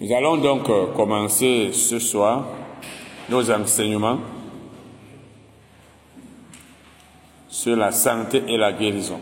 Nous 0.00 0.10
allons 0.14 0.38
donc 0.38 0.70
euh, 0.70 0.86
commencer 0.96 1.72
ce 1.74 1.98
soir 1.98 2.46
nos 3.28 3.50
enseignements 3.50 4.18
sur 7.50 7.76
la 7.76 7.92
santé 7.92 8.42
et 8.48 8.56
la 8.56 8.72
guérison. 8.72 9.20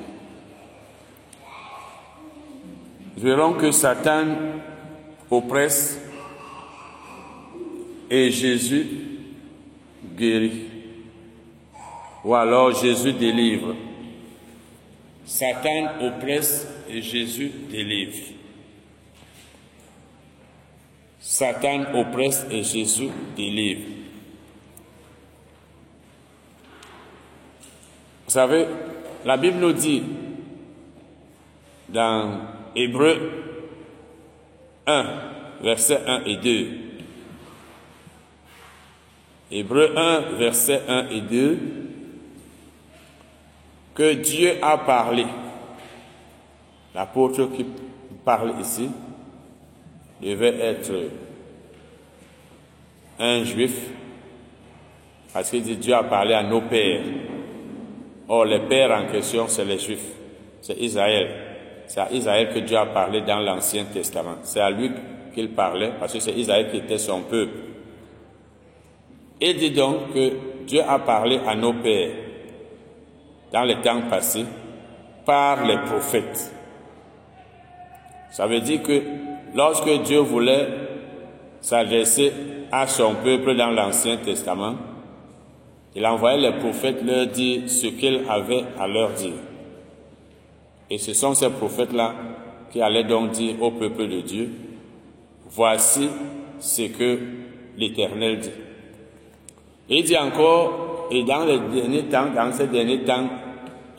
Nous 3.16 3.22
verrons 3.24 3.54
que 3.54 3.72
Satan 3.72 4.27
oppresse 5.28 6.00
et 8.08 8.30
Jésus 8.30 8.86
guérit. 10.16 10.62
Ou 12.24 12.36
alors 12.36 12.72
Jésus 12.80 13.14
délivre. 13.14 13.74
Satan 15.26 15.88
oppresse 16.02 16.68
et 16.88 17.02
Jésus 17.02 17.51
délivre. 17.68 18.38
Satan 21.38 21.95
oppresse 21.95 22.45
et 22.51 22.65
Jésus 22.65 23.10
délivre. 23.37 23.83
Vous 28.24 28.33
savez, 28.33 28.66
la 29.24 29.37
Bible 29.37 29.59
nous 29.59 29.73
dit 29.73 30.02
dans 31.88 32.41
Hébreu 32.74 33.30
1, 34.84 35.05
versets 35.62 36.02
1 36.05 36.24
et 36.24 36.37
2. 36.38 36.66
Hébreu 39.52 39.96
1, 39.96 40.20
versets 40.38 40.82
1 40.88 41.09
et 41.10 41.20
2, 41.20 41.59
que 43.95 44.12
Dieu 44.15 44.55
a 44.60 44.77
parlé. 44.79 45.27
L'apôtre 46.96 47.45
qui 47.57 47.65
parle 48.24 48.55
ici 48.60 48.90
devait 50.21 50.59
être 50.59 51.27
un 53.19 53.45
juif, 53.45 53.91
parce 55.33 55.51
qu'il 55.51 55.63
dit 55.63 55.77
Dieu 55.77 55.95
a 55.95 56.05
parlé 56.05 56.35
à 56.35 56.43
nos 56.43 56.63
pères. 56.63 57.02
Or, 58.29 58.45
les 58.45 58.61
pères 58.61 58.91
en 58.93 59.11
question, 59.11 59.47
c'est 59.49 59.65
les 59.65 59.79
juifs, 59.79 60.13
c'est 60.61 60.77
Israël. 60.79 61.29
C'est 61.87 62.01
à 62.01 62.13
Israël 62.13 62.51
que 62.52 62.59
Dieu 62.59 62.77
a 62.77 62.87
parlé 62.87 63.23
dans 63.23 63.39
l'Ancien 63.41 63.85
Testament. 63.85 64.37
C'est 64.43 64.61
à 64.61 64.71
lui 64.71 64.91
qu'il 65.34 65.50
parlait, 65.50 65.93
parce 65.99 66.12
que 66.12 66.21
c'est 66.21 66.33
Israël 66.33 66.69
qui 66.71 66.77
était 66.77 66.99
son 66.99 67.22
peuple. 67.22 67.56
Il 69.41 69.56
dit 69.56 69.71
donc 69.71 70.12
que 70.12 70.33
Dieu 70.66 70.83
a 70.87 70.99
parlé 70.99 71.41
à 71.47 71.55
nos 71.55 71.72
pères 71.72 72.11
dans 73.53 73.62
les 73.62 73.77
temps 73.77 74.03
passés 74.11 74.44
par 75.25 75.65
les 75.65 75.78
prophètes. 75.78 76.53
Ça 78.31 78.47
veut 78.47 78.61
dire 78.61 78.83
que 78.83 79.03
lorsque 79.55 80.03
Dieu 80.03 80.19
voulait 80.19 80.69
s'adresser 81.61 82.33
à 82.71 82.87
son 82.87 83.15
peuple 83.15 83.56
dans 83.56 83.71
l'Ancien 83.71 84.16
Testament, 84.19 84.75
il 85.94 86.06
envoyait 86.06 86.50
les 86.50 86.59
prophètes 86.59 87.03
leur 87.05 87.27
dire 87.27 87.69
ce 87.69 87.87
qu'il 87.87 88.22
avait 88.28 88.65
à 88.78 88.87
leur 88.87 89.11
dire. 89.12 89.33
Et 90.91 90.99
ce 90.99 91.12
sont 91.12 91.34
ces 91.34 91.50
prophètes-là 91.50 92.15
qui 92.71 92.81
allaient 92.81 93.05
donc 93.05 93.33
dire 93.33 93.61
au 93.61 93.71
peuple 93.71 94.09
de 94.09 94.21
Dieu, 94.21 94.50
voici 95.50 96.09
ce 96.61 96.83
que 96.83 97.19
l'Éternel 97.77 98.41
dit. 98.41 98.50
Il 99.89 100.05
dit 100.05 100.16
encore, 100.16 101.09
et 101.11 101.25
dans 101.25 101.44
les 101.44 101.59
derniers 101.59 102.05
temps, 102.05 102.27
dans 102.34 102.53
ces 102.53 102.66
derniers 102.66 103.05
temps, 103.05 103.28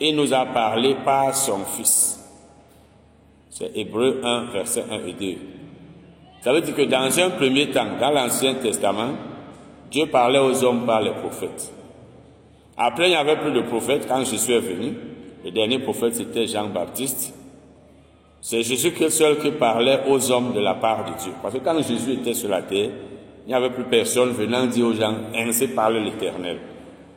il 0.00 0.16
nous 0.16 0.32
a 0.32 0.46
parlé 0.46 0.96
par 1.04 1.34
son 1.34 1.64
Fils. 1.64 2.18
C'est 3.50 3.76
Hébreu 3.76 4.20
1, 4.22 4.44
verset 4.52 4.84
1 4.90 5.06
et 5.06 5.12
2. 5.12 5.59
Ça 6.40 6.52
veut 6.52 6.60
dire 6.62 6.74
que 6.74 6.82
dans 6.82 7.18
un 7.18 7.30
premier 7.30 7.70
temps, 7.70 7.98
dans 8.00 8.10
l'Ancien 8.10 8.54
Testament, 8.54 9.12
Dieu 9.90 10.06
parlait 10.06 10.38
aux 10.38 10.64
hommes 10.64 10.86
par 10.86 11.02
les 11.02 11.10
prophètes. 11.10 11.72
Après, 12.76 13.08
il 13.08 13.10
n'y 13.10 13.16
avait 13.16 13.36
plus 13.36 13.52
de 13.52 13.60
prophètes 13.60 14.06
quand 14.08 14.24
Jésus 14.24 14.52
est 14.52 14.60
venu. 14.60 14.94
Le 15.44 15.50
dernier 15.50 15.78
prophète, 15.78 16.14
c'était 16.14 16.46
Jean-Baptiste. 16.46 17.34
C'est 18.40 18.62
Jésus 18.62 18.92
seul 19.10 19.38
qui 19.38 19.50
parlait 19.50 20.00
aux 20.08 20.30
hommes 20.30 20.54
de 20.54 20.60
la 20.60 20.74
part 20.74 21.04
de 21.04 21.22
Dieu. 21.22 21.32
Parce 21.42 21.52
que 21.54 21.60
quand 21.60 21.76
Jésus 21.82 22.12
était 22.12 22.32
sur 22.32 22.48
la 22.48 22.62
terre, 22.62 22.88
il 23.46 23.48
n'y 23.48 23.54
avait 23.54 23.70
plus 23.70 23.84
personne 23.84 24.30
venant 24.30 24.66
dire 24.66 24.86
aux 24.86 24.94
gens, 24.94 25.14
ainsi 25.34 25.68
parle 25.68 25.98
l'Éternel. 25.98 26.58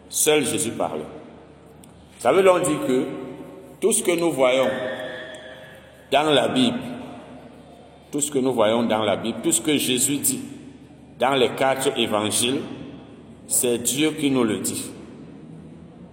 Seul 0.10 0.46
Jésus 0.46 0.72
parlait. 0.72 1.06
Ça 2.20 2.34
veut 2.34 2.44
donc 2.44 2.64
dire 2.64 2.88
que 2.88 3.06
tout 3.80 3.94
ce 3.94 4.04
que 4.04 4.20
nous 4.20 4.32
voyons 4.32 4.68
dans 6.12 6.30
la 6.32 6.50
Bible, 6.50 6.78
tout 8.14 8.22
ce 8.22 8.30
que 8.30 8.38
nous 8.38 8.54
voyons 8.54 8.84
dans 8.84 9.02
la 9.02 9.16
Bible, 9.16 9.40
tout 9.42 9.52
ce 9.52 9.60
que 9.60 9.76
Jésus 9.76 10.18
dit 10.18 10.40
dans 11.18 11.34
les 11.34 11.50
quatre 11.50 11.98
évangiles, 11.98 12.62
c'est 13.48 13.80
Dieu 13.80 14.12
qui 14.12 14.30
nous 14.30 14.44
le 14.44 14.60
dit. 14.60 14.92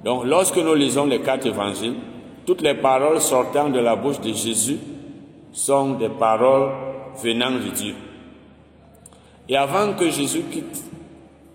Donc 0.02 0.24
lorsque 0.24 0.56
nous 0.56 0.74
lisons 0.74 1.04
les 1.04 1.20
quatre 1.20 1.44
évangiles, 1.44 1.96
toutes 2.46 2.62
les 2.62 2.72
paroles 2.72 3.20
sortant 3.20 3.68
de 3.68 3.78
la 3.80 3.96
bouche 3.96 4.18
de 4.18 4.32
Jésus 4.32 4.78
sont 5.52 5.90
des 5.90 6.08
paroles 6.08 6.70
venant 7.22 7.50
de 7.50 7.68
Dieu. 7.68 7.94
Et 9.46 9.58
avant 9.58 9.92
que 9.92 10.08
Jésus 10.08 10.44
quitte 10.50 10.82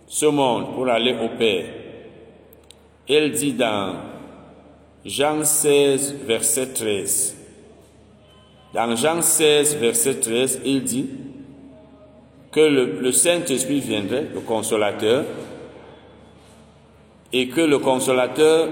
ce 0.05 0.27
monde 0.27 0.75
pour 0.75 0.87
aller 0.87 1.15
au 1.23 1.29
Père, 1.39 1.65
il 3.07 3.31
dit 3.31 3.53
dans 3.53 3.95
Jean 5.03 5.43
16, 5.43 6.17
verset 6.27 6.67
13, 6.67 7.34
dans 8.75 8.93
Jean 8.97 9.21
16, 9.21 9.77
verset 9.77 10.15
13, 10.15 10.61
il 10.65 10.83
dit 10.83 11.07
que 12.51 12.59
le, 12.59 13.11
Saint-Esprit 13.13 13.79
viendrait, 13.79 14.27
le 14.33 14.41
consolateur, 14.41 15.23
et 17.31 17.47
que 17.47 17.61
le 17.61 17.79
consolateur 17.79 18.67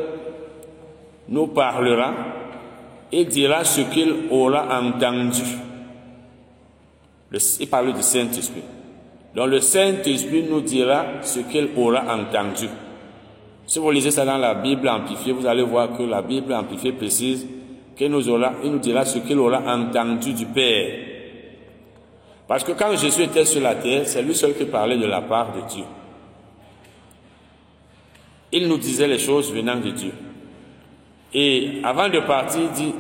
nous 1.30 1.48
parlera 1.48 2.14
et 3.14 3.24
dira 3.24 3.64
ce 3.64 3.82
qu'il 3.82 4.14
aura 4.30 4.78
entendu. 4.82 5.44
Il 7.62 7.70
parle 7.70 7.94
du 7.94 8.04
Saint-Esprit. 8.04 8.64
Donc 9.34 9.48
le 9.48 9.62
Saint-Esprit 9.62 10.44
nous 10.50 10.62
dira 10.62 11.06
ce 11.22 11.40
qu'il 11.40 11.70
aura 11.78 12.14
entendu. 12.14 12.68
Si 13.66 13.80
vous 13.80 13.90
lisez 13.90 14.12
ça 14.12 14.26
dans 14.26 14.38
la 14.38 14.54
Bible 14.54 14.90
amplifiée, 14.90 15.32
vous 15.32 15.48
allez 15.48 15.64
voir 15.64 15.96
que 15.98 16.04
la 16.04 16.22
Bible 16.22 16.54
amplifiée 16.54 16.92
précise 16.92 17.48
qu'il 17.96 18.10
nous, 18.10 18.30
aura, 18.30 18.54
il 18.64 18.72
nous 18.72 18.80
dira 18.80 19.06
ce 19.06 19.20
qu'il 19.20 19.40
aura 19.40 19.60
entendu 19.60 20.34
du 20.34 20.46
Père. 20.48 20.88
Parce 22.48 22.64
que 22.64 22.74
quand 22.74 22.96
Jésus 22.96 23.24
était 23.24 23.46
sur 23.46 23.62
la 23.62 23.76
terre, 23.76 24.04
c'est 24.06 24.22
lui 24.22 24.36
seul 24.36 24.56
qui 24.56 24.66
parlait 24.66 24.98
de 24.98 25.06
la 25.06 25.22
part 25.22 25.54
de 25.54 25.62
Dieu. 25.68 25.86
Il 28.52 28.68
nous 28.68 28.78
disait 28.78 29.08
les 29.08 29.18
choses 29.18 29.52
venant 29.52 29.78
de 29.78 29.90
Dieu. 29.90 30.12
Et 31.34 31.80
avant 31.84 32.10
de 32.10 32.20
partir, 32.20 32.62
il 32.62 32.72
dit, 32.72 32.94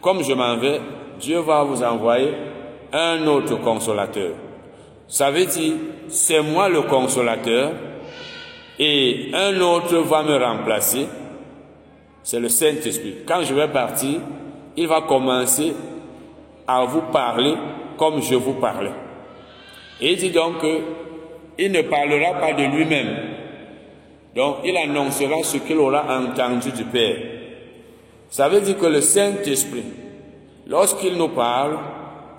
comme 0.00 0.22
je 0.22 0.32
m'en 0.32 0.56
vais, 0.56 0.80
Dieu 1.18 1.40
va 1.40 1.64
vous 1.64 1.82
envoyer 1.82 2.32
un 2.92 3.26
autre 3.26 3.56
consolateur. 3.60 4.32
Ça 5.08 5.30
veut 5.30 5.46
dire, 5.46 5.74
c'est 6.08 6.40
moi 6.40 6.68
le 6.68 6.82
consolateur 6.82 7.72
et 8.78 9.30
un 9.34 9.60
autre 9.60 9.98
va 9.98 10.22
me 10.22 10.36
remplacer. 10.36 11.06
C'est 12.22 12.40
le 12.40 12.48
Saint-Esprit. 12.48 13.16
Quand 13.26 13.42
je 13.42 13.54
vais 13.54 13.68
partir, 13.68 14.20
il 14.76 14.86
va 14.86 15.02
commencer 15.02 15.74
à 16.66 16.84
vous 16.84 17.02
parler 17.12 17.54
comme 17.96 18.22
je 18.22 18.34
vous 18.34 18.54
parlais. 18.54 18.92
Et 20.00 20.12
il 20.12 20.18
dit 20.18 20.30
donc 20.30 20.60
qu'il 20.60 21.72
ne 21.72 21.82
parlera 21.82 22.38
pas 22.38 22.52
de 22.52 22.64
lui-même. 22.64 23.16
Donc 24.34 24.58
il 24.64 24.76
annoncera 24.76 25.42
ce 25.42 25.58
qu'il 25.58 25.76
aura 25.78 26.04
entendu 26.18 26.70
du 26.72 26.84
Père. 26.84 27.16
Ça 28.30 28.48
veut 28.48 28.60
dire 28.60 28.78
que 28.78 28.86
le 28.86 29.00
Saint-Esprit, 29.00 29.84
lorsqu'il 30.66 31.16
nous 31.16 31.28
parle, 31.28 31.76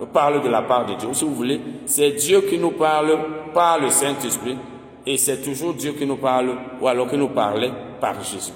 parle 0.06 0.42
de 0.42 0.50
la 0.50 0.62
part 0.62 0.86
de 0.86 0.96
Dieu. 0.96 1.10
Si 1.14 1.26
vous 1.26 1.36
voulez, 1.36 1.60
c'est 1.86 2.12
Dieu 2.12 2.42
qui 2.42 2.58
nous 2.58 2.72
parle 2.72 3.18
par 3.54 3.80
le 3.80 3.90
Saint-Esprit 3.90 4.58
et 5.06 5.18
c'est 5.18 5.42
toujours 5.42 5.74
Dieu 5.74 5.94
qui 5.94 6.06
nous 6.06 6.18
parle 6.18 6.56
ou 6.80 6.88
alors 6.88 7.10
qui 7.10 7.18
nous 7.18 7.30
parlait 7.30 7.72
par 8.00 8.24
Jésus. 8.24 8.54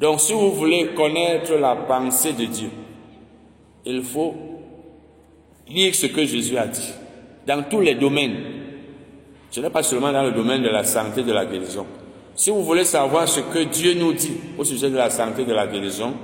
Donc 0.00 0.20
si 0.20 0.32
vous 0.32 0.52
voulez 0.52 0.90
connaître 0.94 1.54
la 1.54 1.74
pensée 1.74 2.32
de 2.32 2.44
Dieu, 2.44 2.70
il 3.84 4.02
faut 4.02 4.34
lire 5.68 5.94
ce 5.94 6.06
que 6.06 6.24
Jésus 6.24 6.56
a 6.56 6.66
dit 6.66 6.92
dans 7.46 7.62
tous 7.64 7.80
les 7.80 7.94
domaines. 7.94 8.36
Ce 9.50 9.60
n'est 9.60 9.70
pas 9.70 9.82
seulement 9.82 10.12
dans 10.12 10.22
le 10.22 10.32
domaine 10.32 10.62
de 10.62 10.68
la 10.68 10.84
santé, 10.84 11.22
de 11.22 11.32
la 11.32 11.46
guérison. 11.46 11.86
Si 12.34 12.50
vous 12.50 12.62
voulez 12.62 12.84
savoir 12.84 13.26
ce 13.26 13.40
que 13.40 13.64
Dieu 13.64 13.94
nous 13.94 14.12
dit 14.12 14.36
au 14.56 14.64
sujet 14.64 14.90
de 14.90 14.96
la 14.96 15.10
santé, 15.10 15.44
de 15.44 15.52
la 15.52 15.66
guérison 15.66 16.14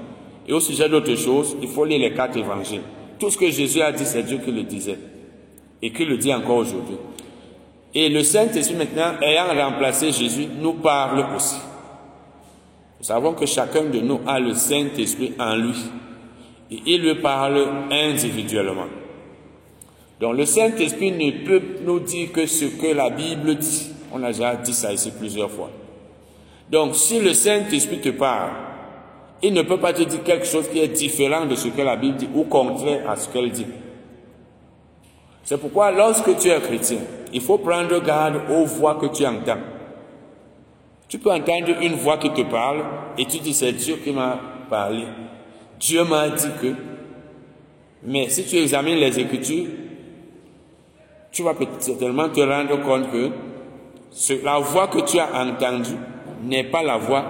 et 0.46 0.52
au 0.52 0.60
sujet 0.60 0.88
d'autres 0.88 1.16
choses, 1.16 1.56
il 1.60 1.68
faut 1.68 1.84
lire 1.84 1.98
les 1.98 2.14
quatre 2.14 2.36
évangiles. 2.36 2.82
Tout 3.18 3.30
ce 3.30 3.38
que 3.38 3.50
Jésus 3.50 3.80
a 3.80 3.90
dit, 3.90 4.04
c'est 4.04 4.22
Dieu 4.22 4.38
qui 4.38 4.52
le 4.52 4.62
disait 4.62 4.98
et 5.82 5.90
qui 5.90 6.04
le 6.04 6.16
dit 6.16 6.32
encore 6.32 6.58
aujourd'hui. 6.58 6.96
Et 7.94 8.08
le 8.08 8.22
Saint-Esprit 8.22 8.76
maintenant, 8.76 9.20
ayant 9.22 9.46
remplacé 9.54 10.12
Jésus, 10.12 10.46
nous 10.60 10.74
parle 10.74 11.24
aussi. 11.34 11.56
Nous 13.04 13.08
savons 13.08 13.34
que 13.34 13.44
chacun 13.44 13.84
de 13.84 14.00
nous 14.00 14.20
a 14.26 14.40
le 14.40 14.54
Saint-Esprit 14.54 15.34
en 15.38 15.56
lui 15.56 15.76
et 16.70 16.78
il 16.86 17.02
lui 17.02 17.16
parle 17.16 17.62
individuellement. 17.90 18.86
Donc 20.18 20.38
le 20.38 20.46
Saint-Esprit 20.46 21.12
ne 21.12 21.44
peut 21.44 21.60
nous 21.84 22.00
dire 22.00 22.32
que 22.32 22.46
ce 22.46 22.64
que 22.64 22.94
la 22.94 23.10
Bible 23.10 23.56
dit. 23.56 23.90
On 24.10 24.22
a 24.22 24.28
déjà 24.28 24.56
dit 24.56 24.72
ça 24.72 24.90
ici 24.90 25.12
plusieurs 25.18 25.50
fois. 25.50 25.68
Donc 26.70 26.94
si 26.94 27.20
le 27.20 27.34
Saint-Esprit 27.34 28.00
te 28.00 28.08
parle, 28.08 28.52
il 29.42 29.52
ne 29.52 29.60
peut 29.60 29.76
pas 29.78 29.92
te 29.92 30.02
dire 30.04 30.22
quelque 30.22 30.46
chose 30.46 30.66
qui 30.70 30.78
est 30.78 30.88
différent 30.88 31.44
de 31.44 31.56
ce 31.56 31.68
que 31.68 31.82
la 31.82 31.96
Bible 31.96 32.16
dit 32.16 32.28
ou 32.34 32.44
contraire 32.44 33.10
à 33.10 33.16
ce 33.16 33.28
qu'elle 33.28 33.52
dit. 33.52 33.66
C'est 35.42 35.60
pourquoi 35.60 35.90
lorsque 35.90 36.38
tu 36.38 36.48
es 36.48 36.58
chrétien, 36.58 37.00
il 37.34 37.42
faut 37.42 37.58
prendre 37.58 38.02
garde 38.02 38.40
aux 38.50 38.64
voix 38.64 38.94
que 38.94 39.14
tu 39.14 39.26
entends. 39.26 39.73
Tu 41.08 41.18
peux 41.18 41.30
entendre 41.30 41.80
une 41.80 41.94
voix 41.94 42.18
qui 42.18 42.30
te 42.30 42.42
parle 42.42 42.82
et 43.18 43.26
tu 43.26 43.38
dis 43.38 43.54
c'est 43.54 43.72
Dieu 43.72 43.96
qui 44.02 44.12
m'a 44.12 44.38
parlé. 44.68 45.04
Dieu 45.78 46.04
m'a 46.04 46.28
dit 46.28 46.48
que. 46.60 46.74
Mais 48.02 48.28
si 48.28 48.44
tu 48.44 48.56
examines 48.56 48.98
les 48.98 49.18
Écritures, 49.18 49.66
tu 51.32 51.42
vas 51.42 51.54
certainement 51.78 52.28
te 52.28 52.40
rendre 52.40 52.80
compte 52.82 53.10
que 53.10 53.30
la 54.44 54.58
voix 54.58 54.88
que 54.88 55.00
tu 55.00 55.18
as 55.18 55.28
entendue 55.34 55.96
n'est 56.44 56.64
pas 56.64 56.82
la 56.82 56.96
voix, 56.96 57.24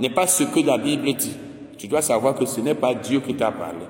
n'est 0.00 0.10
pas 0.10 0.26
ce 0.26 0.44
que 0.44 0.60
la 0.60 0.78
Bible 0.78 1.12
dit. 1.14 1.36
Tu 1.78 1.86
dois 1.86 2.02
savoir 2.02 2.34
que 2.34 2.46
ce 2.46 2.60
n'est 2.60 2.74
pas 2.74 2.94
Dieu 2.94 3.20
qui 3.20 3.34
t'a 3.34 3.52
parlé. 3.52 3.86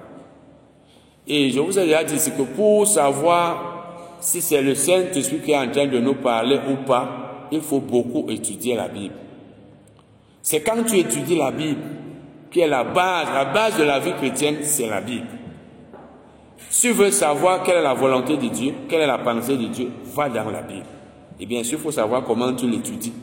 Et 1.27 1.51
je 1.51 1.61
vous 1.61 1.79
ai 1.79 1.85
déjà 1.85 2.05
dit 2.05 2.17
que 2.17 2.43
pour 2.43 2.87
savoir 2.87 4.17
si 4.21 4.41
c'est 4.41 4.61
le 4.61 4.75
Saint-Esprit 4.75 5.41
qui 5.41 5.53
est 5.53 5.57
en 5.57 5.71
train 5.71 5.87
de 5.87 5.99
nous 5.99 6.15
parler 6.15 6.59
ou 6.69 6.85
pas, 6.87 7.47
il 7.51 7.61
faut 7.61 7.81
beaucoup 7.81 8.27
étudier 8.29 8.75
la 8.75 8.89
Bible. 8.89 9.15
C'est 10.45 10.61
quand 10.61 10.85
tu 10.85 10.99
étudies 10.99 11.39
la 11.39 11.51
Bible 11.51 11.81
qui 12.51 12.61
est 12.61 12.69
la 12.69 12.85
base, 12.85 13.29
la 13.33 13.47
base 13.47 13.79
de 13.79 13.83
la 13.83 13.99
vie 13.99 14.13
chrétienne, 14.13 14.59
c'est 14.61 14.87
la 14.87 15.01
Bible. 15.01 15.27
Si 16.69 16.89
tu 16.89 16.93
veux 16.93 17.11
savoir 17.11 17.63
quelle 17.63 17.79
est 17.79 17.83
la 17.83 17.95
volonté 17.95 18.37
de 18.37 18.49
Dieu, 18.49 18.75
quelle 18.87 19.01
est 19.01 19.07
la 19.07 19.17
pensée 19.17 19.57
de 19.57 19.69
Dieu, 19.69 19.89
va 20.15 20.29
dans 20.29 20.51
la 20.51 20.61
Bible. 20.61 20.85
Et 21.41 21.47
bien 21.47 21.65
sûr, 21.65 21.79
il 21.79 21.83
faut 21.83 21.91
savoir 21.91 22.25
comment 22.25 22.53
tu 22.53 22.69
l'étudies. 22.69 23.15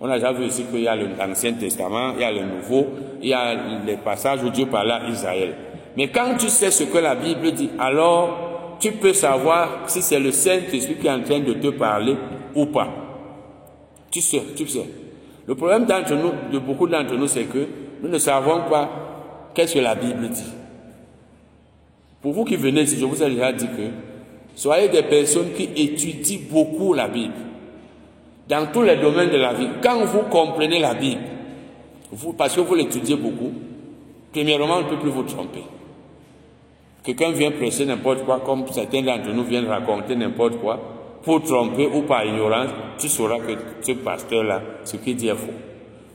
On 0.00 0.08
a 0.08 0.14
déjà 0.14 0.32
vu 0.32 0.46
ici 0.46 0.64
qu'il 0.64 0.80
y 0.80 0.88
a 0.88 0.96
l'Ancien 0.96 1.52
Testament, 1.52 2.14
il 2.14 2.22
y 2.22 2.24
a 2.24 2.32
le 2.32 2.46
Nouveau, 2.46 2.86
il 3.20 3.28
y 3.28 3.34
a 3.34 3.54
les 3.84 3.98
passages 3.98 4.42
où 4.42 4.48
Dieu 4.48 4.64
parle 4.64 4.92
à 4.92 5.06
Israël. 5.10 5.54
Mais 5.94 6.08
quand 6.08 6.38
tu 6.38 6.48
sais 6.48 6.70
ce 6.70 6.84
que 6.84 6.98
la 6.98 7.16
Bible 7.16 7.52
dit, 7.52 7.68
alors 7.78 8.78
tu 8.80 8.92
peux 8.92 9.12
savoir 9.12 9.80
si 9.88 10.00
c'est 10.00 10.18
le 10.18 10.32
Saint-Esprit 10.32 10.94
qui 10.94 11.06
est 11.06 11.10
en 11.10 11.22
train 11.22 11.40
de 11.40 11.52
te 11.52 11.68
parler 11.68 12.16
ou 12.54 12.64
pas. 12.64 12.88
Tu 14.10 14.22
sais, 14.22 14.42
tu 14.56 14.66
sais. 14.66 15.05
Le 15.46 15.54
problème 15.54 15.86
d'entre 15.86 16.14
nous, 16.14 16.32
de 16.52 16.58
beaucoup 16.58 16.88
d'entre 16.88 17.14
nous, 17.14 17.28
c'est 17.28 17.44
que 17.44 17.66
nous 18.02 18.08
ne 18.08 18.18
savons 18.18 18.68
pas 18.68 19.50
qu'est-ce 19.54 19.74
que 19.74 19.78
la 19.78 19.94
Bible 19.94 20.28
dit. 20.28 20.52
Pour 22.20 22.32
vous 22.32 22.44
qui 22.44 22.56
venez 22.56 22.82
ici, 22.82 22.98
je 22.98 23.04
vous 23.04 23.22
ai 23.22 23.30
déjà 23.30 23.52
dit 23.52 23.66
que 23.66 23.90
soyez 24.56 24.88
des 24.88 25.02
personnes 25.02 25.52
qui 25.52 25.68
étudient 25.76 26.40
beaucoup 26.50 26.92
la 26.92 27.08
Bible. 27.08 27.34
Dans 28.48 28.66
tous 28.72 28.82
les 28.82 28.96
domaines 28.96 29.30
de 29.30 29.36
la 29.36 29.52
vie. 29.54 29.68
Quand 29.82 30.04
vous 30.04 30.22
comprenez 30.22 30.78
la 30.78 30.94
Bible, 30.94 31.20
vous, 32.12 32.32
parce 32.32 32.54
que 32.54 32.60
vous 32.60 32.74
l'étudiez 32.74 33.16
beaucoup, 33.16 33.52
premièrement, 34.32 34.76
on 34.76 34.82
ne 34.82 34.88
peut 34.88 34.98
plus 34.98 35.10
vous 35.10 35.24
tromper. 35.24 35.62
Quelqu'un 37.02 37.30
vient 37.30 37.52
presser 37.52 37.86
n'importe 37.86 38.24
quoi, 38.24 38.40
comme 38.44 38.66
certains 38.68 39.02
d'entre 39.02 39.30
nous 39.30 39.44
viennent 39.44 39.66
raconter 39.66 40.16
n'importe 40.16 40.58
quoi, 40.58 40.95
pour 41.26 41.42
tromper 41.42 41.88
ou 41.92 42.02
par 42.02 42.24
ignorance, 42.24 42.70
tu 42.98 43.08
sauras 43.08 43.40
que 43.40 43.52
ce 43.82 43.92
pasteur-là, 43.92 44.62
ce 44.84 44.96
qu'il 44.96 45.16
dit 45.16 45.26
est 45.26 45.34
faux. 45.34 45.52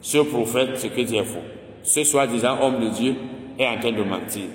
Ce 0.02 0.20
prophète, 0.20 0.78
ce 0.78 0.88
qu'il 0.88 1.06
dit 1.06 1.18
est 1.18 1.26
faux. 1.26 1.44
Ce 1.84 2.06
soi-disant 2.06 2.58
homme 2.62 2.80
de 2.80 2.88
Dieu 2.88 3.16
est 3.60 3.68
en 3.68 3.78
train 3.78 3.92
de 3.92 4.04
mentir. 4.04 4.46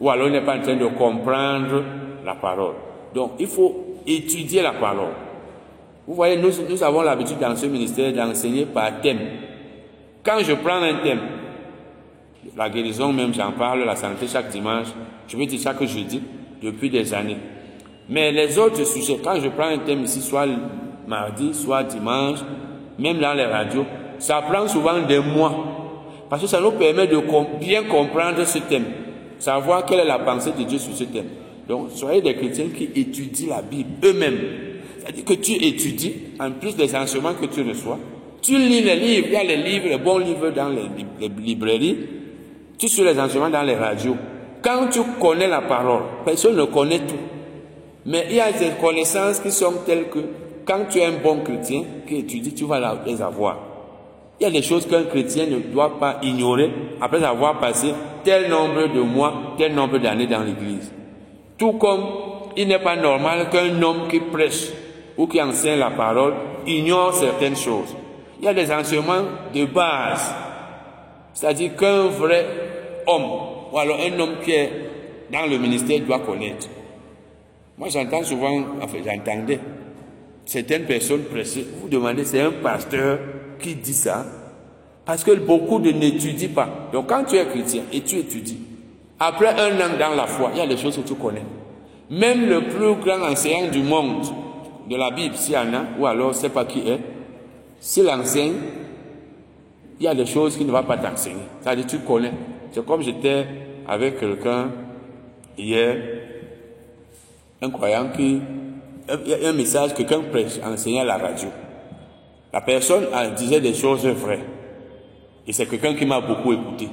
Ou 0.00 0.08
alors 0.08 0.28
il 0.28 0.32
n'est 0.32 0.40
pas 0.40 0.56
en 0.56 0.62
train 0.62 0.76
de 0.76 0.86
comprendre 0.86 1.84
la 2.24 2.34
parole. 2.34 2.76
Donc 3.14 3.32
il 3.38 3.46
faut 3.46 3.98
étudier 4.06 4.62
la 4.62 4.72
parole. 4.72 5.12
Vous 6.06 6.14
voyez, 6.14 6.38
nous, 6.38 6.50
nous 6.66 6.82
avons 6.82 7.02
l'habitude 7.02 7.38
dans 7.38 7.54
ce 7.54 7.66
ministère 7.66 8.10
d'enseigner 8.14 8.64
par 8.64 9.02
thème. 9.02 9.20
Quand 10.22 10.38
je 10.40 10.54
prends 10.54 10.82
un 10.82 10.94
thème, 10.94 11.20
la 12.56 12.70
guérison 12.70 13.12
même, 13.12 13.34
j'en 13.34 13.52
parle, 13.52 13.84
la 13.84 13.96
santé 13.96 14.26
chaque 14.26 14.48
dimanche, 14.48 14.86
je 15.28 15.36
veux 15.36 15.44
dire 15.44 15.60
chaque 15.62 15.82
jeudi, 15.84 16.22
depuis 16.62 16.88
des 16.88 17.12
années. 17.12 17.36
Mais 18.08 18.30
les 18.32 18.58
autres 18.58 18.84
sujets, 18.84 19.18
quand 19.22 19.40
je 19.40 19.48
prends 19.48 19.68
un 19.68 19.78
thème 19.78 20.04
ici, 20.04 20.20
soit 20.20 20.46
mardi, 21.06 21.52
soit 21.54 21.84
dimanche, 21.84 22.38
même 22.98 23.18
dans 23.18 23.34
les 23.34 23.44
radios, 23.44 23.84
ça 24.18 24.42
prend 24.42 24.66
souvent 24.68 25.00
des 25.00 25.18
mois. 25.18 25.54
Parce 26.28 26.42
que 26.42 26.48
ça 26.48 26.60
nous 26.60 26.72
permet 26.72 27.06
de 27.06 27.20
bien 27.60 27.84
comprendre 27.84 28.44
ce 28.44 28.58
thème, 28.58 28.84
savoir 29.38 29.84
quelle 29.86 30.00
est 30.00 30.04
la 30.04 30.18
pensée 30.18 30.52
de 30.58 30.64
Dieu 30.64 30.78
sur 30.78 30.94
ce 30.94 31.04
thème. 31.04 31.26
Donc, 31.68 31.90
soyez 31.94 32.20
des 32.20 32.34
chrétiens 32.34 32.66
qui 32.74 32.88
étudient 32.94 33.56
la 33.56 33.62
Bible 33.62 33.90
eux-mêmes. 34.04 34.38
C'est-à-dire 35.00 35.24
que 35.24 35.34
tu 35.34 35.52
étudies, 35.52 36.14
en 36.40 36.50
plus 36.52 36.76
des 36.76 36.94
enseignements 36.94 37.34
que 37.34 37.46
tu 37.46 37.62
reçois, 37.62 37.98
tu 38.42 38.56
lis 38.56 38.80
les 38.82 38.96
livres, 38.96 39.26
il 39.28 39.32
y 39.32 39.36
a 39.36 39.42
les 39.44 39.56
livres, 39.56 39.88
les 39.88 39.98
bons 39.98 40.18
livres 40.18 40.50
dans 40.50 40.68
les, 40.68 41.28
librairies, 41.42 41.98
tu 42.78 42.88
suis 42.88 43.02
les 43.02 43.18
enseignements 43.18 43.50
dans 43.50 43.62
les 43.62 43.74
radios. 43.74 44.16
Quand 44.62 44.88
tu 44.90 45.00
connais 45.20 45.48
la 45.48 45.62
parole, 45.62 46.02
personne 46.24 46.56
ne 46.56 46.64
connaît 46.64 47.00
tout. 47.00 47.14
Mais 48.06 48.26
il 48.30 48.36
y 48.36 48.40
a 48.40 48.52
des 48.52 48.70
connaissances 48.80 49.40
qui 49.40 49.50
sont 49.50 49.72
telles 49.84 50.08
que 50.08 50.20
quand 50.64 50.86
tu 50.88 50.98
es 50.98 51.04
un 51.06 51.18
bon 51.22 51.40
chrétien 51.40 51.82
qui 52.06 52.18
étudie, 52.18 52.54
tu 52.54 52.64
vas 52.64 53.00
les 53.04 53.20
avoir. 53.20 53.58
Il 54.38 54.44
y 54.44 54.46
a 54.46 54.50
des 54.50 54.62
choses 54.62 54.86
qu'un 54.86 55.04
chrétien 55.04 55.46
ne 55.46 55.58
doit 55.58 55.98
pas 55.98 56.18
ignorer 56.22 56.70
après 57.00 57.24
avoir 57.24 57.58
passé 57.58 57.88
tel 58.22 58.48
nombre 58.48 58.92
de 58.94 59.00
mois, 59.00 59.54
tel 59.58 59.74
nombre 59.74 59.98
d'années 59.98 60.28
dans 60.28 60.42
l'église. 60.42 60.92
Tout 61.58 61.72
comme 61.72 62.04
il 62.56 62.68
n'est 62.68 62.78
pas 62.78 62.96
normal 62.96 63.48
qu'un 63.50 63.82
homme 63.82 64.08
qui 64.08 64.20
prêche 64.20 64.68
ou 65.16 65.26
qui 65.26 65.42
enseigne 65.42 65.80
la 65.80 65.90
parole 65.90 66.34
ignore 66.66 67.12
certaines 67.12 67.56
choses. 67.56 67.94
Il 68.38 68.44
y 68.44 68.48
a 68.48 68.54
des 68.54 68.70
enseignements 68.70 69.24
de 69.52 69.64
base. 69.64 70.32
C'est-à-dire 71.32 71.74
qu'un 71.74 72.04
vrai 72.04 72.46
homme, 73.06 73.30
ou 73.72 73.78
alors 73.78 73.98
un 73.98 74.20
homme 74.20 74.36
qui 74.44 74.52
est 74.52 74.70
dans 75.32 75.46
le 75.50 75.58
ministère 75.58 76.00
doit 76.00 76.20
connaître. 76.20 76.68
Moi, 77.78 77.88
j'entends 77.90 78.22
souvent, 78.22 78.58
enfin, 78.80 78.98
j'entendais 79.04 79.60
certaines 80.46 80.84
personnes 80.84 81.24
pressées, 81.24 81.66
vous 81.80 81.88
demandez, 81.88 82.24
c'est 82.24 82.40
un 82.40 82.52
pasteur 82.52 83.18
qui 83.58 83.74
dit 83.74 83.92
ça, 83.92 84.24
parce 85.04 85.22
que 85.22 85.32
beaucoup 85.32 85.78
de 85.78 85.90
n'étudient 85.90 86.48
pas. 86.54 86.88
Donc, 86.92 87.08
quand 87.08 87.24
tu 87.24 87.36
es 87.36 87.44
chrétien 87.46 87.82
et 87.92 88.00
tu 88.00 88.16
étudies, 88.16 88.58
après 89.20 89.48
un 89.48 89.74
an 89.76 89.98
dans 89.98 90.14
la 90.14 90.26
foi, 90.26 90.50
il 90.54 90.58
y 90.58 90.62
a 90.62 90.66
des 90.66 90.76
choses 90.76 90.96
que 90.96 91.02
tu 91.02 91.14
connais. 91.14 91.44
Même 92.10 92.48
le 92.48 92.68
plus 92.68 92.94
grand 92.94 93.22
enseignant 93.22 93.70
du 93.70 93.82
monde, 93.82 94.24
de 94.88 94.96
la 94.96 95.10
Bible, 95.10 95.34
s'il 95.34 95.54
y 95.54 95.58
en 95.58 95.74
a, 95.74 95.84
ou 95.98 96.06
alors, 96.06 96.32
je 96.32 96.38
ne 96.38 96.42
sais 96.42 96.48
pas 96.48 96.64
qui 96.64 96.88
est, 96.88 97.00
s'il 97.80 98.08
enseigne, 98.08 98.54
il 99.98 100.04
y 100.04 100.08
a 100.08 100.14
des 100.14 100.26
choses 100.26 100.56
qu'il 100.56 100.66
ne 100.66 100.72
va 100.72 100.82
pas 100.82 100.96
t'enseigner. 100.96 101.36
C'est-à-dire, 101.60 101.86
tu 101.86 101.98
connais. 101.98 102.32
C'est 102.70 102.84
comme 102.84 103.02
j'étais 103.02 103.46
avec 103.88 104.20
quelqu'un 104.20 104.70
hier, 105.58 105.96
un 107.62 107.70
croyant 107.70 108.08
qui, 108.14 108.40
un 109.08 109.52
message, 109.52 109.94
quelqu'un 109.94 110.20
prêche, 110.30 110.58
enseignait 110.64 111.00
à 111.00 111.04
la 111.04 111.16
radio. 111.16 111.48
La 112.52 112.60
personne 112.60 113.06
disait 113.36 113.60
des 113.60 113.74
choses 113.74 114.06
vraies. 114.06 114.44
Et 115.46 115.52
c'est 115.52 115.66
quelqu'un 115.66 115.94
qui 115.94 116.06
m'a 116.06 116.20
beaucoup 116.20 116.52
écouté. 116.52 116.88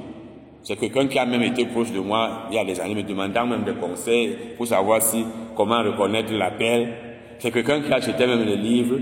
C'est 0.62 0.76
quelqu'un 0.76 1.06
qui 1.06 1.18
a 1.18 1.26
même 1.26 1.42
été 1.42 1.66
proche 1.66 1.92
de 1.92 2.00
moi 2.00 2.44
il 2.50 2.56
y 2.56 2.58
a 2.58 2.64
des 2.64 2.80
années, 2.80 2.94
me 2.94 3.02
demandant 3.02 3.46
même 3.46 3.64
des 3.64 3.74
conseils 3.74 4.36
pour 4.56 4.66
savoir 4.66 5.02
si, 5.02 5.24
comment 5.54 5.82
reconnaître 5.82 6.32
l'appel. 6.32 6.94
C'est 7.38 7.50
quelqu'un 7.50 7.82
qui 7.82 7.92
achetait 7.92 8.26
même 8.26 8.44
les 8.44 8.56
livres. 8.56 8.98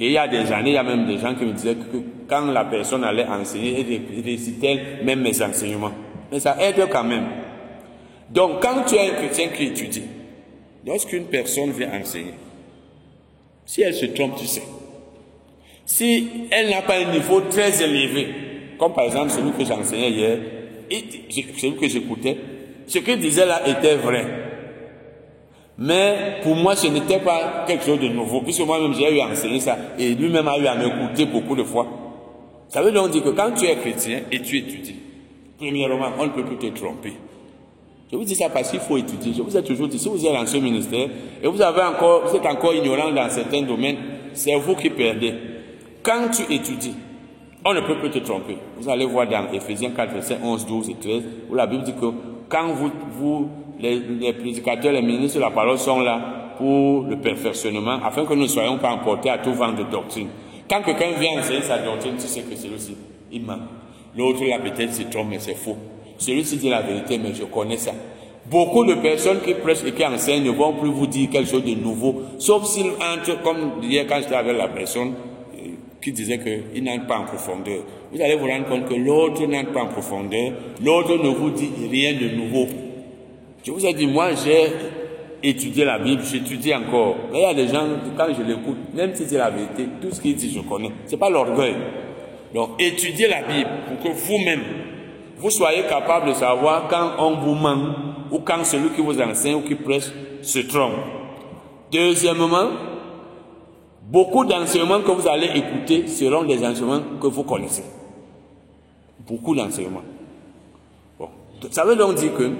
Et 0.00 0.06
il 0.06 0.12
y 0.12 0.18
a 0.18 0.26
des 0.26 0.50
années, 0.50 0.70
il 0.70 0.74
y 0.74 0.78
a 0.78 0.82
même 0.82 1.06
des 1.06 1.18
gens 1.18 1.34
qui 1.34 1.44
me 1.44 1.52
disaient 1.52 1.74
que 1.74 1.98
quand 2.26 2.46
la 2.46 2.64
personne 2.64 3.04
allait 3.04 3.26
enseigner, 3.26 3.80
elle 3.80 4.24
récitait 4.24 4.80
même 5.04 5.20
mes 5.20 5.42
enseignements. 5.42 5.92
Mais 6.30 6.40
ça 6.40 6.56
aide 6.60 6.88
quand 6.90 7.04
même. 7.04 7.26
Donc, 8.30 8.62
quand 8.62 8.84
tu 8.86 8.94
es 8.94 9.10
un 9.10 9.14
chrétien 9.14 9.48
qui 9.48 9.64
étudie, 9.64 10.02
lorsqu'une 10.86 11.24
personne 11.24 11.70
vient 11.72 11.90
enseigner, 12.00 12.34
si 13.64 13.82
elle 13.82 13.94
se 13.94 14.06
trompe, 14.06 14.36
tu 14.36 14.46
sais. 14.46 14.62
Si 15.84 16.28
elle 16.50 16.70
n'a 16.70 16.82
pas 16.82 16.98
un 16.98 17.12
niveau 17.12 17.40
très 17.42 17.82
élevé, 17.82 18.28
comme 18.78 18.92
par 18.92 19.04
exemple 19.04 19.30
celui 19.30 19.52
que 19.52 19.64
j'enseignais 19.64 20.10
hier, 20.10 20.38
celui 21.30 21.76
que 21.76 21.88
j'écoutais, 21.88 22.36
ce 22.86 22.98
qu'il 22.98 23.18
disait 23.18 23.46
là 23.46 23.66
était 23.66 23.96
vrai. 23.96 24.26
Mais 25.78 26.38
pour 26.42 26.54
moi, 26.54 26.76
ce 26.76 26.86
n'était 26.86 27.18
pas 27.18 27.64
quelque 27.66 27.84
chose 27.84 27.98
de 28.00 28.08
nouveau, 28.08 28.42
puisque 28.42 28.60
moi-même 28.60 28.94
j'ai 28.94 29.16
eu 29.16 29.20
à 29.20 29.28
enseigner 29.28 29.60
ça, 29.60 29.76
et 29.98 30.14
lui-même 30.14 30.46
a 30.46 30.58
eu 30.58 30.66
à 30.66 30.74
m'écouter 30.74 31.26
beaucoup 31.26 31.56
de 31.56 31.64
fois. 31.64 31.86
Ça 32.68 32.82
veut 32.82 32.92
donc 32.92 33.10
dire 33.10 33.22
que 33.22 33.30
quand 33.30 33.52
tu 33.52 33.66
es 33.66 33.76
chrétien 33.76 34.20
et 34.30 34.40
tu 34.40 34.58
étudies, 34.58 34.96
premièrement, 35.58 36.10
on 36.18 36.26
ne 36.26 36.30
peut 36.30 36.44
plus 36.44 36.58
te 36.58 36.66
tromper. 36.78 37.12
Je 38.12 38.18
vous 38.18 38.24
dis 38.24 38.34
ça 38.34 38.50
parce 38.50 38.70
qu'il 38.70 38.80
faut 38.80 38.98
étudier. 38.98 39.32
Je 39.32 39.40
vous 39.40 39.56
ai 39.56 39.62
toujours 39.62 39.88
dit, 39.88 39.98
si 39.98 40.06
vous 40.06 40.26
êtes 40.26 40.34
dans 40.34 40.44
ce 40.44 40.58
ministère 40.58 41.08
et 41.42 41.46
vous, 41.46 41.62
avez 41.62 41.80
encore, 41.80 42.26
vous 42.26 42.36
êtes 42.36 42.44
encore 42.44 42.74
ignorant 42.74 43.10
dans 43.10 43.30
certains 43.30 43.62
domaines, 43.62 43.96
c'est 44.34 44.54
vous 44.54 44.74
qui 44.74 44.90
perdez. 44.90 45.32
Quand 46.02 46.28
tu 46.30 46.42
étudies, 46.52 46.94
on 47.64 47.72
ne 47.72 47.80
peut 47.80 47.96
plus 47.98 48.10
te 48.10 48.18
tromper. 48.18 48.58
Vous 48.76 48.90
allez 48.90 49.06
voir 49.06 49.26
dans 49.28 49.50
Ephésiens 49.50 49.92
4, 49.92 50.12
verset 50.12 50.36
11, 50.42 50.66
12 50.66 50.90
et 50.90 50.94
13, 51.00 51.22
où 51.48 51.54
la 51.54 51.66
Bible 51.66 51.84
dit 51.84 51.94
que 51.94 52.06
quand 52.50 52.74
vous, 52.74 53.48
les, 53.80 54.32
prédicateurs, 54.34 54.92
les 54.92 55.00
ministres 55.00 55.38
de 55.38 55.44
la 55.44 55.50
parole 55.50 55.78
sont 55.78 56.00
là, 56.00 56.54
pour 56.58 57.04
le 57.04 57.16
perfectionnement, 57.16 57.98
afin 58.04 58.26
que 58.26 58.34
nous 58.34 58.42
ne 58.42 58.46
soyons 58.46 58.76
pas 58.76 58.90
emportés 58.90 59.30
à 59.30 59.38
tout 59.38 59.54
vent 59.54 59.72
de 59.72 59.84
doctrine. 59.84 60.28
Quand 60.68 60.82
quelqu'un 60.82 61.12
vient 61.18 61.40
enseigner 61.40 61.62
sa 61.62 61.78
doctrine, 61.78 62.16
tu 62.16 62.26
sais 62.26 62.42
que 62.42 62.54
c'est 62.56 62.68
aussi, 62.68 62.94
il 63.32 63.42
ment. 63.42 63.58
L'autre 64.14 64.44
là 64.44 64.58
peut-être 64.58 64.92
se 64.92 65.04
trompe, 65.04 65.28
mais 65.30 65.38
c'est 65.38 65.54
faux. 65.54 65.78
Celui-ci 66.22 66.56
dit 66.56 66.70
la 66.70 66.82
vérité, 66.82 67.18
mais 67.18 67.34
je 67.34 67.44
connais 67.44 67.76
ça. 67.76 67.92
Beaucoup 68.46 68.84
de 68.84 68.94
personnes 68.94 69.40
qui 69.44 69.54
prêchent 69.54 69.84
et 69.84 69.92
qui 69.92 70.04
enseignent 70.04 70.44
ne 70.44 70.50
vont 70.50 70.72
plus 70.74 70.90
vous 70.90 71.06
dire 71.06 71.30
quelque 71.30 71.50
chose 71.50 71.64
de 71.64 71.74
nouveau, 71.74 72.22
sauf 72.38 72.64
s'ils 72.64 72.90
entrent, 72.92 73.42
comme 73.42 73.82
hier 73.82 74.06
quand 74.08 74.20
j'étais 74.20 74.34
avec 74.34 74.56
la 74.56 74.68
personne 74.68 75.14
euh, 75.54 75.68
qui 76.00 76.12
disait 76.12 76.38
qu'il 76.38 76.84
n'entre 76.84 77.06
pas 77.06 77.18
en 77.18 77.24
profondeur. 77.24 77.80
Vous 78.12 78.20
allez 78.20 78.36
vous 78.36 78.46
rendre 78.46 78.68
compte 78.68 78.88
que 78.88 78.94
l'autre 78.94 79.46
n'entre 79.46 79.72
pas 79.72 79.82
en 79.82 79.88
profondeur, 79.88 80.52
l'autre 80.82 81.16
ne 81.16 81.28
vous 81.28 81.50
dit 81.50 81.70
rien 81.90 82.12
de 82.12 82.36
nouveau. 82.36 82.66
Je 83.64 83.70
vous 83.72 83.84
ai 83.84 83.92
dit, 83.92 84.06
moi 84.06 84.30
j'ai 84.34 84.68
étudié 85.42 85.84
la 85.84 85.98
Bible, 85.98 86.22
j'étudie 86.22 86.74
encore. 86.74 87.16
Mais 87.32 87.40
il 87.40 87.42
y 87.42 87.46
a 87.46 87.54
des 87.54 87.68
gens, 87.68 87.86
quand 88.16 88.26
je 88.36 88.42
l'écoute, 88.42 88.94
même 88.94 89.14
si 89.14 89.24
c'est 89.26 89.38
la 89.38 89.50
vérité, 89.50 89.86
tout 90.00 90.10
ce 90.12 90.20
qu'il 90.20 90.36
dit, 90.36 90.52
je 90.52 90.60
connais. 90.60 90.90
C'est 91.06 91.16
pas 91.16 91.30
l'orgueil. 91.30 91.74
Donc, 92.54 92.70
étudiez 92.78 93.28
la 93.28 93.42
Bible 93.42 93.70
pour 93.88 93.98
que 94.02 94.16
vous-même, 94.16 94.60
vous 95.42 95.50
soyez 95.50 95.82
capable 95.88 96.28
de 96.28 96.34
savoir 96.34 96.86
quand 96.88 97.14
on 97.18 97.34
vous 97.34 97.54
ment 97.54 97.94
ou 98.30 98.38
quand 98.38 98.64
celui 98.64 98.90
qui 98.90 99.00
vous 99.00 99.20
enseigne 99.20 99.56
ou 99.56 99.62
qui 99.62 99.74
prêche 99.74 100.04
se 100.40 100.60
trompe. 100.60 100.94
Deuxièmement, 101.90 102.68
beaucoup 104.02 104.44
d'enseignements 104.44 105.00
que 105.00 105.10
vous 105.10 105.26
allez 105.26 105.50
écouter 105.58 106.06
seront 106.06 106.44
des 106.44 106.64
enseignements 106.64 107.02
que 107.20 107.26
vous 107.26 107.42
connaissez. 107.42 107.82
Beaucoup 109.26 109.56
d'enseignements. 109.56 110.04
Bon. 111.18 111.28
Ça 111.72 111.84
veut 111.84 111.96
donc 111.96 112.14
dire 112.14 112.32
que 112.34 112.52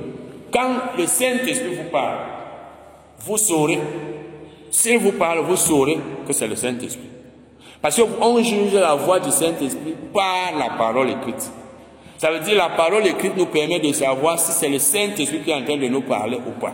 quand 0.52 0.98
le 0.98 1.06
Saint-Esprit 1.06 1.76
vous 1.76 1.90
parle, 1.90 2.18
vous 3.20 3.38
saurez, 3.38 3.78
s'il 4.72 4.98
vous 4.98 5.12
parle, 5.12 5.44
vous 5.44 5.56
saurez 5.56 6.00
que 6.26 6.32
c'est 6.32 6.48
le 6.48 6.56
Saint-Esprit. 6.56 7.10
Parce 7.80 8.00
qu'on 8.00 8.42
juge 8.42 8.74
la 8.74 8.96
voix 8.96 9.20
du 9.20 9.30
Saint-Esprit 9.30 9.94
par 10.12 10.58
la 10.58 10.76
parole 10.76 11.10
écrite. 11.10 11.52
Ça 12.22 12.30
veut 12.30 12.38
dire 12.38 12.54
la 12.54 12.68
parole 12.68 13.04
écrite 13.04 13.36
nous 13.36 13.46
permet 13.46 13.80
de 13.80 13.92
savoir 13.92 14.38
si 14.38 14.52
c'est 14.52 14.68
le 14.68 14.78
Saint-Esprit 14.78 15.40
qui 15.40 15.50
est 15.50 15.54
en 15.54 15.64
train 15.64 15.76
de 15.76 15.88
nous 15.88 16.02
parler 16.02 16.36
ou 16.36 16.52
pas. 16.52 16.70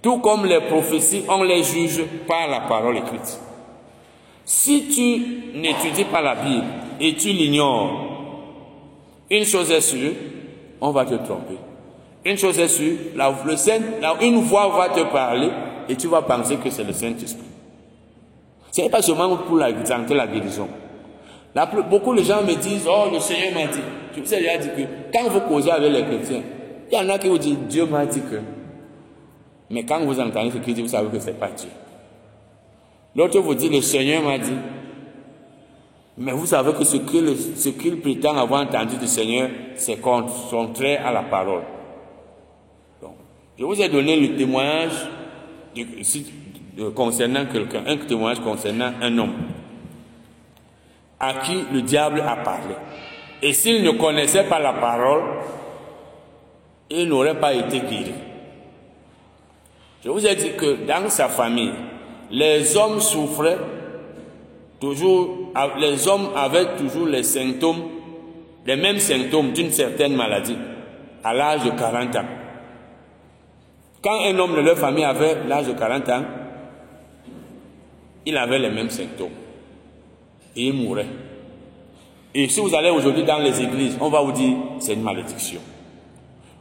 Tout 0.00 0.18
comme 0.18 0.46
les 0.46 0.60
prophéties, 0.60 1.24
on 1.28 1.42
les 1.42 1.64
juge 1.64 2.04
par 2.28 2.46
la 2.46 2.60
parole 2.60 2.98
écrite. 2.98 3.36
Si 4.44 4.90
tu 4.94 5.58
n'étudies 5.58 6.04
pas 6.04 6.20
la 6.20 6.36
Bible 6.36 6.66
et 7.00 7.16
tu 7.16 7.30
l'ignores, 7.30 7.90
une 9.28 9.44
chose 9.44 9.72
est 9.72 9.80
sûre, 9.80 10.12
on 10.80 10.92
va 10.92 11.04
te 11.04 11.14
tromper. 11.14 11.58
Une 12.24 12.38
chose 12.38 12.60
est 12.60 12.68
sûre, 12.68 12.96
une 14.20 14.40
voix 14.42 14.68
va 14.68 14.88
te 14.90 15.02
parler 15.10 15.50
et 15.88 15.96
tu 15.96 16.06
vas 16.06 16.22
penser 16.22 16.58
que 16.58 16.70
c'est 16.70 16.84
le 16.84 16.92
Saint-Esprit. 16.92 17.42
Ce 18.70 18.82
n'est 18.82 18.88
pas 18.88 19.02
seulement 19.02 19.36
pour 19.36 19.56
la 19.56 19.72
guérison. 19.72 20.68
Beaucoup 21.66 22.14
de 22.14 22.22
gens 22.22 22.42
me 22.42 22.54
disent, 22.54 22.86
oh, 22.88 23.08
le 23.12 23.18
Seigneur 23.20 23.54
m'a 23.54 23.66
dit. 23.72 23.80
Je 24.14 24.20
vous 24.20 24.34
ai 24.34 24.38
déjà 24.38 24.58
dit 24.58 24.68
que 24.68 24.82
quand 25.12 25.28
vous 25.28 25.40
causez 25.40 25.70
avec 25.70 25.92
les 25.92 26.02
chrétiens, 26.02 26.42
il 26.90 26.98
y 26.98 27.00
en 27.00 27.08
a 27.08 27.18
qui 27.18 27.28
vous 27.28 27.38
disent, 27.38 27.58
Dieu 27.68 27.86
m'a 27.86 28.06
dit 28.06 28.20
que. 28.20 28.40
Mais 29.70 29.84
quand 29.84 30.00
vous 30.00 30.18
entendez 30.18 30.50
ce 30.50 30.58
qu'il 30.58 30.74
dit, 30.74 30.82
vous 30.82 30.88
savez 30.88 31.08
que 31.08 31.18
ce 31.18 31.26
n'est 31.26 31.32
pas 31.32 31.50
Dieu. 31.50 31.68
L'autre 33.14 33.40
vous 33.40 33.54
dit, 33.54 33.68
le 33.68 33.80
Seigneur 33.80 34.22
m'a 34.22 34.38
dit. 34.38 34.56
Mais 36.16 36.32
vous 36.32 36.46
savez 36.46 36.72
que 36.72 36.84
ce 36.84 36.96
qu'il 37.68 38.00
prétend 38.00 38.36
avoir 38.36 38.62
entendu 38.62 38.96
du 38.96 39.06
Seigneur, 39.06 39.50
c'est 39.76 39.98
contraire 39.98 41.06
à 41.06 41.12
la 41.12 41.22
parole. 41.22 41.62
Donc, 43.00 43.14
je 43.58 43.64
vous 43.64 43.80
ai 43.80 43.88
donné 43.88 44.18
le 44.18 44.36
témoignage 44.36 45.08
concernant 46.94 47.46
quelqu'un, 47.46 47.82
un 47.86 47.96
témoignage 47.96 48.40
concernant 48.40 48.92
un 49.00 49.18
homme 49.18 49.34
à 51.20 51.34
qui 51.34 51.64
le 51.72 51.82
diable 51.82 52.22
a 52.26 52.36
parlé. 52.36 52.74
Et 53.42 53.52
s'il 53.52 53.82
ne 53.82 53.92
connaissait 53.92 54.44
pas 54.44 54.58
la 54.58 54.72
parole, 54.72 55.22
il 56.90 57.08
n'aurait 57.08 57.38
pas 57.38 57.52
été 57.54 57.80
guéri. 57.80 58.14
Je 60.04 60.10
vous 60.10 60.24
ai 60.26 60.34
dit 60.36 60.52
que 60.56 60.86
dans 60.86 61.08
sa 61.08 61.28
famille, 61.28 61.72
les 62.30 62.76
hommes 62.76 63.00
souffraient 63.00 63.58
toujours, 64.80 65.52
les 65.78 66.06
hommes 66.08 66.30
avaient 66.36 66.76
toujours 66.76 67.06
les 67.06 67.22
symptômes, 67.22 67.82
les 68.64 68.76
mêmes 68.76 68.98
symptômes 68.98 69.52
d'une 69.52 69.70
certaine 69.70 70.14
maladie 70.14 70.56
à 71.24 71.34
l'âge 71.34 71.64
de 71.64 71.70
40 71.70 72.16
ans. 72.16 72.24
Quand 74.02 74.20
un 74.24 74.38
homme 74.38 74.54
de 74.54 74.60
leur 74.60 74.78
famille 74.78 75.04
avait 75.04 75.44
l'âge 75.48 75.66
de 75.66 75.72
40 75.72 76.08
ans, 76.10 76.22
il 78.24 78.36
avait 78.36 78.58
les 78.58 78.70
mêmes 78.70 78.90
symptômes 78.90 79.30
et 80.58 80.66
il 80.66 80.74
mourait. 80.74 81.06
Et 82.34 82.48
si 82.48 82.60
vous 82.60 82.74
allez 82.74 82.90
aujourd'hui 82.90 83.24
dans 83.24 83.38
les 83.38 83.60
églises, 83.62 83.96
on 84.00 84.10
va 84.10 84.20
vous 84.20 84.32
dire 84.32 84.54
c'est 84.80 84.94
une 84.94 85.02
malédiction. 85.02 85.60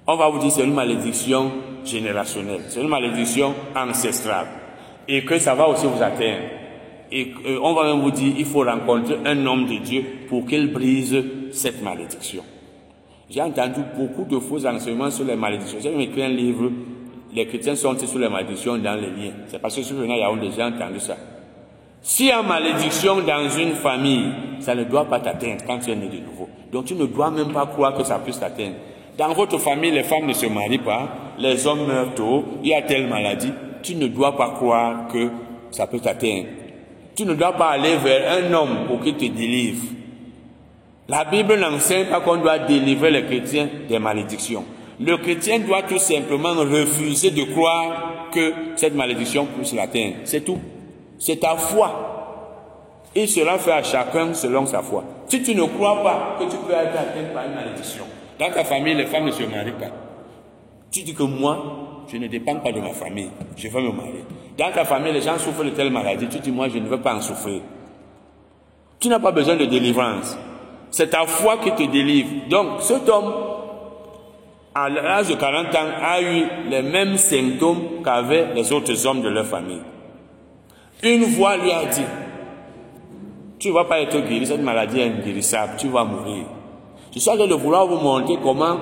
On 0.06 0.16
va 0.16 0.30
vous 0.30 0.40
dire 0.40 0.52
c'est 0.52 0.64
une 0.64 0.74
malédiction 0.74 1.52
générationnelle, 1.84 2.62
c'est 2.70 2.82
une 2.82 2.88
malédiction 2.88 3.54
ancestrale. 3.76 4.48
Et 5.08 5.24
que 5.26 5.40
ça 5.40 5.56
va 5.56 5.68
aussi 5.68 5.86
vous 5.86 6.02
atteindre. 6.02 6.44
Et 7.12 7.34
on 7.62 7.74
va 7.74 7.86
même 7.86 8.02
vous 8.02 8.12
dire 8.12 8.34
il 8.38 8.46
faut 8.46 8.64
rencontrer 8.64 9.18
un 9.26 9.46
homme 9.46 9.66
de 9.66 9.78
Dieu 9.78 10.06
pour 10.30 10.46
qu'il 10.46 10.72
brise 10.72 11.18
cette 11.52 11.82
malédiction. 11.82 12.44
J'ai 13.30 13.42
entendu 13.42 13.82
beaucoup 13.98 14.24
de 14.24 14.40
faux 14.40 14.66
enseignements 14.66 15.12
sur 15.12 15.26
les 15.26 15.36
malédictions. 15.36 15.80
J'ai 15.82 16.02
écrit 16.02 16.24
un 16.24 16.30
livre, 16.30 16.72
les 17.34 17.46
chrétiens 17.48 17.76
sont 17.76 17.98
sur 17.98 18.20
les 18.20 18.30
malédictions 18.30 18.78
dans 18.78 18.96
les 18.96 19.10
liens? 19.10 19.34
C'est 19.48 19.60
parce 19.60 19.76
que 19.76 19.84
sur 19.84 19.98
le 19.98 20.06
il 20.06 20.18
y 20.18 20.22
a 20.22 20.36
déjà 20.36 20.68
entendu 20.68 21.00
ça. 21.00 21.18
S'il 22.10 22.28
y 22.28 22.32
a 22.32 22.42
malédiction 22.42 23.20
dans 23.20 23.50
une 23.50 23.76
famille, 23.76 24.30
ça 24.62 24.74
ne 24.74 24.86
doit 24.86 25.04
pas 25.04 25.20
t'atteindre 25.20 25.66
quand 25.68 25.80
tu 25.80 25.92
es 25.92 25.96
né 25.96 26.08
de 26.08 26.20
nouveau. 26.26 26.48
Donc 26.72 26.86
tu 26.86 26.96
ne 26.96 27.06
dois 27.06 27.30
même 27.30 27.52
pas 27.52 27.66
croire 27.66 27.94
que 27.96 28.06
ça 28.06 28.18
puisse 28.20 28.40
t'atteindre. 28.40 28.76
Dans 29.18 29.34
votre 29.34 29.58
famille, 29.58 29.92
les 29.92 30.04
femmes 30.04 30.26
ne 30.26 30.32
se 30.32 30.46
marient 30.46 30.78
pas, 30.78 31.10
les 31.38 31.68
hommes 31.68 31.86
meurent 31.86 32.16
tôt, 32.16 32.46
il 32.64 32.70
y 32.70 32.74
a 32.74 32.82
telle 32.82 33.08
maladie. 33.08 33.52
Tu 33.84 33.96
ne 33.96 34.08
dois 34.08 34.38
pas 34.38 34.52
croire 34.52 35.10
que 35.12 35.30
ça 35.70 35.86
peut 35.86 36.00
t'atteindre. 36.00 36.46
Tu 37.14 37.26
ne 37.26 37.34
dois 37.34 37.52
pas 37.52 37.72
aller 37.72 37.98
vers 37.98 38.42
un 38.42 38.54
homme 38.54 38.88
pour 38.88 39.02
qu'il 39.02 39.16
te 39.16 39.26
délivre. 39.26 39.84
La 41.10 41.26
Bible 41.26 41.60
n'enseigne 41.60 42.06
pas 42.06 42.22
qu'on 42.22 42.38
doit 42.38 42.60
délivrer 42.60 43.12
les 43.12 43.26
chrétiens 43.26 43.68
des 43.90 44.00
malédictions. 44.00 44.64
Le 45.02 45.18
chrétien 45.18 45.60
doit 45.60 45.82
tout 45.84 46.00
simplement 46.00 46.54
refuser 46.54 47.32
de 47.32 47.44
croire 47.52 48.30
que 48.32 48.54
cette 48.78 48.96
malédiction 48.96 49.46
puisse 49.46 49.74
l'atteindre. 49.74 50.16
C'est 50.24 50.46
tout. 50.46 50.58
C'est 51.20 51.38
ta 51.38 51.56
foi. 51.56 52.18
Et 53.16 53.26
cela 53.26 53.58
fait 53.58 53.72
à 53.72 53.84
chacun 53.84 54.34
selon 54.34 54.66
sa 54.66 54.82
foi. 54.82 55.04
Si 55.28 55.42
tu 55.42 55.56
ne 55.56 55.64
crois 55.64 56.04
pas 56.04 56.38
que 56.40 56.50
tu 56.50 56.58
peux 56.58 56.74
être 56.74 56.94
atteint 56.94 57.34
par 57.34 57.46
une 57.46 57.56
malédiction, 57.56 58.04
dans 58.40 58.52
ta 58.52 58.64
famille, 58.64 58.94
les 58.94 59.08
femmes 59.08 59.26
ne 59.26 59.32
se 59.32 59.44
marient 59.44 59.72
pas. 59.72 59.88
Tu 60.92 61.02
dis 61.02 61.14
que 61.14 61.24
moi, 61.24 62.06
je 62.08 62.18
ne 62.18 62.28
dépends 62.28 62.58
pas 62.58 62.72
de 62.72 62.80
ma 62.80 62.92
famille, 62.92 63.30
je 63.56 63.68
veux 63.68 63.82
me 63.82 63.92
marier. 63.92 64.24
Dans 64.58 64.72
ta 64.72 64.86
famille, 64.86 65.12
les 65.12 65.22
gens 65.22 65.38
souffrent 65.38 65.64
de 65.64 65.72
telle 65.72 65.92
maladie, 65.92 66.28
tu 66.28 66.40
dis 66.40 66.52
moi, 66.52 66.70
je 66.70 66.78
ne 66.78 66.88
veux 66.88 67.02
pas 67.02 67.16
en 67.16 67.22
souffrir. 67.22 67.62
Tu 69.00 69.10
n'as 69.10 69.20
pas 69.20 69.32
besoin 69.32 69.56
de 69.56 69.66
délivrance. 69.66 70.38
C'est 70.90 71.10
ta 71.10 71.26
foi 71.26 71.58
qui 71.58 71.72
te 71.72 71.84
délivre. 71.92 72.30
Donc, 72.50 72.82
cet 72.82 73.10
homme, 73.10 73.34
à 74.74 74.90
l'âge 74.90 75.28
de 75.28 75.36
40 75.36 75.76
ans, 75.76 75.90
a 76.02 76.22
eu 76.22 76.46
les 76.70 76.82
mêmes 76.82 77.18
symptômes 77.18 78.02
qu'avaient 78.04 78.54
les 78.54 78.72
autres 78.72 79.06
hommes 79.06 79.22
de 79.22 79.30
leur 79.30 79.46
famille. 79.46 79.82
Une 81.04 81.24
voix 81.26 81.58
lui 81.58 81.72
a 81.72 81.86
dit, 81.86 82.02
tu 83.60 83.70
ne 83.70 83.74
vas 83.74 83.86
pas 83.86 84.02
être 84.02 84.20
guéri, 84.20 84.46
cette 84.46 84.62
maladie 84.62 85.00
est 85.00 85.06
inguérissable, 85.06 85.74
tu 85.78 85.90
vas 85.90 86.04
mourir. 86.04 86.46
Je 87.14 87.20
suis 87.20 87.30
en 87.30 87.36
train 87.36 87.48
de 87.48 87.54
vouloir 87.54 87.86
vous 87.88 87.98
montrer 87.98 88.38
comment 88.42 88.78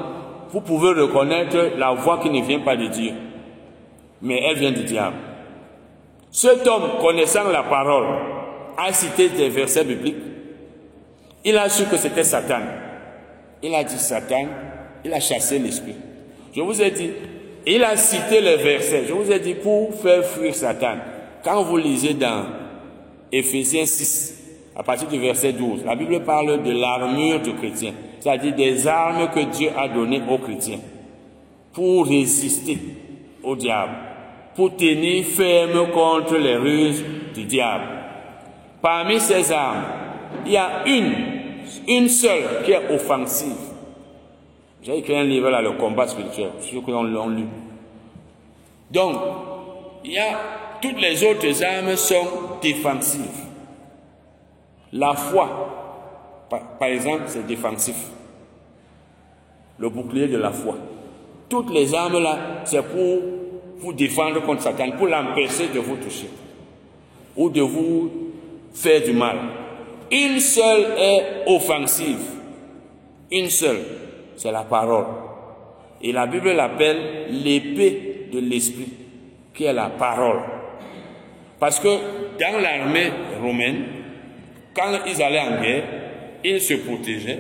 vous 0.50 0.62
pouvez 0.62 0.90
reconnaître 0.90 1.78
la 1.78 1.92
voix 1.94 2.20
qui 2.20 2.30
ne 2.30 2.42
vient 2.42 2.60
pas 2.60 2.78
de 2.78 2.88
Dieu, 2.88 3.12
mais 4.22 4.42
elle 4.44 4.58
vient 4.58 4.72
du 4.72 4.84
diable. 4.84 5.18
Cet 6.32 6.66
homme, 6.68 7.00
connaissant 7.02 7.50
la 7.50 7.64
parole, 7.64 8.08
a 8.78 8.92
cité 8.94 9.30
des 9.30 9.50
versets 9.50 9.84
bibliques. 9.84 10.16
Il 11.44 11.58
a 11.58 11.70
su 11.70 11.86
que 11.86 11.98
c'était 11.98 12.24
Satan. 12.24 12.62
Il 13.62 13.74
a 13.76 13.84
dit 13.84 13.98
Satan, 13.98 14.48
il 15.04 15.14
a 15.14 15.20
chassé 15.20 15.60
l'esprit. 15.60 15.96
Je 16.54 16.62
vous 16.62 16.82
ai 16.82 16.92
dit, 16.92 17.12
il 17.66 17.84
a 17.84 17.96
cité 17.98 18.42
les 18.42 18.58
versets. 18.58 19.04
Je 19.08 19.14
vous 19.14 19.32
ai 19.32 19.40
dit 19.40 19.56
pour 19.56 19.94
faire 19.96 20.24
fuir 20.26 20.54
Satan. 20.54 20.98
Quand 21.46 21.62
vous 21.62 21.78
lisez 21.78 22.16
dans 22.16 22.44
Ephésiens 23.32 23.86
6, 23.86 24.72
à 24.76 24.82
partir 24.82 25.08
du 25.08 25.20
verset 25.20 25.54
12, 25.54 25.86
la 25.86 25.96
Bible 25.96 26.24
parle 26.24 26.64
de 26.64 26.72
l'armure 26.72 27.40
du 27.40 27.54
chrétien, 27.54 27.94
c'est-à-dire 28.20 28.56
des 28.56 28.88
armes 28.88 29.30
que 29.30 29.42
Dieu 29.42 29.70
a 29.78 29.88
données 29.88 30.24
aux 30.28 30.40
chrétiens 30.40 30.80
pour 31.72 32.08
résister 32.08 32.80
au 33.44 33.56
diable, 33.56 33.92
pour 34.56 34.76
tenir 34.76 35.24
ferme 35.24 35.92
contre 35.92 36.36
les 36.36 36.56
ruses 36.56 37.06
du 37.36 37.44
diable. 37.44 37.90
Parmi 38.82 39.20
ces 39.20 39.52
armes, 39.52 39.84
il 40.48 40.54
y 40.54 40.58
a 40.58 40.84
une, 40.88 41.14
une 41.88 42.10
seule 42.10 42.64
qui 42.66 42.72
est 42.72 42.92
offensive. 42.92 43.54
J'ai 44.82 44.98
écrit 44.98 45.16
un 45.16 45.24
livre 45.24 45.52
là, 45.52 45.62
Le 45.62 45.74
combat 45.74 46.08
spirituel, 46.08 46.50
ceux 46.62 46.82
qui 46.82 46.90
l'ont 46.90 47.30
lu. 47.30 47.46
Donc, 48.90 49.16
il 50.04 50.14
y 50.14 50.18
a 50.18 50.40
toutes 50.86 51.02
les 51.02 51.24
autres 51.24 51.64
armes 51.64 51.96
sont 51.96 52.28
défensives. 52.62 53.44
La 54.94 55.14
foi, 55.14 56.48
par, 56.50 56.88
exemple, 56.88 57.24
c'est 57.26 57.46
défensif. 57.48 57.96
Le 59.80 59.90
bouclier 59.90 60.28
de 60.28 60.38
la 60.38 60.52
foi. 60.52 60.76
Toutes 61.50 61.72
les 61.72 61.94
armes 61.94 62.22
là, 62.22 62.38
c'est 62.66 62.84
pour 62.84 63.20
vous 63.80 63.94
défendre 63.94 64.42
contre 64.44 64.62
Satan, 64.62 64.92
pour 64.92 65.08
l'empêcher 65.08 65.68
de 65.74 65.80
vous 65.80 65.96
toucher 65.98 66.30
ou 67.36 67.50
de 67.50 67.62
vous 67.62 68.12
faire 68.74 69.02
du 69.02 69.14
mal. 69.14 69.38
Une 70.12 70.40
seule 70.40 70.86
est 70.98 71.44
offensive. 71.48 72.20
Une 73.32 73.50
seule, 73.50 73.82
c'est 74.38 74.52
la 74.52 74.64
parole. 74.64 75.06
Et 76.02 76.12
la 76.12 76.28
Bible 76.28 76.52
l'appelle 76.52 77.28
l'épée 77.32 78.30
de 78.32 78.40
l'esprit, 78.40 78.94
qui 79.54 79.64
est 79.64 79.74
la 79.74 79.90
parole. 79.90 80.55
Parce 81.66 81.80
que 81.80 81.88
dans 81.88 82.60
l'armée 82.62 83.10
romaine, 83.42 83.86
quand 84.76 85.00
ils 85.08 85.20
allaient 85.20 85.40
en 85.40 85.64
guerre, 85.64 85.84
ils 86.44 86.62
se 86.62 86.76
protégeaient. 86.76 87.40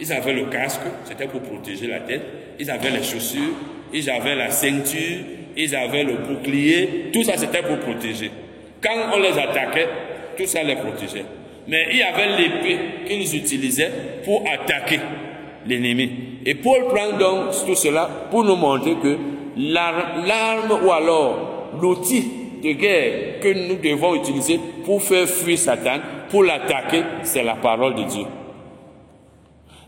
Ils 0.00 0.12
avaient 0.12 0.32
le 0.32 0.46
casque, 0.46 0.80
c'était 1.04 1.28
pour 1.28 1.40
protéger 1.42 1.86
la 1.86 2.00
tête. 2.00 2.20
Ils 2.58 2.68
avaient 2.68 2.90
les 2.90 3.04
chaussures, 3.04 3.52
ils 3.94 4.10
avaient 4.10 4.34
la 4.34 4.50
ceinture, 4.50 5.18
ils 5.56 5.76
avaient 5.76 6.02
le 6.02 6.14
bouclier. 6.14 7.10
Tout 7.12 7.22
ça, 7.22 7.36
c'était 7.36 7.62
pour 7.62 7.78
protéger. 7.78 8.32
Quand 8.82 9.14
on 9.14 9.20
les 9.20 9.38
attaquait, 9.38 9.86
tout 10.36 10.46
ça 10.46 10.64
les 10.64 10.74
protégeait. 10.74 11.26
Mais 11.68 11.90
il 11.92 11.98
y 11.98 12.02
avait 12.02 12.38
l'épée 12.38 12.78
qu'ils 13.06 13.36
utilisaient 13.36 13.92
pour 14.24 14.42
attaquer 14.52 14.98
l'ennemi. 15.64 16.10
Et 16.44 16.56
Paul 16.56 16.86
prend 16.88 17.16
donc 17.16 17.50
tout 17.64 17.76
cela 17.76 18.10
pour 18.32 18.42
nous 18.42 18.56
montrer 18.56 18.96
que 19.00 19.16
l'arme 19.56 20.76
ou 20.84 20.90
alors 20.90 21.70
l'outil 21.80 22.39
de 22.62 22.72
guerre 22.72 23.40
que 23.40 23.48
nous 23.48 23.76
devons 23.76 24.14
utiliser 24.14 24.60
pour 24.84 25.02
faire 25.02 25.26
fuir 25.26 25.58
Satan, 25.58 25.98
pour 26.30 26.44
l'attaquer, 26.44 27.02
c'est 27.22 27.42
la 27.42 27.56
parole 27.56 27.94
de 27.94 28.02
Dieu. 28.04 28.24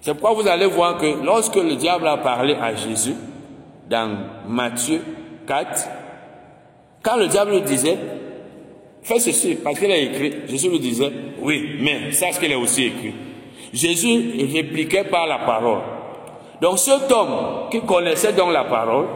C'est 0.00 0.14
pourquoi 0.14 0.42
vous 0.42 0.48
allez 0.48 0.66
voir 0.66 0.98
que 0.98 1.24
lorsque 1.24 1.56
le 1.56 1.76
diable 1.76 2.08
a 2.08 2.16
parlé 2.16 2.54
à 2.54 2.74
Jésus, 2.74 3.14
dans 3.88 4.18
Matthieu 4.48 5.00
4, 5.46 5.88
quand 7.02 7.16
le 7.16 7.28
diable 7.28 7.52
lui 7.52 7.60
disait, 7.62 7.98
fais 9.02 9.20
ceci, 9.20 9.56
parce 9.56 9.78
qu'il 9.78 9.90
a 9.90 9.96
écrit, 9.96 10.32
Jésus 10.48 10.68
lui 10.68 10.80
disait, 10.80 11.12
oui, 11.40 11.76
mais 11.80 12.10
sache 12.12 12.38
qu'il 12.38 12.52
a 12.52 12.58
aussi 12.58 12.84
écrit. 12.84 13.14
Jésus 13.72 14.46
répliquait 14.52 15.04
par 15.04 15.26
la 15.26 15.38
parole. 15.38 15.80
Donc 16.60 16.78
cet 16.78 17.10
homme 17.10 17.68
qui 17.70 17.80
connaissait 17.80 18.32
donc 18.32 18.52
la 18.52 18.64
parole 18.64 19.06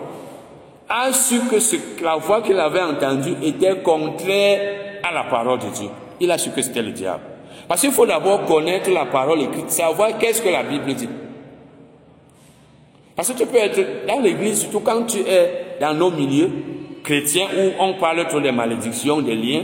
a 0.89 1.13
su 1.13 1.41
que 1.51 1.59
ce, 1.59 1.77
la 2.03 2.17
voix 2.17 2.43
qu'il 2.43 2.59
avait 2.59 2.83
entendue 2.83 3.35
était 3.43 3.77
contraire 3.79 5.01
à 5.03 5.13
la 5.13 5.25
parole 5.25 5.59
de 5.59 5.67
Dieu. 5.67 5.89
Il 6.21 6.31
a 6.31 6.39
su 6.39 6.51
que 6.51 6.63
c'était 6.63 6.83
le 6.83 6.93
diable. 6.93 7.23
Parce 7.69 7.81
qu'il 7.81 7.91
faut 7.91 8.07
d'abord 8.07 8.45
connaître 8.45 8.91
la 8.91 9.07
parole 9.07 9.41
écrite, 9.43 9.71
savoir 9.71 10.17
qu'est-ce 10.19 10.41
que 10.41 10.49
la 10.49 10.63
Bible 10.63 10.95
dit. 10.95 11.09
Parce 13.17 13.33
que 13.33 13.39
tu 13.39 13.47
peux 13.47 13.57
être 13.57 14.07
dans 14.07 14.21
l'église, 14.21 14.61
surtout 14.61 14.81
quand 14.81 15.05
tu 15.05 15.19
es 15.21 15.79
dans 15.81 15.95
nos 15.95 16.11
milieux 16.11 16.51
chrétiens 17.03 17.47
où 17.57 17.83
on 17.83 17.95
parle 17.95 18.27
trop 18.29 18.41
des 18.41 18.53
malédictions, 18.53 19.21
des 19.23 19.35
liens, 19.35 19.63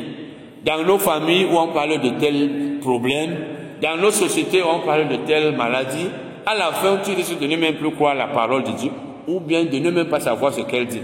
dans 0.65 0.83
nos 0.83 0.99
familles 0.99 1.47
où 1.47 1.59
on 1.59 1.69
parle 1.69 2.01
de 2.01 2.11
tels 2.19 2.79
problèmes, 2.81 3.37
dans 3.83 3.97
nos 3.97 4.11
sociétés 4.11 4.63
où 4.63 4.67
on 4.67 4.81
parle 4.87 5.09
de 5.09 5.17
telles 5.17 5.55
maladies, 5.55 6.09
à 6.47 6.55
la 6.55 6.73
fin, 6.73 6.99
tu 7.05 7.13
risques 7.13 7.39
de 7.39 7.47
ne 7.47 7.57
même 7.57 7.75
plus 7.75 7.91
croire 7.93 8.15
la 8.15 8.29
parole 8.29 8.65
de 8.65 8.73
Dieu, 8.73 8.91
ou 9.29 9.39
bien 9.39 9.65
de 9.65 9.79
ne 9.79 9.91
même 9.91 10.09
pas 10.09 10.21
savoir 10.21 10.53
ce 10.53 10.63
qu'elle 10.63 10.87
dit. 10.87 11.01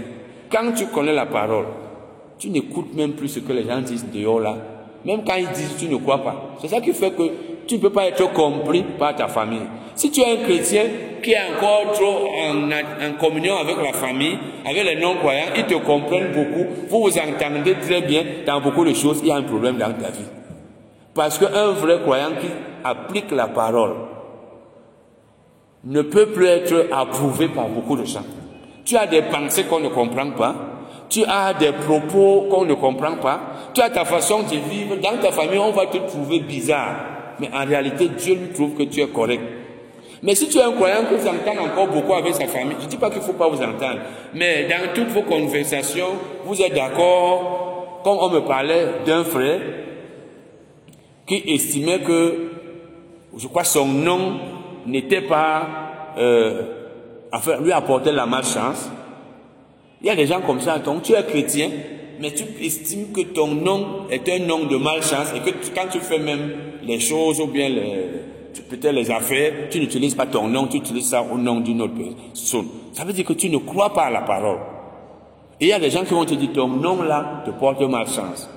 Quand 0.51 0.71
tu 0.75 0.87
connais 0.87 1.13
la 1.13 1.25
parole, 1.25 1.65
tu 2.37 2.49
n'écoutes 2.49 2.93
même 2.95 3.13
plus 3.13 3.27
ce 3.27 3.39
que 3.39 3.53
les 3.53 3.65
gens 3.65 3.81
disent 3.81 4.05
dehors 4.11 4.39
là. 4.39 4.55
Même 5.05 5.21
quand 5.25 5.35
ils 5.35 5.49
disent, 5.49 5.75
tu 5.77 5.87
ne 5.87 5.97
crois 5.97 6.23
pas. 6.23 6.55
C'est 6.61 6.67
ça 6.67 6.81
qui 6.81 6.91
fait 6.93 7.11
que 7.11 7.23
tu 7.67 7.75
ne 7.75 7.79
peux 7.81 7.91
pas 7.91 8.07
être 8.07 8.33
compris 8.33 8.83
par 8.97 9.15
ta 9.15 9.27
famille. 9.27 9.61
Si 9.95 10.11
tu 10.11 10.21
es 10.21 10.31
un 10.31 10.43
chrétien 10.43 10.83
qui 11.21 11.31
est 11.31 11.37
encore 11.37 11.91
trop 11.93 12.27
en, 12.27 12.71
en 12.71 13.13
communion 13.19 13.57
avec 13.57 13.77
la 13.77 13.93
famille, 13.93 14.37
avec 14.65 14.83
les 14.83 14.95
non-croyants, 14.95 15.51
ils 15.55 15.65
te 15.65 15.75
comprennent 15.75 16.31
beaucoup, 16.31 16.65
vous 16.89 17.01
vous 17.03 17.17
entendez 17.17 17.75
très 17.75 18.01
bien 18.01 18.23
dans 18.45 18.61
beaucoup 18.61 18.85
de 18.85 18.93
choses, 18.93 19.19
il 19.21 19.27
y 19.27 19.31
a 19.31 19.35
un 19.35 19.43
problème 19.43 19.77
dans 19.77 19.93
ta 19.93 20.09
vie. 20.09 20.25
Parce 21.13 21.37
qu'un 21.37 21.71
vrai 21.71 21.99
croyant 22.01 22.31
qui 22.39 22.47
applique 22.83 23.31
la 23.31 23.47
parole 23.47 23.95
ne 25.83 26.01
peut 26.01 26.27
plus 26.27 26.45
être 26.45 26.87
approuvé 26.91 27.49
par 27.49 27.67
beaucoup 27.67 27.95
de 27.95 28.05
gens. 28.05 28.25
Tu 28.89 28.97
as 28.97 29.05
des 29.05 29.21
pensées 29.21 29.65
qu'on 29.65 29.81
ne 29.81 29.89
comprend 29.89 30.31
pas, 30.31 30.55
tu 31.09 31.23
as 31.23 31.53
des 31.53 31.73
propos 31.73 32.47
qu'on 32.49 32.65
ne 32.65 32.73
comprend 32.73 33.17
pas, 33.17 33.39
tu 33.71 33.81
as 33.81 33.91
ta 33.91 34.03
façon 34.03 34.39
de 34.39 34.55
vivre, 34.67 34.95
dans 34.95 35.15
ta 35.21 35.31
famille 35.31 35.59
on 35.59 35.69
va 35.69 35.85
te 35.85 35.97
trouver 35.97 36.39
bizarre, 36.39 36.95
mais 37.39 37.51
en 37.53 37.65
réalité 37.67 38.07
Dieu 38.07 38.33
lui 38.33 38.47
trouve 38.51 38.73
que 38.73 38.81
tu 38.81 39.01
es 39.01 39.07
correct. 39.07 39.43
Mais 40.23 40.33
si 40.33 40.49
tu 40.49 40.57
es 40.57 40.63
un 40.63 40.71
croyant 40.71 41.03
que 41.07 41.13
vous 41.13 41.27
entendez 41.27 41.59
encore 41.59 41.89
beaucoup 41.89 42.15
avec 42.15 42.33
sa 42.33 42.47
famille, 42.47 42.77
je 42.79 42.85
ne 42.85 42.89
dis 42.89 42.97
pas 42.97 43.11
qu'il 43.11 43.19
ne 43.19 43.25
faut 43.25 43.33
pas 43.33 43.47
vous 43.47 43.61
entendre, 43.61 43.99
mais 44.33 44.67
dans 44.67 44.91
toutes 44.95 45.09
vos 45.09 45.21
conversations, 45.21 46.15
vous 46.45 46.59
êtes 46.59 46.73
d'accord, 46.73 48.01
comme 48.03 48.17
on 48.19 48.29
me 48.29 48.39
parlait 48.39 48.87
d'un 49.05 49.23
frère 49.23 49.61
qui 51.27 51.43
estimait 51.45 51.99
que, 51.99 52.53
je 53.37 53.47
crois, 53.49 53.65
son 53.65 53.85
nom 53.85 54.39
n'était 54.87 55.21
pas, 55.21 55.67
euh, 56.17 56.78
enfin, 57.31 57.59
lui 57.61 57.71
apportait 57.71 58.11
la 58.11 58.25
malchance. 58.25 58.89
Il 60.01 60.07
y 60.07 60.09
a 60.09 60.15
des 60.15 60.27
gens 60.27 60.41
comme 60.41 60.61
ça, 60.61 60.79
donc 60.79 61.03
tu 61.03 61.13
es 61.13 61.23
chrétien, 61.23 61.69
mais 62.19 62.31
tu 62.31 62.43
estimes 62.63 63.11
que 63.11 63.21
ton 63.21 63.47
nom 63.47 64.07
est 64.09 64.27
un 64.29 64.39
nom 64.45 64.65
de 64.65 64.77
malchance 64.77 65.33
et 65.35 65.39
que 65.39 65.55
quand 65.75 65.87
tu 65.91 65.99
fais 65.99 66.19
même 66.19 66.51
les 66.83 66.99
choses 66.99 67.39
ou 67.41 67.47
bien 67.47 67.69
peut-être 68.69 68.93
les 68.93 69.11
affaires, 69.11 69.69
tu 69.69 69.79
n'utilises 69.79 70.15
pas 70.15 70.25
ton 70.25 70.47
nom, 70.47 70.67
tu 70.67 70.77
utilises 70.77 71.09
ça 71.09 71.21
au 71.21 71.37
nom 71.37 71.59
d'une 71.59 71.81
autre 71.81 71.93
personne. 71.95 72.67
Ça 72.93 73.03
veut 73.03 73.13
dire 73.13 73.25
que 73.25 73.33
tu 73.33 73.49
ne 73.49 73.57
crois 73.57 73.93
pas 73.93 74.05
à 74.05 74.09
la 74.09 74.21
parole. 74.21 74.59
Et 75.59 75.65
il 75.65 75.67
y 75.69 75.73
a 75.73 75.79
des 75.79 75.89
gens 75.89 76.03
qui 76.03 76.13
vont 76.13 76.25
te 76.25 76.33
dire 76.33 76.51
ton 76.53 76.67
nom 76.67 77.01
là 77.03 77.43
te 77.45 77.51
porte 77.51 77.81
malchance. 77.81 78.49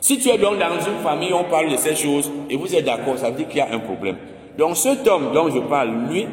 Si 0.00 0.18
tu 0.18 0.28
es 0.28 0.38
donc 0.38 0.58
dans 0.58 0.74
une 0.74 1.02
famille, 1.02 1.32
on 1.32 1.44
parle 1.44 1.70
de 1.70 1.76
ces 1.76 1.96
choses 1.96 2.30
et 2.48 2.56
vous 2.56 2.72
êtes 2.74 2.84
d'accord, 2.84 3.18
ça 3.18 3.30
veut 3.30 3.36
dire 3.36 3.48
qu'il 3.48 3.58
y 3.58 3.60
a 3.60 3.72
un 3.72 3.80
problème. 3.80 4.16
Donc 4.56 4.76
cet 4.76 5.06
homme 5.08 5.32
dont 5.34 5.50
je 5.50 5.58
parle, 5.58 5.90
lui, 6.08 6.26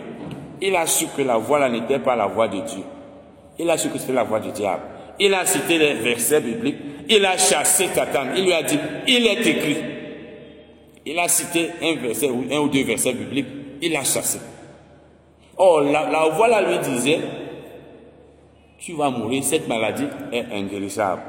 il 0.62 0.76
a 0.76 0.86
su 0.86 1.08
que 1.16 1.22
la 1.22 1.38
voix 1.38 1.60
là 1.60 1.70
n'était 1.70 2.00
pas 2.00 2.16
la 2.16 2.28
voix 2.28 2.48
de 2.48 2.60
Dieu. 2.60 2.84
Il 3.60 3.70
a 3.70 3.78
su 3.78 3.90
que 3.90 3.98
c'était 3.98 4.14
la 4.14 4.24
voix 4.24 4.40
du 4.40 4.52
diable. 4.52 4.82
Il 5.20 5.34
a 5.34 5.46
cité 5.46 5.78
les 5.78 5.94
versets 5.96 6.42
bibliques. 6.42 6.78
Il 7.08 7.26
a 7.26 7.38
chassé 7.38 7.88
Satan. 7.94 8.34
Il 8.36 8.46
lui 8.46 8.54
a 8.54 8.64
dit, 8.64 8.80
il 9.08 9.28
est 9.28 9.46
écrit. 9.46 9.78
Il 11.06 11.20
a 11.20 11.28
cité 11.28 11.70
un 11.82 11.96
verset 11.96 12.30
ou 12.30 12.46
un 12.52 12.60
ou 12.60 12.70
deux 12.70 12.84
versets 12.84 13.14
bibliques. 13.14 13.48
Il 13.82 13.92
l'a 13.92 14.04
chassé. 14.04 14.40
Oh, 15.58 15.82
la, 15.82 16.10
la 16.10 16.30
voix 16.30 16.48
là 16.48 16.62
lui 16.62 16.80
disait, 16.80 17.20
tu 18.80 18.94
vas 18.94 19.10
mourir, 19.10 19.44
cette 19.44 19.68
maladie 19.68 20.08
est 20.32 20.46
inguérissable. 20.52 21.22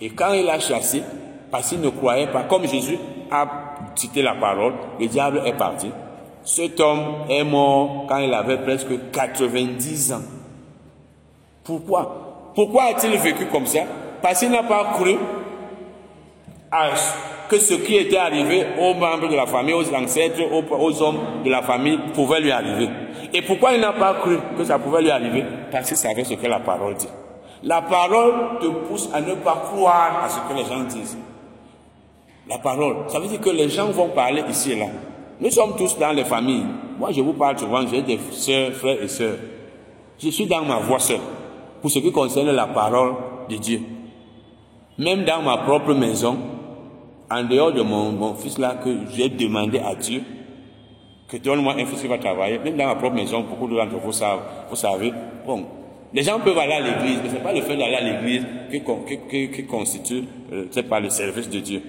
Et 0.00 0.10
quand 0.10 0.32
il 0.34 0.48
a 0.48 0.60
chassé, 0.60 1.02
parce 1.50 1.70
qu'il 1.70 1.80
ne 1.80 1.88
croyait 1.88 2.28
pas, 2.28 2.44
comme 2.44 2.66
Jésus 2.66 2.98
a 3.30 3.46
cité 3.94 4.22
la 4.22 4.34
parole, 4.34 4.74
le 5.00 5.06
diable 5.06 5.42
est 5.44 5.54
parti. 5.54 5.90
Cet 6.48 6.80
homme 6.80 7.26
est 7.28 7.44
mort 7.44 8.06
quand 8.08 8.16
il 8.16 8.32
avait 8.32 8.56
presque 8.56 9.10
90 9.12 10.12
ans. 10.14 10.22
Pourquoi? 11.62 12.52
Pourquoi 12.54 12.84
a-t-il 12.84 13.18
vécu 13.18 13.44
comme 13.52 13.66
ça? 13.66 13.80
Parce 14.22 14.38
qu'il 14.38 14.50
n'a 14.50 14.62
pas 14.62 14.94
cru 14.94 15.16
à 16.72 16.88
que 17.50 17.58
ce 17.58 17.74
qui 17.74 17.96
était 17.96 18.16
arrivé 18.16 18.64
aux 18.80 18.94
membres 18.94 19.28
de 19.28 19.36
la 19.36 19.44
famille, 19.44 19.74
aux 19.74 19.94
ancêtres, 19.94 20.40
aux, 20.50 21.02
hommes 21.02 21.18
de 21.44 21.50
la 21.50 21.60
famille 21.60 21.98
pouvait 22.14 22.40
lui 22.40 22.50
arriver. 22.50 22.88
Et 23.34 23.42
pourquoi 23.42 23.74
il 23.74 23.82
n'a 23.82 23.92
pas 23.92 24.14
cru 24.14 24.38
que 24.56 24.64
ça 24.64 24.78
pouvait 24.78 25.02
lui 25.02 25.10
arriver? 25.10 25.44
Parce 25.70 25.88
qu'il 25.88 25.98
savait 25.98 26.24
ce 26.24 26.32
que 26.32 26.46
la 26.46 26.60
parole 26.60 26.94
dit. 26.94 27.08
La 27.62 27.82
parole 27.82 28.58
te 28.58 28.66
pousse 28.88 29.10
à 29.12 29.20
ne 29.20 29.34
pas 29.34 29.64
croire 29.70 30.24
à 30.24 30.30
ce 30.30 30.38
que 30.48 30.58
les 30.58 30.64
gens 30.64 30.82
disent. 30.84 31.18
La 32.48 32.56
parole, 32.56 32.96
ça 33.08 33.20
veut 33.20 33.28
dire 33.28 33.40
que 33.40 33.50
les 33.50 33.68
gens 33.68 33.90
vont 33.90 34.08
parler 34.08 34.42
ici 34.48 34.72
et 34.72 34.76
là. 34.76 34.86
Nous 35.40 35.50
sommes 35.50 35.76
tous 35.76 35.96
dans 35.98 36.12
les 36.12 36.24
familles. 36.24 36.66
Moi, 36.98 37.12
je 37.12 37.20
vous 37.20 37.32
parle 37.32 37.56
souvent, 37.58 37.86
j'ai 37.86 38.02
des 38.02 38.18
soeurs, 38.32 38.72
frères 38.72 39.00
et 39.00 39.08
sœurs. 39.08 39.36
Je 40.18 40.30
suis 40.30 40.46
dans 40.46 40.64
ma 40.64 40.78
voix 40.80 40.98
seule, 40.98 41.20
pour 41.80 41.90
ce 41.90 42.00
qui 42.00 42.10
concerne 42.10 42.50
la 42.50 42.66
parole 42.66 43.14
de 43.48 43.56
Dieu. 43.56 43.80
Même 44.98 45.24
dans 45.24 45.40
ma 45.42 45.58
propre 45.58 45.94
maison, 45.94 46.36
en 47.30 47.44
dehors 47.44 47.72
de 47.72 47.82
mon, 47.82 48.34
fils 48.34 48.58
là, 48.58 48.74
que 48.82 48.90
j'ai 49.14 49.28
demandé 49.28 49.78
à 49.78 49.94
Dieu, 49.94 50.22
que 51.28 51.36
donne-moi 51.36 51.74
un 51.78 51.86
fils 51.86 52.00
qui 52.00 52.08
va 52.08 52.18
travailler, 52.18 52.58
même 52.58 52.76
dans 52.76 52.86
ma 52.86 52.96
propre 52.96 53.14
maison, 53.14 53.42
beaucoup 53.42 53.72
d'entre 53.72 53.96
vous 53.96 54.12
savent, 54.12 54.40
vous 54.68 54.76
savez, 54.76 55.12
bon, 55.46 55.66
les 56.12 56.22
gens 56.22 56.40
peuvent 56.40 56.58
aller 56.58 56.72
à 56.72 56.80
l'église, 56.80 57.20
mais 57.22 57.28
ce 57.28 57.34
n'est 57.34 57.42
pas 57.42 57.52
le 57.52 57.60
fait 57.60 57.76
d'aller 57.76 57.94
à 57.94 58.00
l'église 58.00 58.44
qui, 58.72 59.66
constitue, 59.66 60.24
euh, 60.52 60.64
c'est 60.72 60.88
pas 60.88 60.98
le 60.98 61.10
service 61.10 61.48
de 61.48 61.60
Dieu. 61.60 61.82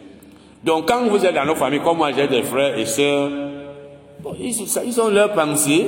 Donc 0.63 0.87
quand 0.87 1.07
vous 1.07 1.25
êtes 1.25 1.35
dans 1.35 1.45
nos 1.45 1.55
familles, 1.55 1.79
comme 1.79 1.97
moi 1.97 2.11
j'ai 2.11 2.27
des 2.27 2.43
frères 2.43 2.77
et 2.77 2.85
sœurs, 2.85 3.29
ils, 4.39 5.01
ont 5.01 5.09
leur 5.09 5.31
pensée, 5.31 5.87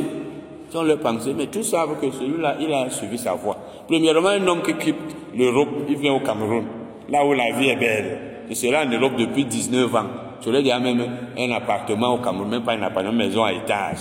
ils 0.72 0.78
ont 0.78 0.84
leur 0.84 1.00
pensée, 1.00 1.34
mais 1.36 1.48
tous 1.48 1.64
savent 1.64 2.00
que 2.00 2.10
celui-là, 2.10 2.56
il 2.60 2.74
a 2.74 2.90
suivi 2.90 3.18
sa 3.18 3.34
voie. 3.34 3.58
Premièrement, 3.88 4.30
un 4.30 4.48
homme 4.48 4.62
qui 4.62 4.74
quitte 4.76 4.96
l'Europe, 5.36 5.70
il 5.90 5.98
vient 5.98 6.14
au 6.14 6.22
Cameroun. 6.22 6.64
là 7.10 7.26
où 7.26 7.34
la 7.34 7.52
vie 7.52 7.70
est 7.70 7.76
belle. 7.76 8.20
Je 8.50 8.56
serai 8.56 8.78
en 8.78 8.90
Europe 8.90 9.14
depuis 9.18 9.46
19 9.46 9.96
ans. 9.96 10.06
J'aurais 10.44 10.64
déjà 10.64 10.80
même 10.80 11.06
un 11.38 11.52
appartement 11.52 12.16
au 12.16 12.18
Cameroun, 12.20 12.50
même 12.50 12.64
pas 12.64 12.74
un 12.74 12.82
appartement, 12.82 13.12
une 13.12 13.18
maison 13.18 13.44
à 13.44 13.52
étage. 13.52 14.00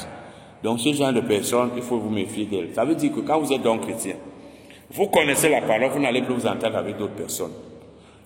Donc 0.63 0.79
ce 0.79 0.93
genre 0.93 1.13
de 1.13 1.21
personnes, 1.21 1.71
il 1.77 1.83
faut 1.83 1.99
vous 1.99 2.11
méfier 2.11 2.47
d'elles. 2.47 2.71
Ça 2.75 2.85
veut 2.85 2.95
dire 2.95 3.13
que 3.13 3.21
quand 3.21 3.41
vous 3.41 3.53
êtes 3.53 3.63
donc 3.63 3.83
chrétien, 3.83 4.15
vous 4.93 5.09
connaissez 5.09 5.49
la 5.49 5.63
parole, 5.63 5.91
vous 5.93 6.01
n'allez 6.01 6.23
plus 6.23 6.35
vous 6.35 6.47
entendre 6.47 6.77
avec 6.77 6.97
d'autres 6.97 7.15
personnes. 7.15 7.53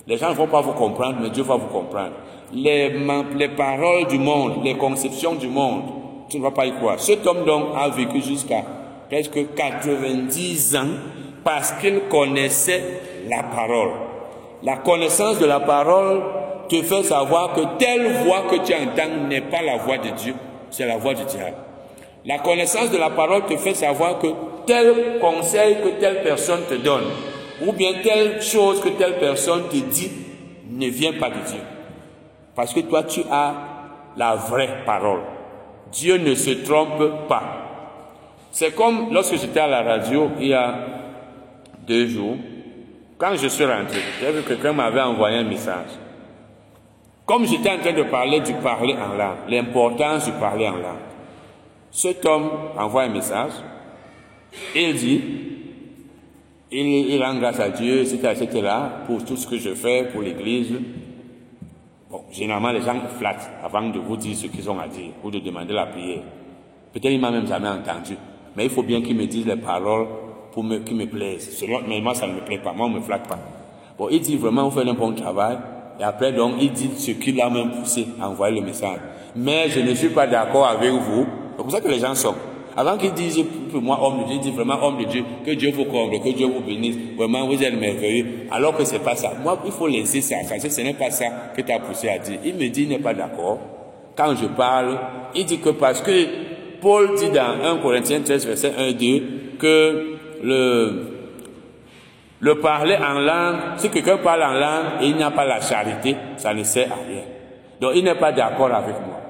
Les 0.06 0.18
gens 0.18 0.30
ne 0.30 0.34
vont 0.34 0.46
pas 0.46 0.60
vous 0.60 0.72
comprendre, 0.72 1.16
mais 1.20 1.30
Dieu 1.30 1.42
va 1.42 1.56
vous 1.56 1.68
comprendre. 1.68 2.12
Les, 2.52 2.90
les 3.36 3.48
paroles 3.48 4.06
du 4.06 4.18
monde, 4.18 4.62
les 4.62 4.76
conceptions 4.76 5.34
du 5.34 5.48
monde, 5.48 5.82
tu 6.28 6.38
ne 6.38 6.42
vas 6.42 6.50
pas 6.50 6.66
y 6.66 6.72
croire. 6.72 7.00
Cet 7.00 7.26
homme 7.26 7.44
donc 7.44 7.68
a 7.76 7.88
vécu 7.88 8.20
jusqu'à 8.20 8.62
presque 9.08 9.54
90 9.54 10.76
ans 10.76 10.80
parce 11.44 11.72
qu'il 11.72 12.00
connaissait 12.10 13.00
la 13.28 13.42
parole. 13.42 13.90
La 14.62 14.76
connaissance 14.76 15.38
de 15.38 15.46
la 15.46 15.60
parole 15.60 16.22
te 16.68 16.82
fait 16.82 17.02
savoir 17.02 17.52
que 17.52 17.60
telle 17.78 18.24
voix 18.24 18.44
que 18.50 18.56
tu 18.56 18.74
entends 18.74 19.28
n'est 19.28 19.42
pas 19.42 19.62
la 19.62 19.76
voix 19.76 19.98
de 19.98 20.10
Dieu, 20.10 20.34
c'est 20.70 20.86
la 20.86 20.96
voix 20.96 21.14
du 21.14 21.24
diable. 21.24 21.56
La 22.24 22.38
connaissance 22.38 22.90
de 22.90 22.96
la 22.96 23.10
parole 23.10 23.44
te 23.44 23.56
fait 23.56 23.74
savoir 23.74 24.18
que 24.18 24.28
tel 24.66 25.18
conseil 25.20 25.76
que 25.82 26.00
telle 26.00 26.22
personne 26.22 26.60
te 26.68 26.74
donne, 26.74 27.04
ou 27.66 27.72
bien 27.72 27.92
telle 28.02 28.42
chose 28.42 28.80
que 28.80 28.90
telle 28.90 29.18
personne 29.18 29.68
te 29.68 29.76
dit, 29.76 30.10
ne 30.70 30.86
vient 30.88 31.14
pas 31.14 31.30
de 31.30 31.40
Dieu. 31.46 31.60
Parce 32.54 32.72
que 32.72 32.80
toi, 32.80 33.02
tu 33.02 33.22
as 33.30 33.54
la 34.16 34.34
vraie 34.36 34.82
parole. 34.84 35.20
Dieu 35.92 36.16
ne 36.16 36.34
se 36.34 36.50
trompe 36.50 37.28
pas. 37.28 37.42
C'est 38.50 38.74
comme 38.74 39.12
lorsque 39.12 39.36
j'étais 39.36 39.60
à 39.60 39.66
la 39.66 39.82
radio 39.82 40.30
il 40.38 40.48
y 40.48 40.54
a 40.54 40.74
deux 41.86 42.06
jours, 42.06 42.36
quand 43.18 43.34
je 43.36 43.48
suis 43.48 43.64
rentré, 43.64 44.00
j'ai 44.20 44.32
vu 44.32 44.42
que 44.42 44.48
quelqu'un 44.48 44.72
m'avait 44.72 45.00
envoyé 45.00 45.38
un 45.38 45.44
message. 45.44 45.90
Comme 47.26 47.46
j'étais 47.46 47.70
en 47.70 47.78
train 47.78 47.92
de 47.92 48.02
parler 48.02 48.40
du 48.40 48.52
parler 48.54 48.94
en 48.94 49.16
langue, 49.16 49.36
l'importance 49.48 50.26
du 50.26 50.32
parler 50.32 50.68
en 50.68 50.76
langue, 50.76 51.04
cet 51.90 52.26
homme 52.26 52.50
envoie 52.76 53.02
un 53.02 53.08
message 53.08 53.52
et 54.74 54.90
il 54.90 54.96
dit, 54.96 55.22
il, 56.80 57.22
rend 57.22 57.34
grâce 57.38 57.60
à 57.60 57.70
Dieu, 57.70 58.00
etc., 58.00 58.18
etc., 58.32 58.68
pour 59.06 59.24
tout 59.24 59.36
ce 59.36 59.46
que 59.46 59.58
je 59.58 59.74
fais 59.74 60.08
pour 60.12 60.22
l'Église. 60.22 60.72
Bon, 62.10 62.22
généralement, 62.32 62.72
les 62.72 62.82
gens 62.82 63.00
flattent 63.18 63.50
avant 63.62 63.88
de 63.88 63.98
vous 63.98 64.16
dire 64.16 64.36
ce 64.36 64.46
qu'ils 64.46 64.68
ont 64.68 64.78
à 64.78 64.88
dire 64.88 65.10
ou 65.22 65.30
de 65.30 65.38
demander 65.38 65.72
la 65.72 65.86
prière. 65.86 66.22
Peut-être 66.92 67.12
il 67.12 67.20
m'a 67.20 67.30
même 67.30 67.46
jamais 67.46 67.68
entendu. 67.68 68.16
Mais 68.56 68.64
il 68.64 68.70
faut 68.70 68.82
bien 68.82 69.02
qu'il 69.02 69.16
me 69.16 69.26
dise 69.26 69.46
les 69.46 69.56
paroles 69.56 70.06
pour 70.52 70.62
me, 70.62 70.78
qui 70.78 70.94
me 70.94 71.06
plaisent. 71.06 71.64
mais 71.88 72.00
moi, 72.00 72.14
ça 72.14 72.26
ne 72.26 72.34
me 72.34 72.40
plaît 72.40 72.58
pas. 72.58 72.72
Moi, 72.72 72.86
on 72.86 72.90
ne 72.90 72.96
me 72.96 73.00
flatte 73.00 73.28
pas. 73.28 73.38
Bon, 73.98 74.08
il 74.10 74.20
dit 74.20 74.36
vraiment, 74.36 74.68
vous 74.68 74.78
faites 74.78 74.88
un 74.88 74.94
bon 74.94 75.12
travail. 75.12 75.58
Et 75.98 76.02
après, 76.02 76.32
donc, 76.32 76.54
il 76.60 76.72
dit 76.72 76.90
ce 76.96 77.12
qui 77.12 77.32
l'a 77.32 77.50
même 77.50 77.70
poussé 77.70 78.06
à 78.20 78.28
envoyer 78.28 78.60
le 78.60 78.66
message. 78.66 78.98
Mais 79.36 79.68
je 79.68 79.80
ne 79.80 79.94
suis 79.94 80.10
pas 80.10 80.26
d'accord 80.26 80.66
avec 80.66 80.90
vous. 80.90 81.26
C'est 81.56 81.62
pour 81.62 81.70
ça 81.70 81.80
que 81.80 81.88
les 81.88 82.00
gens 82.00 82.14
sont. 82.14 82.34
Avant 82.76 82.96
qu'ils 82.96 83.12
disent 83.12 83.44
pour 83.70 83.80
moi 83.80 83.98
homme 84.02 84.22
de 84.22 84.24
Dieu, 84.24 84.34
il 84.36 84.40
dit 84.40 84.50
vraiment 84.50 84.82
homme 84.82 84.98
de 84.98 85.04
Dieu, 85.04 85.24
que 85.44 85.52
Dieu 85.52 85.70
vous 85.72 85.84
comble, 85.84 86.18
que 86.20 86.30
Dieu 86.30 86.46
vous 86.46 86.60
bénisse, 86.60 86.96
vraiment 87.16 87.46
vous 87.46 87.62
êtes 87.62 87.78
merveilleux, 87.78 88.46
alors 88.50 88.76
que 88.76 88.84
c'est 88.84 88.98
pas 88.98 89.14
ça. 89.14 89.32
Moi, 89.42 89.58
il 89.64 89.72
faut 89.72 89.86
laisser 89.86 90.20
ça, 90.20 90.36
parce 90.48 90.62
que 90.62 90.68
ce 90.68 90.80
n'est 90.80 90.94
pas 90.94 91.10
ça 91.10 91.26
que 91.56 91.62
tu 91.62 91.72
as 91.72 91.78
poussé 91.78 92.08
à 92.08 92.18
dire. 92.18 92.38
Il 92.44 92.54
me 92.54 92.68
dit, 92.68 92.82
il 92.82 92.88
n'est 92.88 92.98
pas 92.98 93.14
d'accord. 93.14 93.58
Quand 94.16 94.34
je 94.34 94.46
parle, 94.46 94.98
il 95.34 95.44
dit 95.44 95.58
que 95.58 95.70
parce 95.70 96.00
que 96.00 96.80
Paul 96.80 97.14
dit 97.16 97.30
dans 97.30 97.62
1 97.64 97.78
Corinthiens 97.78 98.20
13, 98.20 98.46
verset 98.46 98.72
1 98.76 98.92
2, 98.92 99.22
que 99.58 100.16
le, 100.42 101.14
le 102.40 102.60
parler 102.60 102.96
en 102.96 103.20
langue, 103.20 103.56
si 103.78 103.88
quelqu'un 103.88 104.18
parle 104.18 104.42
en 104.42 104.52
langue 104.52 105.02
et 105.02 105.06
il 105.06 105.16
n'y 105.16 105.22
a 105.22 105.30
pas 105.30 105.44
la 105.44 105.60
charité, 105.60 106.16
ça 106.36 106.52
ne 106.52 106.62
sert 106.62 106.92
à 106.92 106.96
rien. 107.08 107.22
Donc 107.80 107.92
il 107.94 108.04
n'est 108.04 108.14
pas 108.14 108.32
d'accord 108.32 108.72
avec 108.72 108.94
moi. 109.06 109.20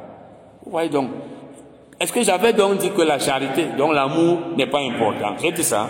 Vous 0.64 0.70
voyez 0.70 0.88
donc, 0.88 1.10
est-ce 2.00 2.12
que 2.12 2.22
j'avais 2.22 2.52
donc 2.52 2.78
dit 2.78 2.90
que 2.90 3.02
la 3.02 3.18
charité, 3.18 3.66
donc 3.78 3.94
l'amour 3.94 4.38
n'est 4.56 4.66
pas 4.66 4.80
important? 4.80 5.36
J'ai 5.40 5.52
dit 5.52 5.64
ça. 5.64 5.88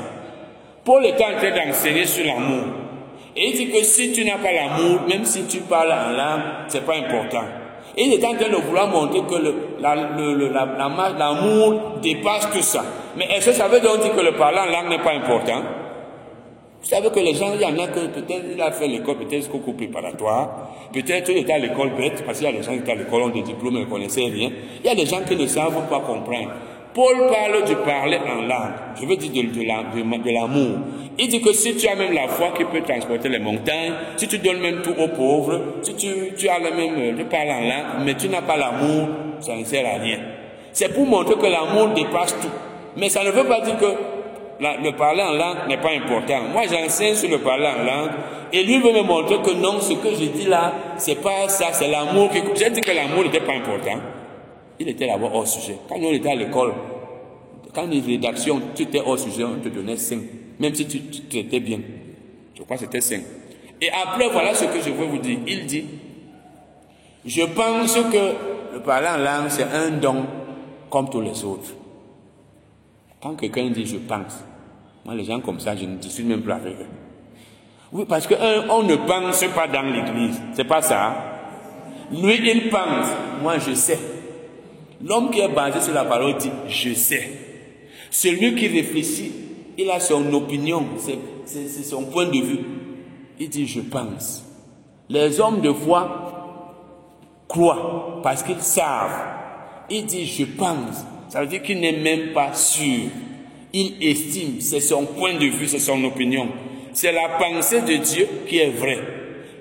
Paul 0.84 1.04
est 1.06 1.14
en 1.14 1.38
train 1.38 1.50
d'enseigner 1.50 2.04
sur 2.04 2.26
l'amour. 2.26 2.64
Et 3.36 3.48
il 3.48 3.56
dit 3.56 3.70
que 3.70 3.82
si 3.82 4.12
tu 4.12 4.24
n'as 4.24 4.38
pas 4.38 4.52
l'amour, 4.52 5.00
même 5.08 5.24
si 5.24 5.44
tu 5.44 5.60
parles 5.60 5.92
en 5.92 6.10
langue, 6.12 6.42
c'est 6.68 6.84
pas 6.84 6.94
important. 6.96 7.44
Et 7.96 8.04
il 8.04 8.12
est 8.12 8.24
en 8.24 8.34
train 8.34 8.48
de 8.48 8.56
vouloir 8.56 8.88
montrer 8.88 9.22
que 9.22 9.34
l'amour 11.18 11.80
dépasse 12.02 12.50
tout 12.50 12.62
ça. 12.62 12.84
Mais 13.16 13.26
est-ce 13.30 13.46
que 13.46 13.52
ça 13.52 13.68
veut 13.68 13.80
donc 13.80 14.00
dire 14.00 14.14
que 14.14 14.20
le 14.20 14.32
parler 14.32 14.58
en 14.58 14.66
langue 14.66 14.90
n'est 14.90 14.98
pas 15.02 15.12
important? 15.12 15.62
Vous 16.85 16.90
savez 16.90 17.09
que 17.09 17.20
les 17.20 17.33
gens, 17.33 17.55
il 17.55 17.62
y 17.62 17.64
en 17.64 17.83
a 17.83 17.87
que 17.87 18.01
peut-être 18.09 18.44
il 18.55 18.61
a 18.61 18.70
fait 18.70 18.87
l'école, 18.87 19.16
peut-être 19.16 19.37
jusqu'au 19.37 19.57
cours 19.57 19.75
préparatoire, 19.75 20.68
peut-être 20.92 21.31
il 21.31 21.38
était 21.38 21.55
à 21.55 21.59
l'école 21.59 21.92
bête, 21.97 22.23
parce 22.27 22.37
qu'il 22.37 22.47
y 22.47 22.51
a 22.51 22.53
des 22.53 22.62
gens 22.62 22.73
qui 22.73 22.81
étaient 22.81 22.92
à 22.92 22.97
l'école, 22.97 23.23
ont 23.23 23.29
des 23.31 23.40
diplômes 23.40 23.79
et 23.79 23.81
ne 23.81 23.85
connaissaient 23.87 24.27
rien. 24.27 24.51
Il 24.81 24.87
y 24.87 24.90
a 24.90 24.94
des 24.94 25.07
gens 25.07 25.23
qui 25.27 25.35
ne 25.35 25.47
savent 25.47 25.88
pas 25.88 26.01
comprendre. 26.01 26.51
Paul 26.92 27.16
parle 27.31 27.64
du 27.64 27.75
parler 27.77 28.18
en 28.18 28.42
langue, 28.42 28.73
je 29.01 29.07
veux 29.07 29.16
dire 29.16 29.44
de, 29.51 30.31
l'amour. 30.31 30.79
Il 31.18 31.29
dit 31.29 31.40
que 31.40 31.55
si 31.55 31.75
tu 31.75 31.88
as 31.88 31.94
même 31.94 32.12
la 32.12 32.29
foi 32.29 32.49
qui 32.55 32.64
peut 32.64 32.83
transporter 32.83 33.31
les 33.31 33.38
montagnes, 33.38 33.94
si 34.18 34.29
tu 34.29 34.37
donnes 34.37 34.61
même 34.61 34.83
tout 34.83 34.94
aux 34.99 35.09
pauvres, 35.09 35.59
si 35.81 35.94
tu, 35.94 36.35
tu 36.37 36.49
as 36.51 36.59
le 36.59 36.70
même, 36.77 37.16
tu 37.16 37.25
parles 37.25 37.49
en 37.49 37.61
langue, 37.62 38.05
mais 38.05 38.14
tu 38.14 38.29
n'as 38.29 38.42
pas 38.42 38.59
l'amour, 38.59 39.09
ça 39.40 39.57
ne 39.57 39.64
sert 39.64 39.87
à 39.87 39.99
rien. 39.99 40.18
C'est 40.70 40.92
pour 40.92 41.07
montrer 41.07 41.37
que 41.37 41.47
l'amour 41.47 41.94
dépasse 41.94 42.37
tout. 42.42 42.49
Mais 42.97 43.09
ça 43.09 43.25
ne 43.25 43.31
veut 43.31 43.44
pas 43.44 43.61
dire 43.62 43.79
que 43.79 43.87
le 44.60 44.90
parler 44.92 45.22
en 45.22 45.32
langue 45.32 45.68
n'est 45.68 45.78
pas 45.78 45.90
important. 45.90 46.42
Moi, 46.52 46.62
j'enseigne 46.70 47.14
sur 47.14 47.28
le 47.28 47.38
parler 47.38 47.66
en 47.66 47.84
langue 47.84 48.10
et 48.52 48.62
lui 48.62 48.78
veut 48.78 48.92
me 48.92 49.02
montrer 49.02 49.40
que 49.42 49.50
non, 49.52 49.80
ce 49.80 49.94
que 49.94 50.10
je 50.10 50.26
dis 50.26 50.46
là, 50.46 50.72
c'est 50.96 51.20
pas 51.20 51.48
ça, 51.48 51.72
c'est 51.72 51.88
l'amour. 51.88 52.30
J'ai 52.54 52.70
dit 52.70 52.80
que 52.80 52.92
l'amour 52.92 53.24
n'était 53.24 53.40
pas 53.40 53.54
important. 53.54 53.98
Il 54.78 54.88
était 54.88 55.06
là-bas 55.06 55.30
hors 55.32 55.46
sujet. 55.46 55.76
Quand 55.88 55.96
on 55.96 56.12
était 56.12 56.30
à 56.30 56.34
l'école, 56.34 56.72
quand 57.74 57.86
les 57.86 58.00
rédactions, 58.00 58.60
tu 58.74 58.82
étais 58.82 59.00
hors 59.04 59.18
sujet, 59.18 59.44
on 59.44 59.60
te 59.60 59.68
donnait 59.68 59.96
5. 59.96 60.18
Même 60.60 60.74
si 60.74 60.86
tu, 60.86 61.00
tu 61.00 61.38
étais 61.38 61.60
bien. 61.60 61.80
Je 62.56 62.62
crois 62.62 62.76
que 62.76 62.84
c'était 62.84 63.00
5. 63.00 63.20
Et 63.82 63.90
après, 63.90 64.28
voilà 64.28 64.54
ce 64.54 64.64
que 64.66 64.80
je 64.80 64.90
veux 64.90 65.06
vous 65.06 65.18
dire. 65.18 65.38
Il 65.46 65.66
dit, 65.66 65.84
je 67.26 67.42
pense 67.42 67.94
que 67.94 68.74
le 68.74 68.80
parler 68.80 69.08
en 69.08 69.18
langue, 69.18 69.48
c'est 69.48 69.64
un 69.64 69.90
don 69.90 70.24
comme 70.90 71.10
tous 71.10 71.20
les 71.20 71.44
autres. 71.44 71.74
Quand 73.24 73.34
quelqu'un 73.37 73.70
dit 73.70 73.87
je 73.87 73.96
pense, 73.96 74.44
moi 75.02 75.14
les 75.14 75.24
gens 75.24 75.40
comme 75.40 75.58
ça, 75.58 75.74
je 75.74 75.87
ne 75.87 75.96
discute 75.96 76.26
même 76.26 76.42
plus 76.42 76.52
avec 76.52 76.74
eux. 76.74 76.87
Oui, 77.90 78.04
parce 78.06 78.26
qu'on 78.26 78.82
ne 78.82 78.96
pense 78.96 79.44
pas 79.54 79.66
dans 79.66 79.80
l'église. 79.80 80.38
C'est 80.52 80.64
pas 80.64 80.82
ça. 80.82 81.14
Lui, 82.10 82.38
il 82.50 82.68
pense. 82.68 83.06
Moi, 83.40 83.58
je 83.60 83.72
sais. 83.72 83.98
L'homme 85.02 85.30
qui 85.30 85.40
est 85.40 85.48
basé 85.48 85.80
sur 85.80 85.94
la 85.94 86.04
parole 86.04 86.37
dit 86.37 86.50
je 86.68 86.92
sais. 86.92 87.30
Celui 88.10 88.56
qui 88.56 88.68
réfléchit, 88.68 89.32
il 89.78 89.90
a 89.90 90.00
son 90.00 90.30
opinion, 90.34 90.84
c'est 91.46 91.66
son 91.82 92.04
point 92.04 92.26
de 92.26 92.32
vue. 92.32 92.60
Il 93.40 93.48
dit 93.48 93.66
je 93.66 93.80
pense. 93.80 94.44
Les 95.08 95.40
hommes 95.40 95.62
de 95.62 95.72
foi 95.72 96.60
croient 97.48 98.20
parce 98.22 98.42
qu'ils 98.42 98.60
savent. 98.60 99.18
Il 99.88 100.04
dit 100.04 100.26
je 100.26 100.44
pense. 100.44 101.06
Ça 101.28 101.40
veut 101.40 101.46
dire 101.46 101.62
qu'il 101.62 101.80
n'est 101.80 101.92
même 101.92 102.32
pas 102.32 102.52
sûr. 102.54 103.08
Il 103.72 103.94
estime, 104.00 104.60
c'est 104.60 104.80
son 104.80 105.04
point 105.04 105.34
de 105.34 105.46
vue, 105.46 105.66
c'est 105.66 105.78
son 105.78 106.02
opinion. 106.04 106.48
C'est 106.92 107.12
la 107.12 107.28
pensée 107.40 107.80
de 107.80 107.96
Dieu 107.96 108.28
qui 108.48 108.58
est 108.58 108.70
vraie. 108.70 109.00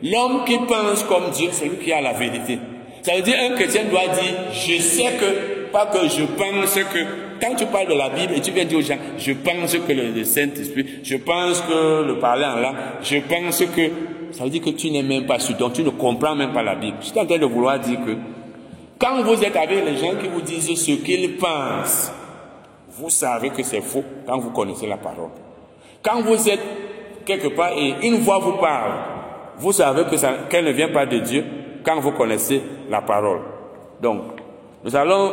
L'homme 0.03 0.43
qui 0.45 0.57
pense 0.57 1.03
comme 1.03 1.31
Dieu, 1.31 1.49
c'est 1.51 1.65
lui 1.65 1.77
qui 1.77 1.91
a 1.91 2.01
la 2.01 2.13
vérité. 2.13 2.59
Ça 3.01 3.15
veut 3.15 3.21
dire 3.21 3.35
un 3.41 3.55
chrétien 3.55 3.83
doit 3.89 4.07
dire, 4.07 4.35
je 4.51 4.81
sais 4.81 5.11
que, 5.19 5.71
pas 5.71 5.87
que 5.87 6.07
je 6.07 6.23
pense 6.23 6.75
que, 6.75 6.99
quand 7.41 7.55
tu 7.55 7.65
parles 7.65 7.87
de 7.87 7.93
la 7.95 8.09
Bible 8.09 8.33
et 8.35 8.41
tu 8.41 8.51
viens 8.51 8.65
dire 8.65 8.77
aux 8.77 8.81
gens, 8.81 8.97
je 9.17 9.33
pense 9.33 9.75
que 9.77 9.91
le, 9.91 10.23
Saint-Esprit, 10.23 10.85
je 11.03 11.17
pense 11.17 11.61
que 11.61 12.03
le 12.05 12.19
parler 12.19 12.45
en 12.45 12.59
langue, 12.59 12.75
je 13.01 13.17
pense 13.17 13.59
que, 13.75 13.89
ça 14.31 14.43
veut 14.43 14.49
dire 14.49 14.61
que 14.61 14.69
tu 14.69 14.91
n'es 14.91 15.03
même 15.03 15.25
pas 15.25 15.39
sûr, 15.39 15.55
donc 15.57 15.73
tu 15.73 15.83
ne 15.83 15.89
comprends 15.89 16.35
même 16.35 16.53
pas 16.53 16.63
la 16.63 16.75
Bible. 16.75 16.97
Je 17.01 17.07
suis 17.07 17.19
en 17.19 17.25
train 17.25 17.37
de 17.37 17.45
vouloir 17.45 17.79
dire 17.79 17.99
que, 18.05 18.15
quand 18.99 19.23
vous 19.23 19.43
êtes 19.43 19.55
avec 19.55 19.85
les 19.85 19.97
gens 19.97 20.15
qui 20.21 20.27
vous 20.27 20.41
disent 20.41 20.79
ce 20.79 20.91
qu'ils 20.91 21.37
pensent, 21.37 22.11
vous 22.89 23.09
savez 23.09 23.49
que 23.49 23.63
c'est 23.63 23.81
faux 23.81 24.03
quand 24.25 24.37
vous 24.37 24.51
connaissez 24.51 24.87
la 24.87 24.97
parole. 24.97 25.29
Quand 26.03 26.21
vous 26.21 26.49
êtes 26.49 26.61
quelque 27.25 27.47
part 27.47 27.73
et 27.77 27.95
une 28.03 28.17
voix 28.17 28.39
vous 28.39 28.53
parle, 28.53 28.93
vous 29.57 29.71
savez 29.71 30.03
que 30.03 30.49
qu'elle 30.49 30.65
ne 30.65 30.71
vient 30.71 30.89
pas 30.89 31.05
de 31.05 31.19
Dieu 31.19 31.45
quand 31.83 31.99
vous 31.99 32.11
connaissez 32.11 32.61
la 32.89 33.01
parole. 33.01 33.41
Donc, 34.01 34.21
nous 34.83 34.95
allons 34.95 35.31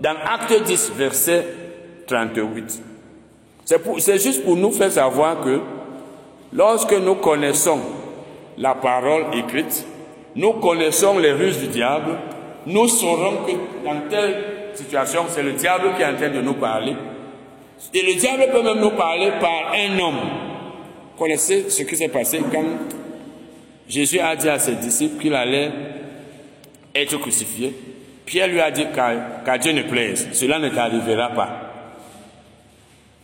dans 0.00 0.16
Acte 0.24 0.62
10, 0.62 0.92
verset 0.96 1.46
38. 2.06 2.82
C'est 3.64 4.18
juste 4.18 4.44
pour 4.44 4.56
nous 4.56 4.72
faire 4.72 4.90
savoir 4.90 5.40
que 5.40 5.60
lorsque 6.52 6.92
nous 6.92 7.14
connaissons 7.16 7.78
la 8.58 8.74
parole 8.74 9.26
écrite, 9.34 9.86
nous 10.34 10.54
connaissons 10.54 11.18
les 11.18 11.32
ruses 11.32 11.58
du 11.58 11.68
diable, 11.68 12.18
nous 12.66 12.88
saurons 12.88 13.44
que 13.46 13.52
dans 13.84 14.08
telle 14.08 14.44
situation, 14.74 15.24
c'est 15.28 15.42
le 15.42 15.52
diable 15.52 15.94
qui 15.96 16.02
est 16.02 16.06
en 16.06 16.16
train 16.16 16.30
de 16.30 16.40
nous 16.40 16.54
parler. 16.54 16.94
Et 17.92 18.02
le 18.02 18.14
diable 18.18 18.46
peut 18.52 18.62
même 18.62 18.80
nous 18.80 18.90
parler 18.90 19.30
par 19.40 19.72
un 19.74 19.98
homme. 19.98 20.20
Vous 21.12 21.18
connaissez 21.18 21.68
ce 21.68 21.82
qui 21.82 21.96
s'est 21.96 22.08
passé 22.08 22.40
quand 22.52 22.64
Jésus 23.88 24.20
a 24.20 24.36
dit 24.36 24.48
à 24.48 24.58
ses 24.58 24.76
disciples 24.76 25.20
qu'il 25.20 25.34
allait 25.34 25.70
être 26.94 27.16
crucifié. 27.18 27.74
Pierre 28.24 28.48
lui 28.48 28.60
a 28.60 28.70
dit 28.70 28.86
qu'à 28.94 29.58
Dieu 29.58 29.72
ne 29.72 29.82
plaise, 29.82 30.28
cela 30.32 30.58
ne 30.58 30.68
t'arrivera 30.68 31.30
pas. 31.30 31.48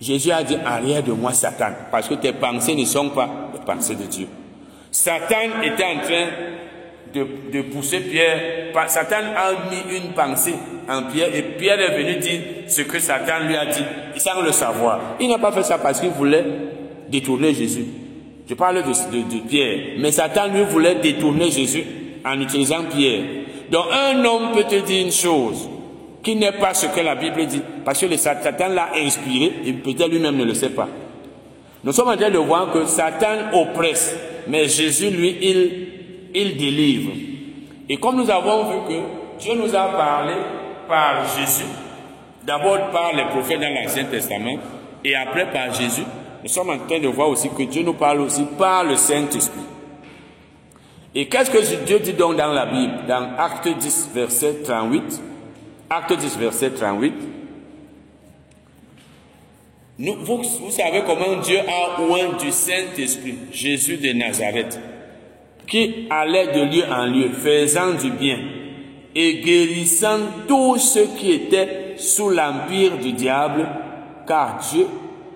Jésus 0.00 0.30
a 0.30 0.42
dit 0.42 0.56
arrière 0.64 1.02
de 1.02 1.12
moi 1.12 1.32
Satan, 1.32 1.72
parce 1.90 2.08
que 2.08 2.14
tes 2.14 2.32
pensées 2.32 2.74
ne 2.74 2.84
sont 2.84 3.10
pas 3.10 3.50
les 3.52 3.60
pensées 3.60 3.94
de 3.94 4.04
Dieu. 4.04 4.28
Satan 4.90 5.62
était 5.62 5.84
en 5.84 6.00
train 6.00 6.26
de, 7.14 7.26
de 7.52 7.62
pousser 7.62 8.00
Pierre. 8.00 8.72
Satan 8.86 9.16
a 9.36 9.70
mis 9.70 9.96
une 9.96 10.12
pensée 10.12 10.54
en 10.88 11.04
Pierre 11.04 11.34
et 11.34 11.42
Pierre 11.42 11.80
est 11.80 12.02
venu 12.02 12.16
dire 12.16 12.40
ce 12.66 12.82
que 12.82 12.98
Satan 12.98 13.46
lui 13.46 13.56
a 13.56 13.66
dit 13.66 13.84
sans 14.16 14.40
le 14.40 14.52
savoir. 14.52 15.16
Il 15.20 15.28
n'a 15.28 15.38
pas 15.38 15.52
fait 15.52 15.62
ça 15.62 15.78
parce 15.78 16.00
qu'il 16.00 16.10
voulait 16.10 16.44
détourner 17.08 17.54
Jésus. 17.54 17.84
Je 18.48 18.54
parle 18.54 18.76
de, 18.76 18.82
de, 18.82 19.48
Pierre. 19.48 19.78
Mais 19.98 20.10
Satan 20.10 20.48
lui 20.48 20.62
voulait 20.62 20.96
détourner 20.96 21.50
Jésus 21.50 21.84
en 22.24 22.40
utilisant 22.40 22.84
Pierre. 22.90 23.22
Donc 23.70 23.84
un 23.92 24.24
homme 24.24 24.52
peut 24.54 24.64
te 24.64 24.76
dire 24.86 25.04
une 25.04 25.12
chose 25.12 25.68
qui 26.22 26.34
n'est 26.34 26.52
pas 26.52 26.74
ce 26.74 26.86
que 26.86 27.00
la 27.00 27.14
Bible 27.14 27.46
dit, 27.46 27.62
parce 27.84 28.00
que 28.00 28.06
le 28.06 28.16
Satan 28.16 28.68
l'a 28.68 28.90
inspiré 28.96 29.52
et 29.64 29.72
peut-être 29.72 30.08
lui-même 30.08 30.36
ne 30.36 30.44
le 30.44 30.54
sait 30.54 30.70
pas. 30.70 30.88
Nous 31.84 31.92
sommes 31.92 32.08
en 32.08 32.16
train 32.16 32.30
de 32.30 32.38
voir 32.38 32.72
que 32.72 32.86
Satan 32.86 33.52
oppresse, 33.52 34.16
mais 34.48 34.66
Jésus, 34.68 35.10
lui, 35.10 35.36
il, 35.40 35.87
il 36.40 36.56
délivre. 36.56 37.12
Et 37.88 37.96
comme 37.96 38.16
nous 38.16 38.30
avons 38.30 38.64
vu 38.64 38.76
que 38.88 39.40
Dieu 39.40 39.54
nous 39.54 39.74
a 39.74 39.88
parlé 39.88 40.34
par 40.88 41.24
Jésus, 41.36 41.66
d'abord 42.44 42.90
par 42.90 43.12
les 43.14 43.24
prophètes 43.26 43.60
dans 43.60 43.74
l'Ancien 43.74 44.04
Testament, 44.04 44.58
et 45.04 45.14
après 45.14 45.50
par 45.50 45.72
Jésus, 45.72 46.04
nous 46.42 46.48
sommes 46.48 46.70
en 46.70 46.78
train 46.78 47.00
de 47.00 47.08
voir 47.08 47.28
aussi 47.28 47.48
que 47.50 47.62
Dieu 47.64 47.82
nous 47.82 47.94
parle 47.94 48.20
aussi 48.20 48.44
par 48.58 48.84
le 48.84 48.96
Saint-Esprit. 48.96 49.60
Et 51.14 51.26
qu'est-ce 51.26 51.50
que 51.50 51.84
Dieu 51.84 51.98
dit 52.00 52.12
donc 52.12 52.36
dans 52.36 52.52
la 52.52 52.66
Bible 52.66 53.06
Dans 53.08 53.36
Acte 53.38 53.68
10, 53.68 54.10
verset 54.14 54.62
38. 54.64 55.22
Acte 55.90 56.12
10, 56.16 56.38
verset 56.38 56.70
38. 56.70 57.14
Nous, 60.00 60.14
vous, 60.20 60.42
vous, 60.42 60.70
savez 60.70 61.02
comment 61.04 61.40
Dieu 61.40 61.58
a 61.58 62.00
oint 62.02 62.36
du 62.38 62.52
Saint-Esprit, 62.52 63.36
Jésus 63.50 63.96
de 63.96 64.12
Nazareth, 64.12 64.78
qui 65.68 66.06
allait 66.10 66.48
de 66.48 66.62
lieu 66.62 66.84
en 66.90 67.06
lieu, 67.06 67.30
faisant 67.30 67.94
du 67.94 68.10
bien 68.10 68.38
et 69.14 69.40
guérissant 69.40 70.18
tous 70.46 70.78
ceux 70.78 71.06
qui 71.18 71.32
étaient 71.32 71.94
sous 71.96 72.30
l'empire 72.30 72.96
du 72.98 73.12
diable, 73.12 73.66
car 74.26 74.58
Dieu 74.70 74.86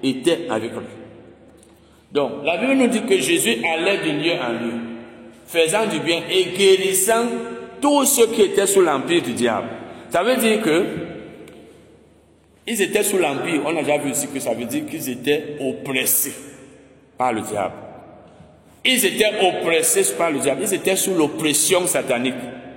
était 0.03 0.47
avec 0.49 0.73
lui. 0.73 0.81
Donc, 2.13 2.45
la 2.45 2.59
Bible 2.59 2.75
nous 2.75 2.89
dit 2.89 3.03
que 3.03 3.19
Jésus 3.19 3.57
allait 3.65 3.99
de 3.99 4.23
lieu 4.23 4.33
en 4.33 4.53
lieu, 4.53 4.75
faisant 5.47 5.87
du 5.87 5.99
bien 6.01 6.23
et 6.31 6.57
guérissant 6.57 7.25
tous 7.81 8.05
ceux 8.05 8.27
qui 8.29 8.43
étaient 8.43 8.67
sous 8.67 8.83
l'empire 8.83 9.23
du 9.23 9.33
diable. 9.33 9.69
Ça 10.11 10.23
veut 10.23 10.37
dire 10.37 10.63
que 10.63 10.85
ils 12.67 12.81
étaient 12.81 13.03
sous 13.03 13.19
l'empire. 13.19 13.63
On 13.67 13.77
a 13.77 13.83
déjà 13.83 13.99
vu 13.99 14.11
ici 14.11 14.29
que 14.33 14.39
ça 14.39 14.55
veut 14.55 14.67
dire 14.67 14.87
qu'ils 14.87 15.09
étaient 15.11 15.57
oppressés 15.61 16.35
par 17.19 17.33
le 17.33 17.41
diable. 17.41 17.75
Ils 18.85 19.05
étaient 19.07 19.31
oppressés 19.41 20.05
par 20.17 20.31
le 20.31 20.39
diable. 20.39 20.63
Ils 20.63 20.75
étaient 20.75 20.97
sous 20.97 21.15
l'oppression 21.15 21.87
satanique. 21.87 22.35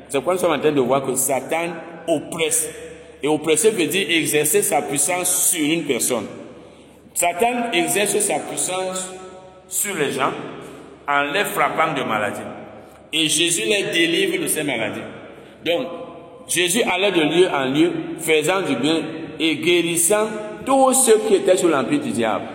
C'est 0.08 0.18
pourquoi 0.18 0.34
nous 0.36 0.39
sommes 0.39 0.54
en 0.54 0.60
train 0.60 0.72
de 0.72 0.82
voir 0.82 1.04
que 1.04 1.15
Satan 1.15 1.74
oppresse. 2.08 2.70
Et 3.24 3.28
oppresser 3.28 3.72
veut 3.72 3.88
dire 3.88 4.08
exercer 4.10 4.62
sa 4.62 4.82
puissance 4.82 5.50
sur 5.52 5.65
une 5.65 5.84
personne. 5.84 6.26
Satan 7.13 7.72
exerce 7.74 8.20
sa 8.20 8.39
puissance 8.39 9.10
sur 9.68 9.96
les 9.96 10.12
gens 10.12 10.32
en 11.08 11.24
les 11.34 11.46
frappant 11.46 11.94
de 11.94 12.04
maladies. 12.04 12.41
Et 13.12 13.28
Jésus 13.28 13.63
les 13.65 13.84
délivre 13.91 14.44
de 14.44 14.48
ces 14.48 14.63
maladies. 14.63 15.02
Donc, 15.65 15.88
Jésus 16.48 16.84
allait 16.84 17.12
de 17.12 17.22
lieu 17.22 17.50
en 17.50 17.65
lieu, 17.65 17.91
faisant 18.20 18.62
du 18.62 18.76
bien 18.76 19.02
et 19.39 19.56
guérissant 19.56 20.28
tous 20.65 20.94
ceux 20.94 21.20
qui 21.28 21.36
étaient 21.36 21.58
sous 21.58 21.68
l'empire 21.68 22.02
du 22.02 22.12
diable. 22.12 22.46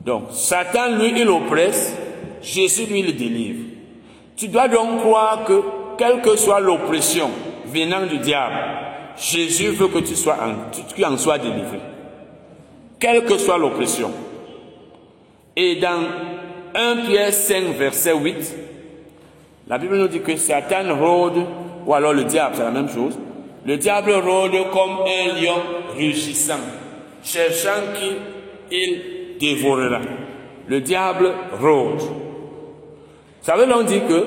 Donc, 0.00 0.28
Satan, 0.30 0.96
lui, 0.96 1.12
il 1.16 1.28
oppresse, 1.28 1.94
Jésus, 2.42 2.86
lui, 2.86 3.02
le 3.02 3.12
délivre. 3.12 3.64
Tu 4.36 4.48
dois 4.48 4.68
donc 4.68 5.00
croire 5.00 5.44
que, 5.44 5.62
quelle 5.96 6.20
que 6.20 6.36
soit 6.36 6.60
l'oppression 6.60 7.30
venant 7.66 8.06
du 8.06 8.18
diable, 8.18 8.54
Jésus 9.16 9.70
veut 9.70 9.88
que 9.88 9.98
tu, 9.98 10.14
sois 10.14 10.36
en, 10.40 11.16
sois 11.16 11.38
délivré 11.38 11.80
quelle 12.98 13.24
que 13.24 13.38
soit 13.38 13.58
l'oppression. 13.58 14.10
Et 15.56 15.76
dans 15.76 16.02
1 16.74 16.96
Pierre 17.06 17.32
5, 17.32 17.76
verset 17.76 18.14
8, 18.14 18.56
la 19.68 19.78
Bible 19.78 19.96
nous 19.98 20.08
dit 20.08 20.20
que 20.20 20.36
Satan 20.36 20.96
rôde, 20.96 21.44
ou 21.86 21.94
alors 21.94 22.12
le 22.12 22.24
diable, 22.24 22.54
c'est 22.56 22.64
la 22.64 22.70
même 22.70 22.88
chose. 22.88 23.18
Le 23.64 23.76
diable 23.76 24.12
rôde 24.12 24.52
comme 24.72 25.00
un 25.06 25.40
lion 25.40 25.60
rugissant, 25.96 26.60
cherchant 27.22 27.92
qui 27.94 28.74
il 28.74 29.38
dévorera. 29.38 30.00
Le 30.66 30.80
diable 30.80 31.32
rôde. 31.60 32.02
Ça 33.42 33.56
veut 33.56 33.66
donc 33.66 33.86
dire 33.86 34.06
que 34.06 34.26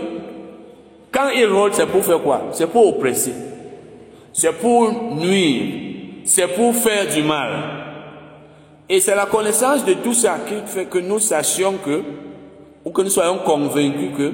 quand 1.11 1.29
il 1.29 1.45
rôde, 1.45 1.73
c'est 1.73 1.85
pour 1.85 2.03
faire 2.03 2.21
quoi? 2.21 2.43
C'est 2.51 2.67
pour 2.67 2.87
oppresser. 2.87 3.33
C'est 4.33 4.53
pour 4.53 4.91
nuire. 5.15 6.23
C'est 6.23 6.47
pour 6.47 6.73
faire 6.75 7.07
du 7.13 7.21
mal. 7.21 7.49
Et 8.87 8.99
c'est 8.99 9.15
la 9.15 9.25
connaissance 9.25 9.85
de 9.85 9.93
tout 9.93 10.13
ça 10.13 10.37
qui 10.47 10.55
fait 10.65 10.85
que 10.85 10.99
nous 10.99 11.19
sachions 11.19 11.75
que, 11.83 12.03
ou 12.83 12.91
que 12.91 13.01
nous 13.01 13.09
soyons 13.09 13.39
convaincus 13.39 14.11
que 14.17 14.33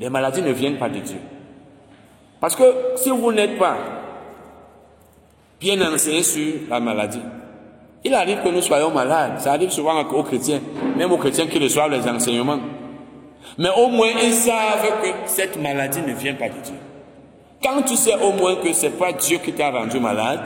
les 0.00 0.08
maladies 0.08 0.42
ne 0.42 0.52
viennent 0.52 0.78
pas 0.78 0.88
de 0.88 1.00
Dieu. 1.00 1.18
Parce 2.40 2.54
que 2.54 2.62
si 2.96 3.10
vous 3.10 3.32
n'êtes 3.32 3.58
pas 3.58 3.76
bien 5.60 5.80
enseigné 5.92 6.22
sur 6.22 6.54
la 6.70 6.80
maladie, 6.80 7.20
il 8.04 8.14
arrive 8.14 8.42
que 8.42 8.48
nous 8.48 8.62
soyons 8.62 8.90
malades. 8.90 9.40
Ça 9.40 9.52
arrive 9.52 9.70
souvent 9.70 10.00
aux 10.02 10.22
chrétiens, 10.22 10.60
même 10.96 11.10
aux 11.10 11.18
chrétiens 11.18 11.46
qui 11.46 11.58
reçoivent 11.58 11.90
les 11.90 12.06
enseignements. 12.08 12.60
Mais 13.56 13.70
au 13.76 13.88
moins, 13.88 14.10
ils 14.22 14.32
savent 14.32 15.00
que 15.02 15.08
cette 15.26 15.60
maladie 15.60 16.00
ne 16.02 16.12
vient 16.12 16.34
pas 16.34 16.48
de 16.48 16.60
Dieu. 16.62 16.74
Quand 17.62 17.82
tu 17.82 17.96
sais 17.96 18.14
au 18.14 18.32
moins 18.32 18.56
que 18.56 18.72
ce 18.72 18.86
n'est 18.86 18.92
pas 18.92 19.12
Dieu 19.12 19.38
qui 19.38 19.52
t'a 19.52 19.70
rendu 19.70 19.98
malade, 19.98 20.40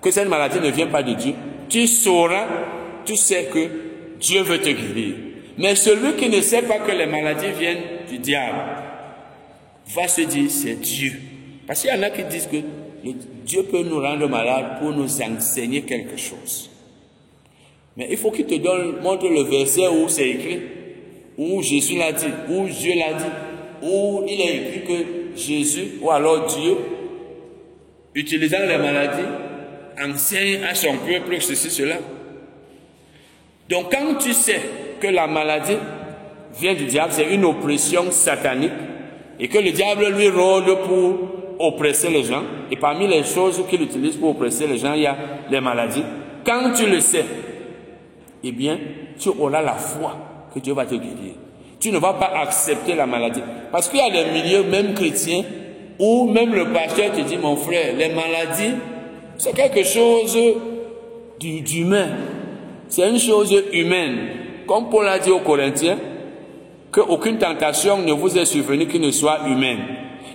que 0.00 0.10
cette 0.10 0.28
maladie 0.28 0.60
ne 0.60 0.70
vient 0.70 0.86
pas 0.86 1.02
de 1.02 1.14
Dieu, 1.14 1.34
tu 1.68 1.86
sauras, 1.86 2.46
tu 3.04 3.16
sais 3.16 3.44
que 3.52 3.68
Dieu 4.20 4.42
veut 4.42 4.60
te 4.60 4.70
guérir. 4.70 5.14
Mais 5.58 5.74
celui 5.74 6.14
qui 6.14 6.28
ne 6.28 6.40
sait 6.40 6.62
pas 6.62 6.78
que 6.78 6.92
les 6.92 7.06
maladies 7.06 7.50
viennent 7.58 7.82
du 8.08 8.18
diable 8.18 8.58
va 9.88 10.08
se 10.08 10.22
dire 10.22 10.50
c'est 10.50 10.80
Dieu. 10.80 11.12
Parce 11.66 11.82
qu'il 11.82 11.90
y 11.90 11.92
en 11.92 12.02
a 12.02 12.10
qui 12.10 12.24
disent 12.24 12.48
que 12.50 12.56
Dieu 13.44 13.64
peut 13.64 13.82
nous 13.82 14.00
rendre 14.00 14.28
malades 14.28 14.78
pour 14.80 14.92
nous 14.92 15.20
enseigner 15.20 15.82
quelque 15.82 16.16
chose. 16.16 16.70
Mais 17.96 18.08
il 18.10 18.16
faut 18.16 18.30
qu'il 18.30 18.46
te 18.46 19.02
montre 19.02 19.28
le 19.28 19.42
verset 19.42 19.88
où 19.88 20.08
c'est 20.08 20.28
écrit, 20.28 20.60
où 21.38 21.62
Jésus 21.62 21.96
l'a 21.96 22.10
dit, 22.10 22.26
où 22.50 22.66
Dieu 22.66 22.94
l'a 22.96 23.14
dit, 23.14 23.30
où 23.80 24.24
il 24.26 24.40
est 24.40 24.56
écrit 24.56 24.82
que 24.82 25.38
Jésus, 25.38 25.92
ou 26.02 26.10
alors 26.10 26.46
Dieu, 26.46 26.76
utilisant 28.14 28.58
les 28.66 28.76
maladies, 28.76 29.28
enseigne 30.02 30.64
à 30.64 30.74
son 30.74 30.96
peuple 30.96 31.40
ceci, 31.40 31.70
cela. 31.70 31.96
Donc 33.68 33.92
quand 33.92 34.16
tu 34.16 34.32
sais 34.32 34.60
que 35.00 35.06
la 35.06 35.28
maladie 35.28 35.76
vient 36.58 36.74
du 36.74 36.86
diable, 36.86 37.12
c'est 37.12 37.32
une 37.32 37.44
oppression 37.44 38.10
satanique, 38.10 38.72
et 39.38 39.46
que 39.46 39.58
le 39.58 39.70
diable 39.70 40.08
lui 40.08 40.28
rôde 40.28 40.76
pour 40.88 41.18
oppresser 41.60 42.10
les 42.10 42.24
gens, 42.24 42.42
et 42.70 42.76
parmi 42.76 43.06
les 43.06 43.22
choses 43.22 43.62
qu'il 43.70 43.82
utilise 43.82 44.16
pour 44.16 44.30
oppresser 44.30 44.66
les 44.66 44.78
gens, 44.78 44.94
il 44.94 45.02
y 45.02 45.06
a 45.06 45.16
les 45.48 45.60
maladies. 45.60 46.02
Quand 46.44 46.72
tu 46.72 46.86
le 46.86 46.98
sais, 46.98 47.24
eh 48.42 48.50
bien, 48.50 48.78
tu 49.18 49.28
auras 49.28 49.62
la 49.62 49.74
foi 49.74 50.27
Dieu 50.58 50.74
va 50.74 50.84
te 50.84 50.94
guérir. 50.94 51.34
Tu 51.80 51.92
ne 51.92 51.98
vas 51.98 52.14
pas 52.14 52.32
accepter 52.42 52.94
la 52.94 53.06
maladie. 53.06 53.42
Parce 53.70 53.88
qu'il 53.88 54.00
y 54.00 54.02
a 54.02 54.10
des 54.10 54.30
milieux, 54.30 54.64
même 54.64 54.94
chrétiens, 54.94 55.42
où 55.98 56.28
même 56.28 56.54
le 56.54 56.72
pasteur 56.72 57.12
te 57.12 57.20
dit, 57.20 57.36
mon 57.36 57.56
frère, 57.56 57.94
les 57.96 58.08
maladies, 58.08 58.74
c'est 59.36 59.54
quelque 59.54 59.84
chose 59.84 60.36
d'humain. 61.38 62.08
C'est 62.88 63.08
une 63.08 63.18
chose 63.18 63.54
humaine. 63.72 64.18
Comme 64.66 64.90
Paul 64.90 65.06
a 65.08 65.18
dit 65.18 65.30
aux 65.30 65.40
Corinthiens, 65.40 65.98
qu'aucune 66.90 67.38
tentation 67.38 67.98
ne 67.98 68.12
vous 68.12 68.36
est 68.36 68.44
survenue 68.44 68.86
qui 68.86 68.98
ne 68.98 69.10
soit 69.10 69.40
humaine. 69.46 69.80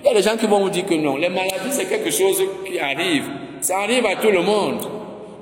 Il 0.03 0.07
y 0.07 0.09
a 0.12 0.13
des 0.13 0.21
gens 0.21 0.38
qui 0.38 0.47
vont 0.47 0.59
vous 0.59 0.69
dire 0.69 0.86
que 0.86 0.95
non, 0.95 1.17
les 1.17 1.29
maladies, 1.29 1.71
c'est 1.71 1.86
quelque 1.86 2.12
chose 2.12 2.41
qui 2.65 2.79
arrive. 2.79 3.25
Ça 3.62 3.79
arrive 3.79 4.05
à 4.05 4.15
tout 4.15 4.31
le 4.31 4.41
monde. 4.41 4.81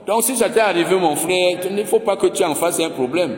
Donc 0.05 0.23
si 0.23 0.35
ça 0.35 0.49
t'est 0.49 0.59
arrivé, 0.59 0.95
mon 0.95 1.15
frère, 1.15 1.57
il 1.69 1.75
ne 1.75 1.83
faut 1.83 1.99
pas 1.99 2.15
que 2.15 2.27
tu 2.27 2.43
en 2.43 2.55
fasses 2.55 2.79
un 2.79 2.89
problème. 2.89 3.37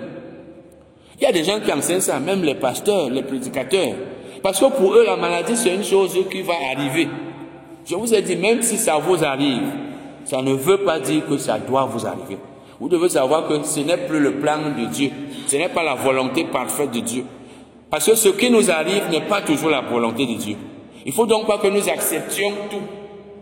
Il 1.20 1.24
y 1.24 1.28
a 1.28 1.32
des 1.32 1.44
gens 1.44 1.60
qui 1.60 1.72
enseignent 1.72 2.00
ça, 2.00 2.20
même 2.20 2.44
les 2.44 2.56
pasteurs, 2.56 3.10
les 3.10 3.24
prédicateurs. 3.24 3.94
Parce 4.42 4.60
que 4.60 4.66
pour 4.66 4.94
eux, 4.96 5.06
la 5.06 5.16
maladie, 5.16 5.56
c'est 5.56 5.74
une 5.74 5.84
chose 5.84 6.18
qui 6.30 6.42
va 6.42 6.54
arriver. 6.76 7.08
Je 7.86 7.96
vous 7.96 8.14
ai 8.14 8.22
dit, 8.22 8.36
même 8.36 8.62
si 8.62 8.78
ça 8.78 8.98
vous 8.98 9.24
arrive, 9.24 9.64
ça 10.26 10.42
ne 10.42 10.54
veut 10.54 10.80
pas 10.80 11.00
dire 11.00 11.26
que 11.28 11.38
ça 11.38 11.60
doit 11.60 11.86
vous 11.86 12.06
arriver. 12.06 12.38
Vous 12.80 12.90
devez 12.90 13.10
savoir 13.10 13.48
que 13.48 13.64
ce 13.64 13.80
n'est 13.82 13.98
plus 13.98 14.20
le 14.20 14.34
plan 14.36 14.58
de 14.78 14.86
Dieu. 14.88 15.12
Ce 15.48 15.56
n'est 15.56 15.70
pas 15.70 15.84
la 15.84 15.96
volonté 15.96 16.46
parfaite 16.46 16.92
de 16.92 17.00
Dieu. 17.00 17.26
Parce 17.90 18.06
que 18.06 18.16
ce 18.16 18.30
qui 18.30 18.50
nous 18.50 18.72
arrive 18.72 19.10
n'est 19.12 19.22
pas 19.28 19.42
toujours 19.42 19.70
la 19.70 19.82
volonté 19.82 20.26
de 20.26 20.34
Dieu. 20.34 20.56
Il 21.06 21.14
faut 21.14 21.26
donc 21.26 21.46
pas 21.46 21.60
que 21.60 21.68
nous 21.68 21.88
acceptions 21.90 22.52
tout 22.70 22.82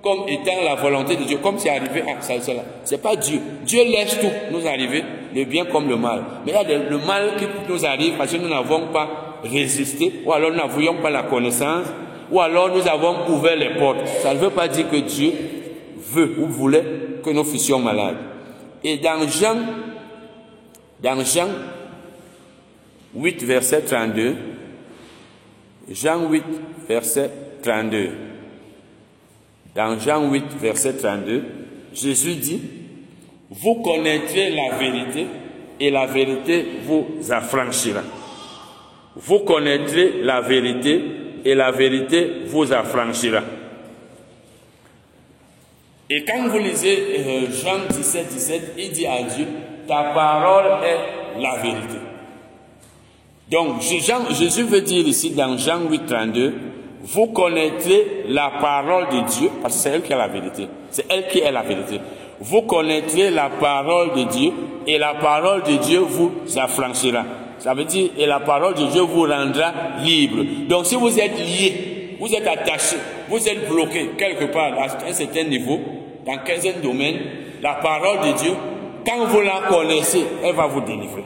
comme 0.01 0.27
étant 0.27 0.63
la 0.63 0.75
volonté 0.75 1.15
de 1.15 1.23
Dieu, 1.23 1.37
comme 1.37 1.59
c'est 1.59 1.69
arrivé 1.69 2.01
à 2.01 2.21
ça, 2.21 2.33
cela. 2.41 2.63
C'est 2.83 3.01
pas 3.01 3.15
Dieu. 3.15 3.39
Dieu 3.63 3.83
laisse 3.83 4.19
tout 4.19 4.31
nous 4.51 4.67
arriver, 4.67 5.03
le 5.33 5.43
bien 5.45 5.65
comme 5.65 5.87
le 5.87 5.95
mal. 5.95 6.23
Mais 6.45 6.51
il 6.51 6.69
y 6.69 6.73
a 6.73 6.77
le 6.77 6.97
mal 6.97 7.33
qui 7.37 7.45
nous 7.69 7.85
arrive 7.85 8.15
parce 8.17 8.31
que 8.31 8.37
nous 8.37 8.49
n'avons 8.49 8.87
pas 8.87 9.37
résisté, 9.43 10.21
ou 10.25 10.33
alors 10.33 10.51
nous 10.51 10.57
n'avions 10.57 10.95
pas 10.95 11.09
la 11.09 11.23
connaissance, 11.23 11.85
ou 12.31 12.39
alors 12.39 12.69
nous 12.69 12.87
avons 12.87 13.29
ouvert 13.29 13.55
les 13.55 13.75
portes. 13.75 14.07
Ça 14.21 14.33
ne 14.33 14.39
veut 14.39 14.49
pas 14.49 14.67
dire 14.67 14.89
que 14.89 14.97
Dieu 14.97 15.33
veut 15.97 16.35
ou 16.39 16.47
voulait 16.47 16.83
que 17.23 17.29
nous 17.29 17.43
fussions 17.43 17.79
malades. 17.79 18.17
Et 18.83 18.97
dans 18.97 19.27
Jean, 19.27 19.57
dans 21.01 21.23
Jean 21.23 21.47
8, 23.15 23.43
verset 23.43 23.81
32, 23.81 24.35
Jean 25.91 26.29
8, 26.29 26.43
verset 26.87 27.29
32, 27.61 28.30
dans 29.75 29.97
Jean 29.99 30.29
8, 30.29 30.43
verset 30.59 30.93
32, 30.97 31.43
Jésus 31.93 32.35
dit, 32.35 32.61
vous 33.49 33.75
connaîtrez 33.75 34.49
la 34.49 34.77
vérité 34.77 35.27
et 35.79 35.89
la 35.89 36.05
vérité 36.05 36.65
vous 36.85 37.07
affranchira. 37.31 38.01
Vous 39.15 39.39
connaîtrez 39.39 40.21
la 40.21 40.41
vérité 40.41 41.01
et 41.43 41.55
la 41.55 41.71
vérité 41.71 42.43
vous 42.47 42.71
affranchira. 42.71 43.41
Et 46.09 46.25
quand 46.25 46.47
vous 46.49 46.59
lisez 46.59 46.97
euh, 47.19 47.51
Jean 47.51 47.87
17, 47.89 48.27
17, 48.27 48.73
il 48.77 48.91
dit 48.91 49.07
à 49.07 49.23
Dieu, 49.23 49.47
ta 49.87 50.11
parole 50.13 50.83
est 50.83 51.41
la 51.41 51.55
vérité. 51.57 51.97
Donc 53.49 53.81
Jésus 53.81 54.63
veut 54.63 54.81
dire 54.81 55.07
ici 55.07 55.31
dans 55.31 55.57
Jean 55.57 55.89
8, 55.89 56.05
32, 56.05 56.53
vous 57.03 57.27
connaîtrez 57.27 58.25
la 58.27 58.51
parole 58.61 59.07
de 59.09 59.27
Dieu, 59.27 59.49
parce 59.61 59.75
que 59.75 59.81
c'est 59.81 59.89
elle 59.89 60.01
qui 60.01 60.13
est 60.13 60.17
la 60.17 60.27
vérité. 60.27 60.67
C'est 60.89 61.05
elle 61.09 61.27
qui 61.27 61.39
est 61.39 61.51
la 61.51 61.63
vérité. 61.63 61.99
Vous 62.39 62.63
connaîtrez 62.63 63.29
la 63.29 63.49
parole 63.49 64.13
de 64.13 64.23
Dieu 64.23 64.51
et 64.87 64.97
la 64.97 65.15
parole 65.15 65.63
de 65.63 65.77
Dieu 65.77 65.99
vous 65.99 66.31
affranchira. 66.57 67.23
Ça 67.59 67.73
veut 67.73 67.85
dire, 67.85 68.09
et 68.17 68.25
la 68.25 68.39
parole 68.39 68.73
de 68.73 68.85
Dieu 68.85 69.01
vous 69.01 69.21
rendra 69.21 69.71
libre. 70.03 70.43
Donc 70.67 70.85
si 70.85 70.95
vous 70.95 71.19
êtes 71.19 71.37
lié, 71.37 72.17
vous 72.19 72.33
êtes 72.33 72.47
attaché, 72.47 72.97
vous 73.29 73.47
êtes 73.47 73.67
bloqué 73.67 74.11
quelque 74.17 74.45
part 74.45 74.73
à 74.73 75.07
un 75.07 75.13
certain 75.13 75.43
niveau, 75.43 75.79
dans 76.25 76.33
un 76.33 76.81
domaine, 76.81 77.17
la 77.61 77.75
parole 77.75 78.27
de 78.27 78.37
Dieu, 78.37 78.53
quand 79.05 79.25
vous 79.25 79.41
la 79.41 79.61
connaissez, 79.67 80.25
elle 80.43 80.55
va 80.55 80.67
vous 80.67 80.81
délivrer. 80.81 81.23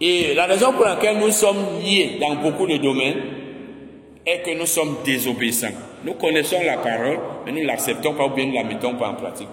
Et 0.00 0.34
la 0.34 0.46
raison 0.46 0.72
pour 0.72 0.84
laquelle 0.84 1.18
nous 1.18 1.30
sommes 1.30 1.80
liés 1.82 2.18
dans 2.20 2.34
beaucoup 2.36 2.66
de 2.66 2.76
domaines 2.76 3.16
est 4.26 4.40
que 4.40 4.58
nous 4.58 4.66
sommes 4.66 4.96
désobéissants. 5.04 5.68
Nous 6.04 6.14
connaissons 6.14 6.58
la 6.64 6.78
parole, 6.78 7.18
mais 7.44 7.52
nous 7.52 7.60
ne 7.60 7.66
l'acceptons 7.66 8.14
pas 8.14 8.26
ou 8.26 8.30
bien 8.30 8.46
nous 8.46 8.52
ne 8.52 8.56
la 8.56 8.64
mettons 8.64 8.94
pas 8.96 9.08
en 9.08 9.14
pratique. 9.14 9.48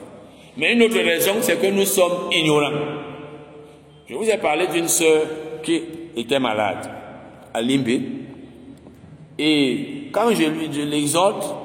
Mais 0.57 0.73
une 0.73 0.81
autre 0.81 0.99
raison, 0.99 1.36
c'est 1.41 1.59
que 1.62 1.67
nous 1.67 1.86
sommes 1.86 2.31
ignorants. 2.31 2.73
Je 4.07 4.15
vous 4.15 4.29
ai 4.29 4.38
parlé 4.38 4.67
d'une 4.67 4.88
sœur 4.88 5.23
qui 5.62 5.81
était 6.15 6.39
malade 6.39 6.89
à 7.53 7.62
Limbé. 7.62 8.01
Et 9.38 10.09
quand 10.12 10.31
je 10.31 10.43
lui 10.43 10.67
l'exhorte, 10.86 11.55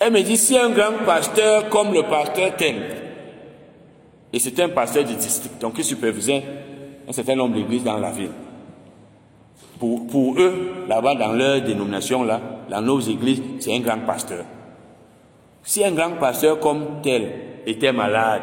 elle 0.00 0.12
me 0.12 0.22
dit 0.22 0.36
si 0.36 0.56
un 0.56 0.70
grand 0.70 1.04
pasteur 1.04 1.68
comme 1.68 1.92
le 1.92 2.02
pasteur 2.04 2.56
t'aime, 2.56 2.82
et 4.32 4.38
c'était 4.38 4.62
un 4.62 4.68
pasteur 4.68 5.04
du 5.04 5.14
district, 5.14 5.60
donc 5.60 5.74
il 5.78 5.84
supervisait 5.84 6.42
un 7.08 7.12
certain 7.12 7.34
nombre 7.34 7.56
d'églises 7.56 7.84
dans 7.84 7.98
la 7.98 8.10
ville. 8.10 8.30
Pour, 9.80 10.34
eux, 10.38 10.84
là-bas, 10.88 11.14
dans 11.14 11.32
leur 11.32 11.62
dénomination, 11.62 12.22
là, 12.22 12.38
dans 12.68 12.82
nos 12.82 13.00
églises, 13.00 13.42
c'est 13.60 13.74
un 13.74 13.80
grand 13.80 14.00
pasteur. 14.06 14.44
Si 15.62 15.82
un 15.82 15.92
grand 15.92 16.12
pasteur 16.20 16.60
comme 16.60 17.00
tel 17.02 17.32
était 17.66 17.92
malade, 17.92 18.42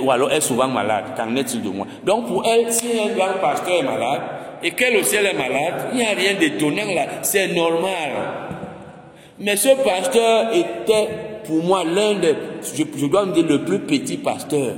ou 0.00 0.10
alors 0.10 0.30
est 0.30 0.40
souvent 0.40 0.68
malade, 0.68 1.06
qu'en 1.16 1.34
est-il 1.34 1.62
de 1.62 1.68
moi? 1.68 1.86
Donc 2.04 2.28
pour 2.28 2.46
elle, 2.46 2.72
si 2.72 2.86
un 3.00 3.16
grand 3.16 3.40
pasteur 3.40 3.80
est 3.80 3.82
malade, 3.82 4.20
et 4.62 4.70
qu'elle 4.72 4.96
aussi 4.96 5.16
elle 5.16 5.26
est 5.26 5.32
malade, 5.32 5.88
il 5.92 5.98
n'y 5.98 6.04
a 6.04 6.10
rien 6.10 6.34
d'étonnant 6.34 6.94
là, 6.94 7.06
c'est 7.22 7.48
normal. 7.48 8.10
Mais 9.40 9.56
ce 9.56 9.68
pasteur 9.82 10.52
était 10.54 11.08
pour 11.44 11.62
moi 11.64 11.82
l'un 11.84 12.14
des, 12.14 12.34
je, 12.74 13.06
dois 13.06 13.24
me 13.24 13.32
dire, 13.32 13.46
le 13.48 13.64
plus 13.64 13.80
petit 13.80 14.18
pasteur 14.18 14.74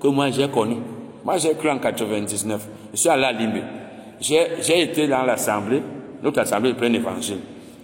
que 0.00 0.08
moi 0.08 0.30
j'ai 0.30 0.48
connu. 0.48 0.76
Moi 1.24 1.38
j'ai 1.38 1.54
cru 1.54 1.70
en 1.70 1.78
99, 1.78 2.68
je 2.92 2.98
suis 2.98 3.08
allé 3.08 3.24
à 3.24 3.32
Limbe. 3.32 3.62
J'ai 4.20 4.82
été 4.82 5.06
dans 5.06 5.22
l'assemblée, 5.22 5.82
notre 6.22 6.40
assemblée 6.40 6.72
de 6.72 6.78
plein 6.78 6.92
évangile. 6.92 7.38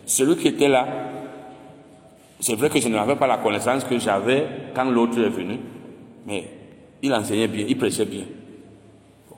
Celui 0.07 0.37
qui 0.37 0.49
était 0.49 0.68
là, 0.68 0.87
c'est 2.40 2.55
vrai 2.55 2.68
que 2.71 2.81
je 2.81 2.88
n'avais 2.88 3.16
pas 3.16 3.27
la 3.27 3.38
connaissance 3.38 3.85
que 3.85 3.99
j'avais 3.99 4.47
quand 4.75 4.85
l'autre 4.85 5.18
est 5.18 5.29
venu, 5.29 5.59
mais 6.27 6.45
il 7.03 7.12
enseignait 7.12 7.49
bien, 7.49 7.64
il 7.68 7.77
prêchait 7.77 8.05
bien. 8.05 8.25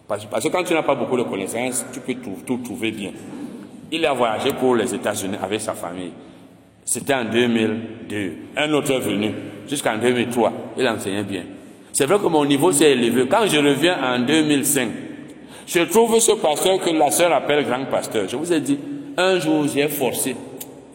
Parce, 0.06 0.26
que 0.26 0.48
quand 0.48 0.64
tu 0.64 0.74
n'as 0.74 0.82
pas 0.82 0.94
beaucoup 0.94 1.16
de 1.16 1.22
connaissances, 1.22 1.84
tu 1.92 2.00
peux 2.00 2.14
tout, 2.14 2.36
tout 2.46 2.58
trouver 2.58 2.90
bien. 2.90 3.10
Il 3.90 4.04
a 4.04 4.12
voyagé 4.12 4.52
pour 4.52 4.76
les 4.76 4.94
États-Unis 4.94 5.36
avec 5.42 5.60
sa 5.60 5.72
famille. 5.72 6.12
C'était 6.84 7.14
en 7.14 7.24
2002. 7.24 8.32
Un 8.56 8.72
autre 8.72 8.92
est 8.92 9.00
venu 9.00 9.32
jusqu'en 9.66 9.96
2003. 9.96 10.52
Il 10.78 10.86
enseignait 10.86 11.22
bien. 11.22 11.44
C'est 11.92 12.06
vrai 12.06 12.18
que 12.18 12.26
mon 12.26 12.44
niveau 12.44 12.70
s'est 12.72 12.92
élevé. 12.92 13.26
Quand 13.28 13.46
je 13.46 13.56
reviens 13.56 13.96
en 14.02 14.18
2005, 14.18 14.88
je 15.66 15.80
trouve 15.80 16.18
ce 16.20 16.32
pasteur 16.32 16.78
que 16.80 16.90
la 16.90 17.10
sœur 17.10 17.32
appelle 17.32 17.64
grand 17.64 17.84
pasteur. 17.86 18.28
Je 18.28 18.36
vous 18.36 18.52
ai 18.52 18.60
dit, 18.60 18.78
un 19.16 19.38
jour 19.38 19.66
j'ai 19.72 19.88
forcé. 19.88 20.36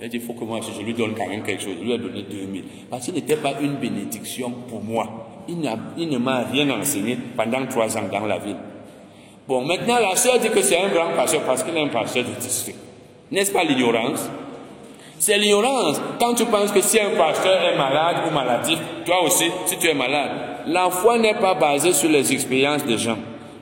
Elle 0.02 0.10
dit, 0.10 0.18
il 0.18 0.24
faut 0.24 0.34
que 0.34 0.46
moi, 0.46 0.60
je 0.62 0.82
lui 0.82 0.94
donne 0.94 1.14
quand 1.14 1.28
même 1.28 1.44
quelque 1.44 1.62
chose. 1.62 1.74
Je 1.80 1.84
lui 1.84 1.94
ai 1.94 1.98
donné 1.98 2.24
2000. 2.24 2.64
Parce 2.90 3.06
qu'il 3.06 3.16
n'était 3.16 3.36
pas 3.36 3.54
une 3.60 3.76
bénédiction 3.76 4.52
pour 4.70 4.82
moi. 4.82 5.44
Il, 5.50 5.60
ne 5.60 6.18
m'a 6.18 6.44
rien 6.52 6.70
enseigné 6.70 7.18
pendant 7.36 7.66
trois 7.66 7.98
ans 7.98 8.08
dans 8.10 8.26
la 8.26 8.38
ville. 8.38 8.56
Bon, 9.48 9.66
maintenant, 9.66 9.98
la 10.00 10.16
sœur 10.16 10.40
dit 10.40 10.50
que 10.50 10.62
c'est 10.62 10.80
un 10.80 10.90
grand 10.90 11.12
pasteur 11.16 11.42
parce 11.42 11.64
qu'il 11.64 11.76
est 11.76 11.82
un 11.82 11.88
pasteur 11.88 12.24
de 12.24 12.40
district. 12.40 12.78
N'est-ce 13.32 13.52
pas 13.52 13.64
l'ignorance? 13.64 14.30
C'est 15.18 15.38
l'ignorance. 15.38 16.00
Quand 16.20 16.34
tu 16.34 16.46
penses 16.46 16.72
que 16.72 16.82
si 16.82 17.00
un 17.00 17.18
pasteur 17.18 17.62
est 17.62 17.78
malade 17.78 18.18
ou 18.28 18.34
maladif, 18.34 18.80
toi 19.06 19.24
aussi, 19.24 19.50
si 19.66 19.78
tu 19.78 19.88
es 19.88 19.94
malade, 19.94 20.32
la 20.68 20.90
foi 20.90 21.18
n'est 21.18 21.34
pas 21.34 21.56
basée 21.56 21.92
sur 21.92 22.10
les 22.10 22.32
expériences 22.32 22.86
des 22.86 22.98
gens. 22.98 23.18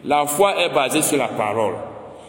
La 0.07 0.25
foi 0.25 0.55
est 0.63 0.69
basée 0.69 1.01
sur 1.01 1.17
la 1.17 1.27
parole. 1.27 1.73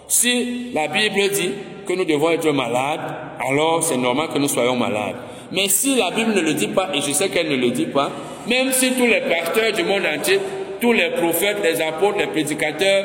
Si 0.08 0.72
la 0.74 0.88
Bible 0.88 1.28
dit 1.32 1.50
que 1.86 1.92
nous 1.92 2.04
devons 2.04 2.30
être 2.30 2.50
malades, 2.50 3.00
alors 3.48 3.84
c'est 3.84 3.96
normal 3.96 4.28
que 4.34 4.38
nous 4.38 4.48
soyons 4.48 4.74
malades. 4.74 5.14
Mais 5.52 5.68
si 5.68 5.94
la 5.94 6.10
Bible 6.10 6.32
ne 6.34 6.40
le 6.40 6.54
dit 6.54 6.68
pas, 6.68 6.88
et 6.92 7.00
je 7.00 7.12
sais 7.12 7.28
qu'elle 7.28 7.48
ne 7.48 7.56
le 7.56 7.70
dit 7.70 7.86
pas, 7.86 8.10
même 8.48 8.72
si 8.72 8.92
tous 8.94 9.06
les 9.06 9.20
pasteurs 9.20 9.72
du 9.72 9.84
monde 9.84 10.02
entier, 10.04 10.40
tous 10.80 10.92
les 10.92 11.10
prophètes, 11.10 11.58
les 11.62 11.80
apôtres, 11.80 12.18
les 12.18 12.26
prédicateurs, 12.26 13.04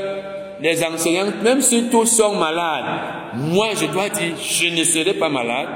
les 0.60 0.84
enseignants, 0.84 1.32
même 1.44 1.62
si 1.62 1.90
tous 1.92 2.06
sont 2.06 2.36
malades, 2.36 2.86
moi 3.36 3.68
je 3.80 3.86
dois 3.86 4.10
dire, 4.10 4.34
je 4.42 4.70
ne 4.70 4.84
serai 4.84 5.14
pas 5.14 5.30
malade, 5.30 5.68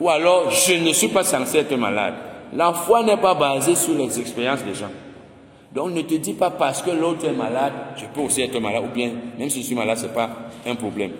ou 0.00 0.10
alors 0.10 0.50
je 0.50 0.74
ne 0.74 0.92
suis 0.92 1.08
pas 1.08 1.22
censé 1.22 1.58
être 1.58 1.76
malade. 1.76 2.14
La 2.52 2.72
foi 2.72 3.04
n'est 3.04 3.16
pas 3.16 3.34
basée 3.34 3.76
sur 3.76 3.94
les 3.94 4.18
expériences 4.18 4.64
des 4.64 4.74
gens. 4.74 4.90
Donc 5.74 5.90
ne 5.92 6.02
te 6.02 6.14
dis 6.14 6.34
pas 6.34 6.50
parce 6.50 6.82
que 6.82 6.90
l'autre 6.92 7.26
est 7.26 7.32
malade, 7.32 7.72
je 7.96 8.04
peux 8.06 8.20
aussi 8.20 8.42
être 8.42 8.60
malade, 8.60 8.84
ou 8.84 8.94
bien 8.94 9.10
même 9.36 9.50
si 9.50 9.60
je 9.60 9.66
suis 9.66 9.74
malade, 9.74 9.98
ce 9.98 10.06
n'est 10.06 10.12
pas 10.12 10.30
un 10.66 10.74
problème. 10.76 11.10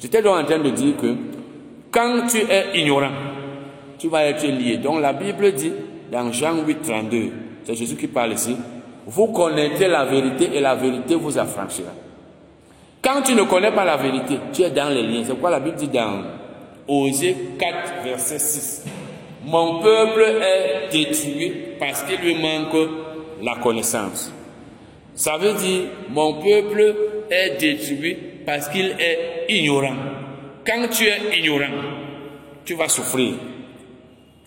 J'étais 0.00 0.22
donc 0.22 0.38
en 0.38 0.44
train 0.44 0.58
de 0.58 0.70
dire 0.70 0.96
que 0.96 1.16
quand 1.90 2.26
tu 2.28 2.38
es 2.38 2.78
ignorant, 2.80 3.10
tu 3.98 4.08
vas 4.08 4.24
être 4.24 4.46
lié. 4.46 4.76
Donc 4.76 5.00
la 5.00 5.12
Bible 5.12 5.52
dit 5.52 5.72
dans 6.12 6.30
Jean 6.30 6.64
8, 6.64 6.82
32, 6.82 7.32
c'est 7.64 7.74
Jésus 7.74 7.96
qui 7.96 8.06
parle 8.06 8.32
ici, 8.34 8.56
vous 9.06 9.26
connaissez 9.28 9.88
la 9.88 10.04
vérité 10.04 10.50
et 10.54 10.60
la 10.60 10.76
vérité 10.76 11.16
vous 11.16 11.36
affranchira. 11.36 11.90
Quand 13.02 13.20
tu 13.22 13.34
ne 13.34 13.42
connais 13.42 13.72
pas 13.72 13.84
la 13.84 13.96
vérité, 13.96 14.38
tu 14.52 14.62
es 14.62 14.70
dans 14.70 14.88
les 14.88 15.02
liens. 15.02 15.24
C'est 15.26 15.38
quoi 15.38 15.50
la 15.50 15.60
Bible 15.60 15.76
dit 15.76 15.88
dans 15.88 16.22
Osée 16.86 17.36
4, 17.58 18.04
verset 18.04 18.38
6. 18.38 18.84
Mon 19.46 19.80
peuple 19.80 20.22
est 20.22 20.92
détruit 20.92 21.52
parce 21.78 22.02
qu'il 22.04 22.18
lui 22.20 22.36
manque 22.36 22.74
la 23.44 23.56
connaissance. 23.56 24.32
Ça 25.14 25.36
veut 25.36 25.52
dire, 25.54 25.82
mon 26.10 26.34
peuple 26.34 26.94
est 27.30 27.60
détruit 27.60 28.16
parce 28.44 28.68
qu'il 28.68 28.96
est 28.98 29.46
ignorant. 29.48 29.94
Quand 30.66 30.88
tu 30.90 31.04
es 31.04 31.38
ignorant, 31.38 31.74
tu 32.64 32.74
vas 32.74 32.88
souffrir. 32.88 33.34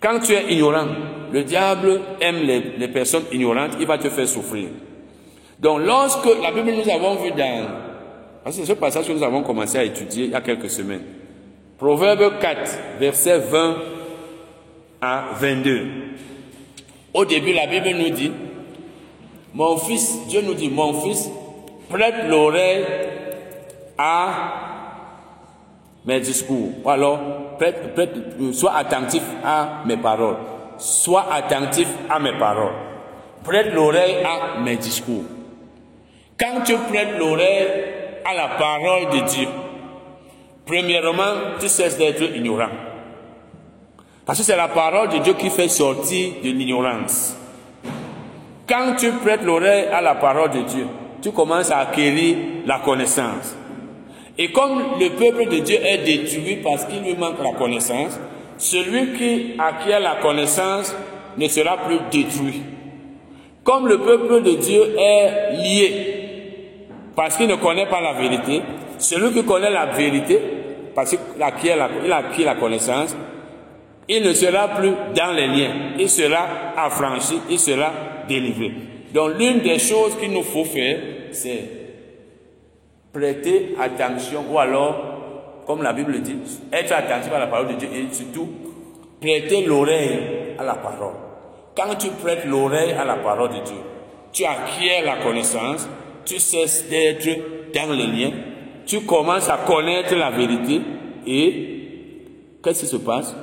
Quand 0.00 0.20
tu 0.20 0.32
es 0.32 0.52
ignorant, 0.52 0.86
le 1.32 1.44
diable 1.44 2.00
aime 2.20 2.42
les, 2.42 2.88
personnes 2.88 3.24
ignorantes, 3.32 3.72
il 3.80 3.86
va 3.86 3.98
te 3.98 4.10
faire 4.10 4.28
souffrir. 4.28 4.68
Donc 5.58 5.80
lorsque 5.84 6.26
la 6.42 6.52
Bible 6.52 6.72
nous 6.72 6.90
avons 6.90 7.16
vu 7.16 7.30
dans... 7.30 7.66
Parce 8.44 8.58
que 8.58 8.64
ce 8.64 8.72
passage 8.74 9.06
que 9.06 9.12
nous 9.12 9.22
avons 9.22 9.42
commencé 9.42 9.78
à 9.78 9.84
étudier 9.84 10.26
il 10.26 10.30
y 10.30 10.34
a 10.34 10.40
quelques 10.40 10.70
semaines. 10.70 11.02
Proverbe 11.78 12.38
4, 12.40 12.78
verset 12.98 13.38
20 13.38 13.76
à 15.00 15.26
22. 15.34 15.86
Au 17.14 17.24
début, 17.24 17.52
la 17.52 17.66
Bible 17.66 17.90
nous 17.96 18.10
dit, 18.10 18.30
mon 19.58 19.76
fils, 19.76 20.24
Dieu 20.28 20.40
nous 20.40 20.54
dit, 20.54 20.70
mon 20.70 20.92
fils, 21.02 21.28
prête 21.90 22.28
l'oreille 22.28 22.84
à 23.98 24.28
mes 26.04 26.20
discours. 26.20 26.70
Ou 26.84 26.88
alors, 26.88 27.18
sois 28.52 28.76
attentif 28.76 29.22
à 29.44 29.82
mes 29.84 29.96
paroles. 29.96 30.36
Sois 30.78 31.26
attentif 31.32 31.88
à 32.08 32.20
mes 32.20 32.38
paroles. 32.38 32.72
Prête 33.42 33.74
l'oreille 33.74 34.18
à 34.24 34.60
mes 34.60 34.76
discours. 34.76 35.24
Quand 36.38 36.62
tu 36.64 36.76
prêtes 36.76 37.18
l'oreille 37.18 37.66
à 38.24 38.34
la 38.34 38.48
parole 38.56 39.10
de 39.10 39.26
Dieu, 39.28 39.48
premièrement, 40.66 41.56
tu 41.58 41.68
cesses 41.68 41.98
d'être 41.98 42.22
ignorant. 42.22 42.70
Parce 44.24 44.38
que 44.38 44.44
c'est 44.44 44.56
la 44.56 44.68
parole 44.68 45.08
de 45.08 45.18
Dieu 45.18 45.32
qui 45.32 45.50
fait 45.50 45.68
sortir 45.68 46.34
de 46.44 46.50
l'ignorance. 46.50 47.34
Quand 48.68 48.96
tu 48.96 49.10
prêtes 49.12 49.42
l'oreille 49.44 49.86
à 49.86 50.02
la 50.02 50.14
parole 50.16 50.50
de 50.50 50.60
Dieu, 50.60 50.86
tu 51.22 51.32
commences 51.32 51.70
à 51.70 51.78
acquérir 51.78 52.36
la 52.66 52.80
connaissance. 52.80 53.56
Et 54.36 54.52
comme 54.52 54.78
le 55.00 55.08
peuple 55.10 55.48
de 55.48 55.60
Dieu 55.60 55.78
est 55.82 55.98
détruit 56.04 56.56
parce 56.62 56.84
qu'il 56.84 57.02
lui 57.02 57.16
manque 57.16 57.42
la 57.42 57.58
connaissance, 57.58 58.20
celui 58.58 59.14
qui 59.14 59.54
acquiert 59.58 60.00
la 60.00 60.16
connaissance 60.16 60.94
ne 61.38 61.48
sera 61.48 61.78
plus 61.78 61.98
détruit. 62.10 62.62
Comme 63.64 63.88
le 63.88 63.98
peuple 63.98 64.42
de 64.42 64.52
Dieu 64.52 64.82
est 64.98 65.56
lié 65.56 66.14
parce 67.16 67.36
qu'il 67.36 67.48
ne 67.48 67.56
connaît 67.56 67.86
pas 67.86 68.00
la 68.00 68.12
vérité, 68.12 68.62
celui 68.98 69.32
qui 69.32 69.44
connaît 69.44 69.70
la 69.70 69.86
vérité, 69.86 70.40
parce 70.94 71.10
qu'il 71.10 71.42
acquiert 71.42 71.76
la, 71.76 71.88
il 72.04 72.12
acquiert 72.12 72.46
la 72.46 72.54
connaissance, 72.54 73.16
il 74.08 74.22
ne 74.22 74.32
sera 74.32 74.68
plus 74.68 74.92
dans 75.14 75.32
les 75.34 75.46
liens, 75.48 75.74
il 75.98 76.08
sera 76.08 76.46
affranchi, 76.76 77.40
il 77.50 77.58
sera 77.58 77.90
Donc 79.14 79.38
l'une 79.38 79.60
des 79.60 79.78
choses 79.78 80.16
qu'il 80.16 80.32
nous 80.32 80.42
faut 80.42 80.64
faire, 80.64 80.98
c'est 81.32 81.64
prêter 83.12 83.74
attention, 83.80 84.44
ou 84.50 84.58
alors, 84.58 85.62
comme 85.66 85.82
la 85.82 85.92
Bible 85.92 86.20
dit, 86.20 86.36
être 86.72 86.92
attentif 86.92 87.32
à 87.32 87.38
la 87.38 87.46
parole 87.46 87.68
de 87.68 87.74
Dieu 87.74 87.88
et 87.94 88.12
surtout 88.12 88.48
prêter 89.20 89.64
l'oreille 89.64 90.18
à 90.58 90.64
la 90.64 90.74
parole. 90.74 91.14
Quand 91.76 91.94
tu 91.96 92.08
prêtes 92.08 92.44
l'oreille 92.44 92.92
à 92.92 93.04
la 93.04 93.16
parole 93.16 93.50
de 93.50 93.64
Dieu, 93.64 93.76
tu 94.32 94.44
acquiers 94.44 95.04
la 95.04 95.16
connaissance, 95.16 95.88
tu 96.24 96.38
cesses 96.38 96.88
d'être 96.88 97.28
dans 97.74 97.92
les 97.92 98.06
liens, 98.06 98.32
tu 98.86 99.00
commences 99.00 99.48
à 99.48 99.58
connaître 99.66 100.14
la 100.14 100.30
vérité 100.30 100.80
et 101.26 101.68
qu'est-ce 102.62 102.80
qui 102.80 102.86
se 102.86 102.96
passe? 102.96 103.34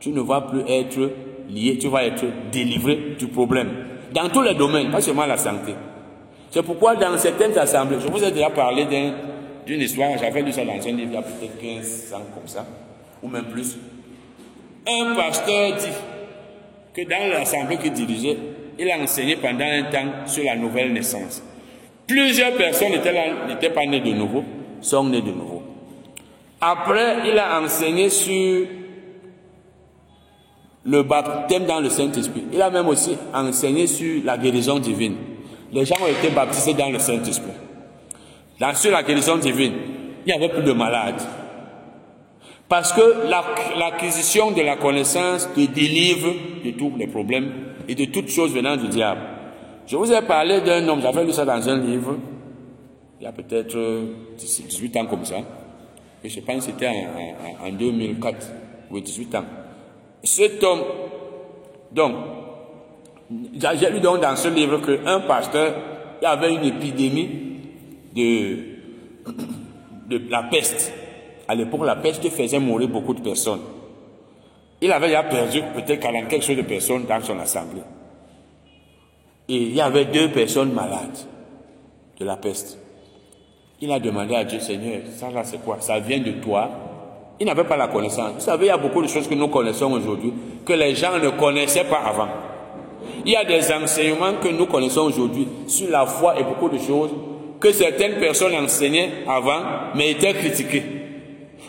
Tu 0.00 0.10
ne 0.10 0.20
vas 0.20 0.40
plus 0.42 0.62
être 0.68 1.10
lié, 1.48 1.78
tu 1.78 1.88
vas 1.88 2.04
être 2.04 2.24
délivré 2.50 3.14
du 3.18 3.28
problème. 3.28 3.70
Dans 4.12 4.28
tous 4.28 4.42
les 4.42 4.54
domaines, 4.54 4.90
pas 4.90 5.00
seulement 5.00 5.26
la 5.26 5.36
santé. 5.36 5.74
C'est 6.50 6.62
pourquoi 6.62 6.96
dans 6.96 7.16
certaines 7.16 7.56
assemblées, 7.58 7.98
je 8.00 8.08
vous 8.08 8.22
ai 8.22 8.30
déjà 8.30 8.50
parlé 8.50 8.84
d'une 8.84 9.80
histoire, 9.80 10.10
j'avais 10.18 10.42
lu 10.42 10.52
ça 10.52 10.64
dans 10.64 10.72
un 10.72 10.92
livre 10.92 11.08
il 11.08 11.12
y 11.12 11.16
a 11.16 11.22
peut-être 11.22 11.58
15 11.58 12.12
ans 12.14 12.26
comme 12.34 12.46
ça, 12.46 12.66
ou 13.22 13.28
même 13.28 13.44
plus. 13.44 13.78
Un 14.86 15.14
pasteur 15.14 15.76
dit 15.76 15.86
que 16.94 17.08
dans 17.08 17.32
l'assemblée 17.32 17.78
qu'il 17.78 17.92
dirigeait, 17.92 18.36
il 18.78 18.90
a 18.90 18.98
enseigné 18.98 19.36
pendant 19.36 19.64
un 19.64 19.84
temps 19.84 20.26
sur 20.26 20.44
la 20.44 20.56
nouvelle 20.56 20.92
naissance. 20.92 21.42
Plusieurs 22.06 22.52
personnes 22.52 22.92
n'étaient 22.92 23.70
pas 23.70 23.86
nées 23.86 24.00
de 24.00 24.12
nouveau, 24.12 24.44
sont 24.80 25.04
nées 25.04 25.22
de 25.22 25.30
nouveau. 25.30 25.62
Après, 26.60 27.28
il 27.30 27.38
a 27.38 27.60
enseigné 27.60 28.10
sur 28.10 28.66
le 30.84 31.02
baptême 31.02 31.64
dans 31.66 31.80
le 31.80 31.88
Saint-Esprit. 31.88 32.44
Il 32.52 32.60
a 32.60 32.70
même 32.70 32.88
aussi 32.88 33.16
enseigné 33.32 33.86
sur 33.86 34.24
la 34.24 34.36
guérison 34.36 34.78
divine. 34.78 35.14
Les 35.72 35.84
gens 35.84 35.96
ont 36.02 36.06
été 36.06 36.28
baptisés 36.34 36.74
dans 36.74 36.90
le 36.90 36.98
Saint-Esprit. 36.98 37.52
Dans, 38.60 38.74
sur 38.74 38.90
la 38.90 39.02
guérison 39.02 39.36
divine, 39.36 39.72
il 40.26 40.26
n'y 40.26 40.32
avait 40.32 40.52
plus 40.52 40.62
de 40.62 40.72
malades. 40.72 41.20
Parce 42.68 42.92
que 42.92 43.28
l'acquisition 43.78 44.50
de 44.50 44.62
la 44.62 44.76
connaissance 44.76 45.48
te 45.54 45.60
délivre 45.60 46.32
de 46.64 46.70
tous 46.72 46.92
les 46.96 47.06
problèmes 47.06 47.52
et 47.86 47.94
de 47.94 48.06
toutes 48.06 48.28
choses 48.28 48.52
venant 48.52 48.76
du 48.76 48.88
diable. 48.88 49.20
Je 49.86 49.96
vous 49.96 50.10
ai 50.12 50.22
parlé 50.22 50.60
d'un 50.60 50.86
homme, 50.88 51.00
j'avais 51.02 51.24
lu 51.24 51.32
ça 51.32 51.44
dans 51.44 51.68
un 51.68 51.78
livre, 51.78 52.16
il 53.20 53.24
y 53.24 53.26
a 53.26 53.32
peut-être 53.32 53.76
18 54.38 54.96
ans 54.96 55.06
comme 55.06 55.24
ça, 55.24 55.36
je 56.24 56.40
pense 56.40 56.66
que 56.66 56.72
c'était 56.72 56.88
en, 56.88 57.64
en, 57.64 57.68
en 57.68 57.72
2004, 57.72 58.46
ou 58.90 59.00
18 59.00 59.34
ans. 59.34 59.44
Cet 60.24 60.62
homme, 60.62 60.82
donc, 61.90 62.14
j'ai 63.54 63.90
lu 63.90 64.00
donc 64.00 64.20
dans 64.20 64.36
ce 64.36 64.48
livre 64.48 64.78
qu'un 64.78 65.20
pasteur 65.20 65.74
avait 66.22 66.54
une 66.54 66.64
épidémie 66.64 67.28
de, 68.14 68.58
de 70.08 70.30
la 70.30 70.44
peste. 70.44 70.92
À 71.48 71.54
l'époque, 71.54 71.84
la 71.84 71.96
peste 71.96 72.28
faisait 72.30 72.58
mourir 72.60 72.88
beaucoup 72.88 73.14
de 73.14 73.20
personnes. 73.20 73.60
Il 74.80 74.90
avait 74.92 75.08
déjà 75.08 75.22
perdu 75.24 75.62
peut-être 75.74 76.00
40 76.00 76.28
quelque 76.28 76.44
chose 76.44 76.56
de 76.56 76.62
personnes 76.62 77.04
dans 77.04 77.20
son 77.20 77.38
assemblée. 77.38 77.82
Et 79.48 79.56
il 79.56 79.74
y 79.74 79.80
avait 79.80 80.06
deux 80.06 80.28
personnes 80.30 80.72
malades 80.72 81.18
de 82.18 82.24
la 82.24 82.36
peste. 82.36 82.78
Il 83.80 83.90
a 83.90 83.98
demandé 83.98 84.34
à 84.34 84.44
Dieu, 84.44 84.60
Seigneur, 84.60 85.00
ça 85.16 85.30
là 85.30 85.42
c'est 85.44 85.62
quoi? 85.64 85.80
Ça 85.80 85.98
vient 85.98 86.20
de 86.20 86.32
toi 86.32 86.70
il 87.42 87.46
n'avait 87.46 87.64
pas 87.64 87.76
la 87.76 87.88
connaissance. 87.88 88.34
Vous 88.36 88.40
savez, 88.40 88.66
il 88.66 88.68
y 88.68 88.70
a 88.70 88.76
beaucoup 88.76 89.02
de 89.02 89.08
choses 89.08 89.26
que 89.26 89.34
nous 89.34 89.48
connaissons 89.48 89.90
aujourd'hui 89.90 90.32
que 90.64 90.74
les 90.74 90.94
gens 90.94 91.18
ne 91.18 91.30
connaissaient 91.30 91.82
pas 91.82 92.00
avant. 92.06 92.28
Il 93.26 93.32
y 93.32 93.36
a 93.36 93.44
des 93.44 93.72
enseignements 93.72 94.34
que 94.40 94.46
nous 94.46 94.66
connaissons 94.66 95.00
aujourd'hui 95.00 95.48
sur 95.66 95.90
la 95.90 96.06
foi 96.06 96.38
et 96.38 96.44
beaucoup 96.44 96.68
de 96.68 96.78
choses 96.78 97.10
que 97.58 97.72
certaines 97.72 98.20
personnes 98.20 98.54
enseignaient 98.54 99.24
avant, 99.28 99.60
mais 99.96 100.12
étaient 100.12 100.34
critiquées. 100.34 100.84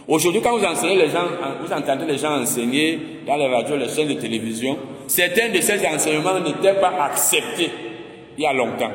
Aujourd'hui, 0.08 0.42
quand 0.42 0.56
vous 0.56 0.64
enseignez 0.64 0.96
les 0.96 1.10
gens, 1.10 1.26
vous 1.66 1.74
entendez 1.74 2.06
les 2.06 2.20
gens 2.20 2.40
enseigner 2.40 3.00
dans 3.26 3.36
les 3.36 3.48
radios, 3.48 3.76
les 3.76 3.90
chaînes 3.90 4.10
de 4.10 4.14
télévision, 4.22 4.78
certains 5.08 5.50
de 5.50 5.60
ces 5.60 5.84
enseignements 5.88 6.40
n'étaient 6.40 6.80
pas 6.80 6.94
acceptés 7.02 7.72
il 8.38 8.44
y 8.44 8.46
a 8.46 8.54
longtemps. 8.54 8.92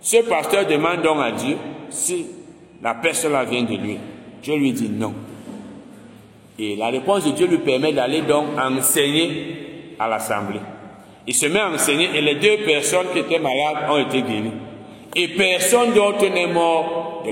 Ce 0.00 0.16
pasteur 0.18 0.66
demande 0.66 1.02
donc 1.02 1.18
à 1.20 1.32
Dieu 1.32 1.58
si 1.90 2.24
la 2.82 2.94
personne 2.94 3.32
vient 3.50 3.64
de 3.64 3.76
lui. 3.76 3.98
Dieu 4.42 4.56
lui 4.56 4.72
dit 4.72 4.88
non. 4.88 5.12
Et 6.58 6.74
la 6.76 6.88
réponse 6.88 7.24
de 7.24 7.30
Dieu 7.30 7.46
lui 7.46 7.58
permet 7.58 7.92
d'aller 7.92 8.22
donc 8.22 8.46
enseigner 8.58 9.94
à 9.98 10.08
l'assemblée. 10.08 10.60
Il 11.26 11.34
se 11.34 11.46
met 11.46 11.60
à 11.60 11.70
enseigner 11.70 12.08
et 12.14 12.20
les 12.20 12.36
deux 12.36 12.64
personnes 12.64 13.06
qui 13.12 13.20
étaient 13.20 13.38
malades 13.38 13.88
ont 13.90 13.98
été 13.98 14.22
guéries. 14.22 14.52
Et 15.14 15.28
personne 15.28 15.92
d'autre 15.92 16.26
n'est 16.26 16.46
mort 16.46 17.24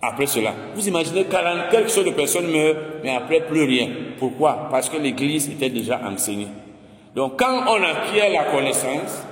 après 0.00 0.26
cela. 0.26 0.54
Vous 0.74 0.86
imaginez 0.86 1.24
40 1.24 1.70
quelque 1.70 1.90
chose 1.90 2.04
de 2.04 2.10
personnes 2.10 2.50
meurent, 2.50 2.76
mais 3.02 3.14
après 3.14 3.40
plus 3.40 3.64
rien. 3.64 3.88
Pourquoi? 4.18 4.68
Parce 4.70 4.88
que 4.88 4.96
l'Église 4.96 5.48
était 5.50 5.70
déjà 5.70 6.00
enseignée. 6.06 6.48
Donc 7.14 7.38
quand 7.38 7.64
on 7.68 7.82
acquiert 7.82 8.30
la 8.30 8.44
connaissance, 8.44 9.26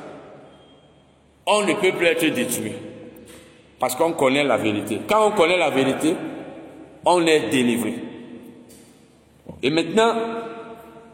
on 1.46 1.62
ne 1.62 1.74
peut 1.74 1.92
plus 1.92 2.06
être 2.06 2.26
détruit. 2.26 2.72
Parce 3.78 3.96
qu'on 3.96 4.12
connaît 4.12 4.44
la 4.44 4.56
vérité. 4.56 5.00
Quand 5.08 5.26
on 5.26 5.32
connaît 5.32 5.58
la 5.58 5.70
vérité, 5.70 6.14
on 7.04 7.26
est 7.26 7.50
délivré. 7.50 7.94
Et 9.62 9.70
maintenant, 9.70 10.14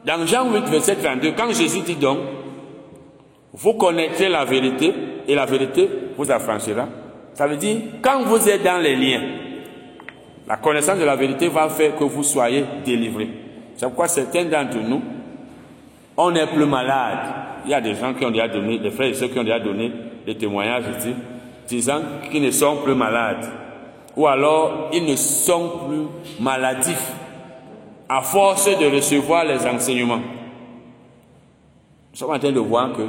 dans 0.05 0.27
Jean 0.27 0.51
8, 0.53 0.65
verset 0.69 0.97
32, 0.97 1.33
quand 1.33 1.53
Jésus 1.53 1.81
dit 1.81 1.97
donc, 1.97 2.19
vous 3.53 3.75
connaîtrez 3.75 4.29
la 4.29 4.45
vérité 4.45 4.93
et 5.27 5.35
la 5.35 5.45
vérité 5.45 5.89
vous 6.17 6.31
affranchira, 6.31 6.87
ça 7.35 7.47
veut 7.47 7.57
dire, 7.57 7.77
quand 8.03 8.23
vous 8.23 8.49
êtes 8.49 8.63
dans 8.63 8.83
les 8.83 8.97
liens, 8.97 9.23
la 10.47 10.57
connaissance 10.57 10.99
de 10.99 11.05
la 11.05 11.17
vérité 11.17 11.49
va 11.49 11.69
faire 11.69 11.95
que 11.95 12.05
vous 12.05 12.23
soyez 12.23 12.65
délivrés. 12.85 13.29
C'est 13.77 13.87
pourquoi 13.87 14.09
certains 14.09 14.45
d'entre 14.45 14.79
nous, 14.79 15.03
on 16.17 16.35
est 16.35 16.47
plus 16.47 16.65
malade. 16.65 17.19
Il 17.65 17.71
y 17.71 17.75
a 17.75 17.81
des 17.81 17.95
gens 17.95 18.15
qui 18.15 18.25
ont 18.25 18.31
déjà 18.31 18.49
donné, 18.49 18.79
des 18.79 18.91
frères 18.91 19.09
et 19.09 19.15
ceux 19.15 19.29
qui 19.29 19.39
ont 19.39 19.45
déjà 19.45 19.61
donné 19.61 19.93
des 20.25 20.37
témoignages 20.37 20.85
ici, 20.99 21.15
disant 21.69 22.01
qu'ils 22.31 22.43
ne 22.43 22.51
sont 22.51 22.77
plus 22.77 22.95
malades. 22.95 23.47
Ou 24.17 24.27
alors, 24.27 24.91
ils 24.93 25.05
ne 25.05 25.17
sont 25.17 25.71
plus 25.87 26.43
maladifs 26.43 27.13
à 28.09 28.23
force 28.23 28.67
de 28.67 28.87
recevoir 28.87 29.45
les 29.45 29.67
enseignements. 29.67 30.19
Nous 30.19 32.19
sommes 32.19 32.31
en 32.31 32.39
train 32.39 32.53
de 32.53 32.61
voir 32.61 32.93
que 32.93 33.03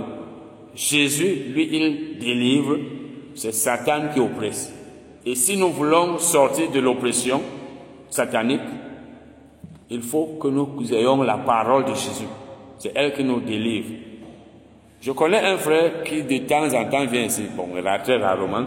Jésus, 0.75 1.53
lui, 1.53 1.69
il 1.71 2.19
délivre, 2.19 2.77
c'est 3.33 3.53
Satan 3.53 4.09
qui 4.13 4.19
oppresse. 4.19 4.73
Et 5.25 5.35
si 5.35 5.57
nous 5.57 5.69
voulons 5.69 6.17
sortir 6.17 6.69
de 6.71 6.79
l'oppression 6.79 7.41
satanique, 8.09 8.61
il 9.89 10.01
faut 10.01 10.37
que 10.39 10.47
nous 10.47 10.93
ayons 10.93 11.21
la 11.23 11.37
parole 11.37 11.85
de 11.85 11.93
Jésus. 11.93 12.27
C'est 12.77 12.91
elle 12.95 13.13
qui 13.13 13.23
nous 13.23 13.39
délivre. 13.39 13.89
Je 15.01 15.11
connais 15.11 15.39
un 15.39 15.57
frère 15.57 16.03
qui 16.03 16.23
de 16.23 16.37
temps 16.39 16.73
en 16.73 16.89
temps 16.89 17.05
vient 17.05 17.23
ici, 17.23 17.43
bon, 17.55 17.69
très 18.03 18.17
rarement. 18.17 18.65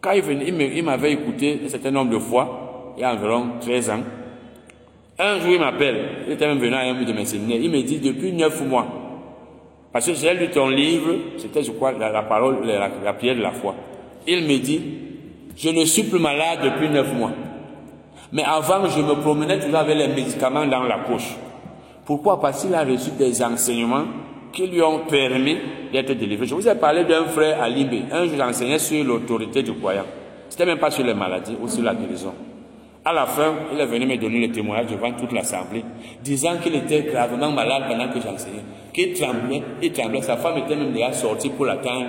Quand 0.00 0.12
il 0.12 0.22
venait, 0.22 0.48
il 0.48 0.84
m'avait 0.84 1.12
écouté 1.12 1.60
un 1.64 1.68
certain 1.68 1.92
nombre 1.92 2.10
de 2.10 2.18
fois, 2.18 2.94
il 2.96 3.00
y 3.00 3.04
a 3.04 3.12
environ 3.12 3.52
13 3.60 3.90
ans. 3.90 4.00
Un 5.18 5.40
jour, 5.40 5.52
il 5.52 5.60
m'appelle, 5.60 6.08
il 6.26 6.32
était 6.34 6.46
même 6.46 6.58
venu 6.58 6.74
à 6.74 6.80
un 6.80 7.02
de 7.02 7.12
mes 7.12 7.24
séminaires, 7.24 7.58
il 7.60 7.70
me 7.70 7.82
dit 7.82 7.98
depuis 7.98 8.32
neuf 8.32 8.62
mois, 8.66 8.86
parce 9.92 10.06
que 10.06 10.14
j'ai 10.14 10.34
lu 10.34 10.50
ton 10.50 10.68
livre, 10.68 11.14
c'était 11.38 11.62
je 11.62 11.72
crois 11.72 11.92
la, 11.92 12.22
parole, 12.22 12.58
la, 12.66 12.90
la, 13.02 13.12
de 13.12 13.40
la 13.40 13.50
foi. 13.50 13.74
Il 14.26 14.42
me 14.42 14.58
dit, 14.58 14.80
je 15.56 15.70
ne 15.70 15.84
suis 15.86 16.02
plus 16.02 16.18
malade 16.18 16.58
depuis 16.62 16.90
neuf 16.90 17.14
mois. 17.14 17.30
Mais 18.30 18.42
avant, 18.44 18.86
je 18.86 19.00
me 19.00 19.14
promenais 19.14 19.58
toujours 19.58 19.76
avec 19.78 19.96
les 19.96 20.08
médicaments 20.08 20.66
dans 20.66 20.82
la 20.82 20.98
poche. 20.98 21.34
Pourquoi? 22.04 22.38
Parce 22.40 22.62
qu'il 22.62 22.74
a 22.74 22.84
reçu 22.84 23.10
des 23.18 23.42
enseignements 23.42 24.04
qui 24.52 24.66
lui 24.66 24.82
ont 24.82 25.06
permis 25.08 25.56
d'être 25.92 26.12
délivré. 26.12 26.46
Je 26.46 26.54
vous 26.54 26.68
ai 26.68 26.74
parlé 26.74 27.04
d'un 27.04 27.24
frère 27.24 27.62
à 27.62 27.68
Libé. 27.68 28.02
Un 28.12 28.26
jour, 28.26 28.36
j'enseignais 28.36 28.78
sur 28.78 29.02
l'autorité 29.02 29.62
du 29.62 29.72
croyant. 29.72 30.04
C'était 30.50 30.66
même 30.66 30.78
pas 30.78 30.90
sur 30.90 31.04
les 31.04 31.14
maladies 31.14 31.56
ou 31.60 31.68
sur 31.68 31.82
la 31.82 31.94
guérison. 31.94 32.34
À 33.06 33.12
la 33.12 33.24
fin, 33.24 33.54
il 33.72 33.78
est 33.78 33.86
venu 33.86 34.04
me 34.04 34.16
donner 34.16 34.48
le 34.48 34.52
témoignage 34.52 34.90
devant 34.90 35.12
toute 35.12 35.30
l'assemblée, 35.30 35.84
disant 36.24 36.56
qu'il 36.60 36.74
était 36.74 37.02
gravement 37.02 37.52
malade 37.52 37.84
pendant 37.88 38.08
que 38.08 38.20
j'enseignais, 38.20 38.64
qu'il 38.92 39.12
tremblait, 39.12 39.62
il 39.80 39.92
tremblait. 39.92 40.22
Sa 40.22 40.36
femme 40.36 40.58
était 40.58 40.74
même 40.74 40.92
déjà 40.92 41.12
sortie 41.12 41.50
pour 41.50 41.66
l'attendre 41.66 42.08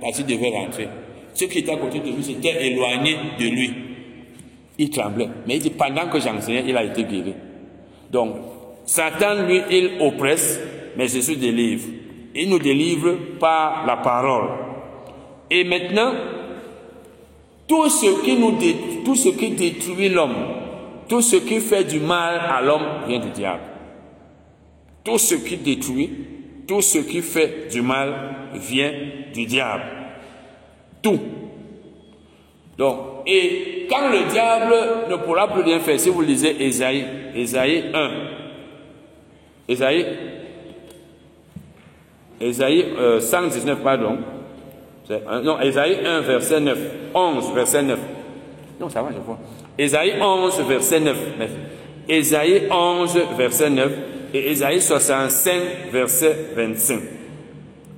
parce 0.00 0.16
qu'il 0.16 0.24
devait 0.24 0.48
rentrer. 0.48 0.88
Ceux 1.34 1.48
qui 1.48 1.58
étaient 1.58 1.72
à 1.72 1.76
côté 1.76 1.98
de 1.98 2.06
lui 2.06 2.24
s'étaient 2.24 2.66
éloignés 2.66 3.18
de 3.38 3.44
lui. 3.44 3.74
Il 4.78 4.88
tremblait. 4.88 5.28
Mais 5.46 5.56
il 5.56 5.60
dit, 5.60 5.68
pendant 5.68 6.08
que 6.08 6.18
j'enseignais, 6.18 6.64
il 6.66 6.74
a 6.74 6.82
été 6.82 7.04
guéri. 7.04 7.34
Donc, 8.10 8.36
Satan, 8.86 9.42
lui, 9.46 9.60
il 9.70 10.00
oppresse, 10.00 10.58
mais 10.96 11.08
Jésus 11.08 11.36
délivre. 11.36 11.88
Il 12.34 12.48
nous 12.48 12.58
délivre 12.58 13.18
par 13.38 13.84
la 13.86 13.98
parole. 13.98 14.48
Et 15.50 15.64
maintenant, 15.64 16.14
tout 17.68 17.88
ce 17.90 18.22
qui 18.24 18.36
nous 18.36 18.58
tout 19.04 19.14
ce 19.14 19.28
qui 19.28 19.50
détruit 19.50 20.08
l'homme, 20.08 20.34
tout 21.06 21.20
ce 21.20 21.36
qui 21.36 21.60
fait 21.60 21.84
du 21.84 22.00
mal 22.00 22.40
à 22.50 22.62
l'homme 22.62 23.06
vient 23.06 23.20
du 23.20 23.30
diable. 23.30 23.62
Tout 25.04 25.18
ce 25.18 25.34
qui 25.36 25.58
détruit, 25.58 26.10
tout 26.66 26.80
ce 26.80 26.98
qui 26.98 27.20
fait 27.20 27.68
du 27.70 27.82
mal 27.82 28.14
vient 28.54 28.92
du 29.34 29.46
diable. 29.46 29.84
Tout. 31.02 31.20
Donc, 32.76 32.98
et 33.26 33.86
quand 33.88 34.08
le 34.08 34.30
diable 34.30 34.74
ne 35.10 35.16
pourra 35.16 35.48
plus 35.48 35.62
rien 35.62 35.80
faire, 35.80 36.00
si 36.00 36.08
vous 36.08 36.22
lisez 36.22 36.56
Esaïe, 36.62 37.04
Esaïe 37.34 37.84
1, 37.92 38.10
Esaïe, 39.68 40.06
Esaïe 42.40 42.86
119, 43.20 43.82
pardon, 43.82 44.18
non, 45.42 45.60
Esaïe 45.60 45.98
1, 46.04 46.20
verset 46.20 46.60
9. 46.60 46.78
11, 47.14 47.54
verset 47.54 47.82
9. 47.82 47.98
Non, 48.80 48.88
ça 48.88 49.02
va, 49.02 49.08
je 49.12 49.18
vois. 49.18 49.38
Esaïe 49.78 50.14
11, 50.20 50.60
verset 50.68 51.00
9. 51.00 51.16
Esaïe 52.08 52.68
11, 52.70 53.18
verset 53.36 53.70
9. 53.70 53.92
Et 54.34 54.50
Esaïe 54.52 54.80
65, 54.80 55.90
verset 55.92 56.50
25. 56.54 57.00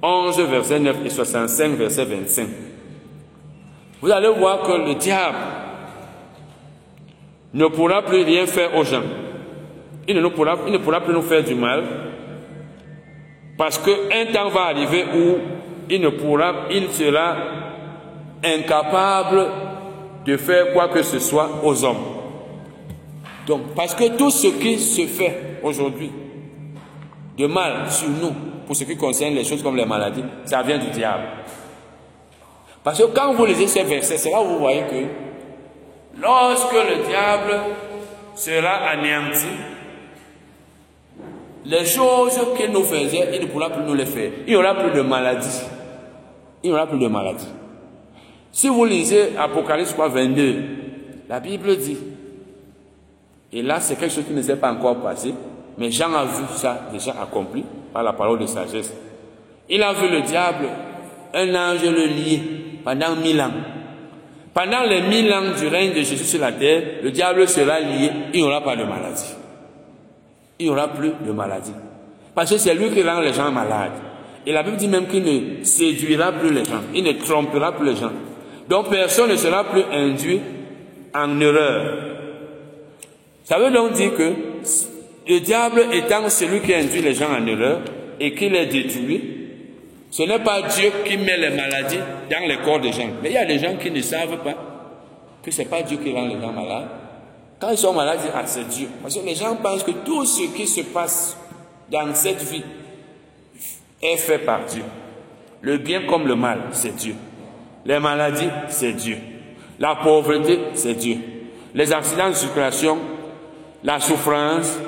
11, 0.03 0.41
verset 0.43 0.79
9 0.79 0.97
et 1.05 1.11
65, 1.11 1.73
verset 1.73 2.05
25. 2.05 2.47
Vous 4.01 4.11
allez 4.11 4.29
voir 4.29 4.63
que 4.63 4.73
le 4.73 4.95
diable 4.95 5.37
ne 7.53 7.67
pourra 7.67 8.03
plus 8.03 8.23
rien 8.23 8.47
faire 8.47 8.75
aux 8.77 8.85
gens. 8.85 9.03
Il 10.09 10.21
ne, 10.21 10.29
pourra, 10.29 10.57
il 10.67 10.73
ne 10.73 10.79
pourra 10.79 11.01
plus 11.01 11.13
nous 11.13 11.23
faire 11.23 11.45
du 11.45 11.55
mal. 11.55 11.85
Parce 13.59 13.79
qu'un 13.79 14.33
temps 14.33 14.49
va 14.49 14.63
arriver 14.63 15.05
où 15.15 15.60
il 15.91 16.01
ne 16.01 16.09
pourra, 16.09 16.67
il 16.71 16.89
sera 16.93 17.37
incapable 18.45 19.47
de 20.25 20.37
faire 20.37 20.73
quoi 20.73 20.89
que 20.89 21.03
ce 21.03 21.19
soit 21.19 21.51
aux 21.65 21.85
hommes. 21.85 22.05
Donc, 23.47 23.75
parce 23.75 23.95
que 23.95 24.17
tout 24.17 24.31
ce 24.31 24.47
qui 24.47 24.79
se 24.79 25.07
fait 25.07 25.59
aujourd'hui 25.63 26.13
de 27.37 27.47
mal 27.47 27.91
sur 27.91 28.09
nous, 28.09 28.33
pour 28.67 28.77
ce 28.77 28.85
qui 28.85 28.97
concerne 28.97 29.35
les 29.35 29.43
choses 29.43 29.63
comme 29.63 29.77
les 29.77 29.85
maladies, 29.85 30.25
ça 30.45 30.63
vient 30.63 30.79
du 30.79 30.91
diable. 30.91 31.25
Parce 32.85 32.99
que 32.99 33.07
quand 33.13 33.35
vous 33.35 33.45
lisez 33.45 33.67
ces 33.67 33.83
versets, 33.83 34.17
c'est 34.17 34.31
là 34.31 34.41
où 34.41 34.47
vous 34.47 34.59
voyez 34.61 34.83
que 34.83 36.21
lorsque 36.23 36.73
le 36.73 37.09
diable 37.09 37.61
sera 38.37 38.91
anéanti, 38.91 39.49
les 41.65 41.85
choses 41.85 42.41
qu'il 42.57 42.71
nous 42.71 42.85
faisait, 42.85 43.31
il 43.35 43.41
ne 43.41 43.47
pourra 43.47 43.71
plus 43.71 43.83
nous 43.83 43.95
les 43.95 44.07
faire. 44.07 44.31
Il 44.47 44.51
n'y 44.51 44.57
aura 44.57 44.75
plus 44.77 44.93
de 44.93 45.03
maladies 45.03 45.61
il 46.63 46.71
n'y 46.71 46.77
aura 46.77 46.87
plus 46.87 46.99
de 46.99 47.07
maladie. 47.07 47.49
Si 48.53 48.69
vous 48.69 48.85
lisez 48.85 49.37
Apocalypse 49.39 49.95
22, 49.97 50.63
la 51.29 51.41
Bible 51.41 51.77
dit, 51.77 51.97
et 53.53 53.63
là 53.63 53.81
c'est 53.81 53.97
quelque 53.97 54.13
chose 54.13 54.25
qui 54.27 54.33
ne 54.33 54.43
s'est 54.43 54.57
pas 54.57 54.73
encore 54.73 54.97
passé, 54.97 55.33
mais 55.79 55.91
Jean 55.91 56.13
a 56.15 56.25
vu 56.25 56.45
ça 56.57 56.89
déjà 56.93 57.13
accompli 57.23 57.65
par 57.93 58.03
la 58.03 58.13
parole 58.13 58.39
de 58.39 58.47
sagesse. 58.47 58.93
Il 59.69 59.83
a 59.83 59.93
vu 59.93 60.09
le 60.09 60.23
diable, 60.23 60.69
un 61.33 61.55
ange 61.55 61.85
le 61.85 62.07
lier 62.07 62.41
pendant 62.85 63.15
mille 63.17 63.41
ans. 63.41 63.53
Pendant 64.53 64.83
les 64.83 65.03
mille 65.03 65.33
ans 65.33 65.57
du 65.57 65.69
règne 65.69 65.91
de 65.93 66.03
Jésus 66.03 66.25
sur 66.25 66.41
la 66.41 66.53
terre, 66.53 66.83
le 67.05 67.11
diable 67.13 67.47
sera 67.47 67.79
lié, 67.79 68.11
il 68.35 68.41
n'y 68.41 68.47
aura 68.47 68.61
pas 68.63 68.75
de 68.75 68.83
maladie. 68.83 69.33
Il 70.59 70.67
n'y 70.67 70.73
aura 70.73 70.89
plus 70.89 71.13
de 71.25 71.31
maladie. 71.33 71.73
Parce 72.35 72.51
que 72.51 72.59
c'est 72.59 72.75
lui 72.75 72.91
qui 72.91 73.03
rend 73.03 73.21
les 73.21 73.33
gens 73.33 73.51
malades. 73.53 73.93
Et 74.47 74.53
la 74.53 74.63
Bible 74.63 74.77
dit 74.77 74.89
même 74.89 75.07
qu'il 75.07 75.23
ne 75.23 75.65
séduira 75.65 76.33
plus 76.33 76.53
les 76.53 76.65
gens, 76.65 76.83
il 76.95 77.05
ne 77.05 77.13
trompera 77.13 77.73
plus 77.73 77.87
les 77.87 77.97
gens. 77.97 78.13
Donc 78.69 78.89
personne 78.89 79.31
ne 79.31 79.37
sera 79.37 79.65
plus 79.65 79.83
induit 79.93 80.41
en 81.15 81.41
erreur. 81.41 82.11
Ça 83.45 83.59
veut 83.59 83.71
donc 83.71 83.93
dire 83.93 84.15
que 84.15 84.33
le 85.29 85.41
diable 85.41 85.87
étant 85.93 86.29
celui 86.29 86.61
qui 86.61 86.75
induit 86.75 87.03
les 87.03 87.15
gens 87.15 87.31
en 87.31 87.47
erreur 87.47 87.81
et 88.19 88.35
qui 88.35 88.49
les 88.49 88.67
détruit, 88.67 89.23
ce 90.11 90.23
n'est 90.23 90.39
pas 90.41 90.63
Dieu 90.63 90.91
qui 91.05 91.17
met 91.17 91.37
les 91.37 91.51
maladies 91.51 92.01
dans 92.31 92.47
les 92.49 92.57
corps 92.59 92.81
des 92.81 92.93
gens. 92.93 93.09
Mais 93.23 93.31
il 93.31 93.35
y 93.35 93.39
a 93.39 93.45
des 93.45 93.59
gens 93.59 93.77
qui 93.77 93.91
ne 93.91 94.01
savent 94.01 94.39
pas 94.43 94.55
que 95.43 95.51
ce 95.51 95.63
n'est 95.63 95.69
pas 95.69 95.83
Dieu 95.83 95.99
qui 95.99 96.13
rend 96.13 96.27
les 96.27 96.41
gens 96.41 96.53
malades. 96.53 96.89
Quand 97.61 97.71
ils 97.71 97.79
sont 97.79 97.93
malades, 97.93 98.19
ils 98.21 98.27
disent, 98.27 98.33
ah, 98.35 98.43
c'est 98.47 98.69
Dieu. 98.69 98.89
Parce 99.03 99.15
que 99.15 99.25
les 99.25 99.35
gens 99.35 99.55
pensent 99.57 99.85
que 99.85 99.91
tout 99.91 100.25
ce 100.25 100.45
qui 100.55 100.67
se 100.67 100.81
passe 100.81 101.37
dans 101.91 102.15
cette 102.15 102.43
vie 102.43 102.63
est 104.03 104.17
fait 104.17 104.39
par 104.39 104.65
Dieu. 104.67 104.83
Le 105.63 105.77
bien 105.77 106.03
comme 106.07 106.27
le 106.27 106.35
mal, 106.35 106.61
c'est 106.73 106.95
Dieu. 106.97 107.15
Les 107.85 107.99
maladies, 107.99 108.49
c'est 108.69 108.93
Dieu. 108.93 109.17
La 109.79 109.97
pauvreté, 109.97 110.59
c'est 110.75 110.95
Dieu. 110.95 111.17
Les 111.75 111.93
accidents 111.93 112.29
de 112.29 112.35
circulation, 112.35 112.99
la 113.83 114.01
souffrance, 114.01 114.79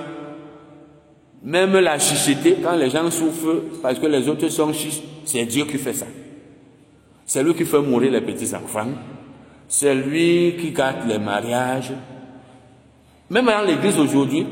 même 1.42 1.76
la 1.78 1.98
chicheté, 1.98 2.58
quand 2.62 2.76
les 2.76 2.90
gens 2.90 3.10
souffrent 3.10 3.62
parce 3.82 3.98
que 3.98 4.06
les 4.06 4.28
autres 4.28 4.48
sont 4.48 4.72
chiches, 4.72 5.02
c'est 5.24 5.44
Dieu 5.44 5.64
qui 5.64 5.78
fait 5.78 5.92
ça. 5.92 6.06
C'est 7.26 7.42
lui 7.42 7.54
qui 7.54 7.64
fait 7.64 7.80
mourir 7.80 8.12
les 8.12 8.20
petits 8.20 8.54
enfants. 8.54 8.88
C'est 9.68 9.94
lui 9.94 10.56
qui 10.60 10.70
gâte 10.70 11.06
les 11.06 11.18
mariages. 11.18 11.92
Même 13.30 13.46
dans 13.46 13.62
l'église 13.62 13.98
aujourd'hui, 13.98 14.46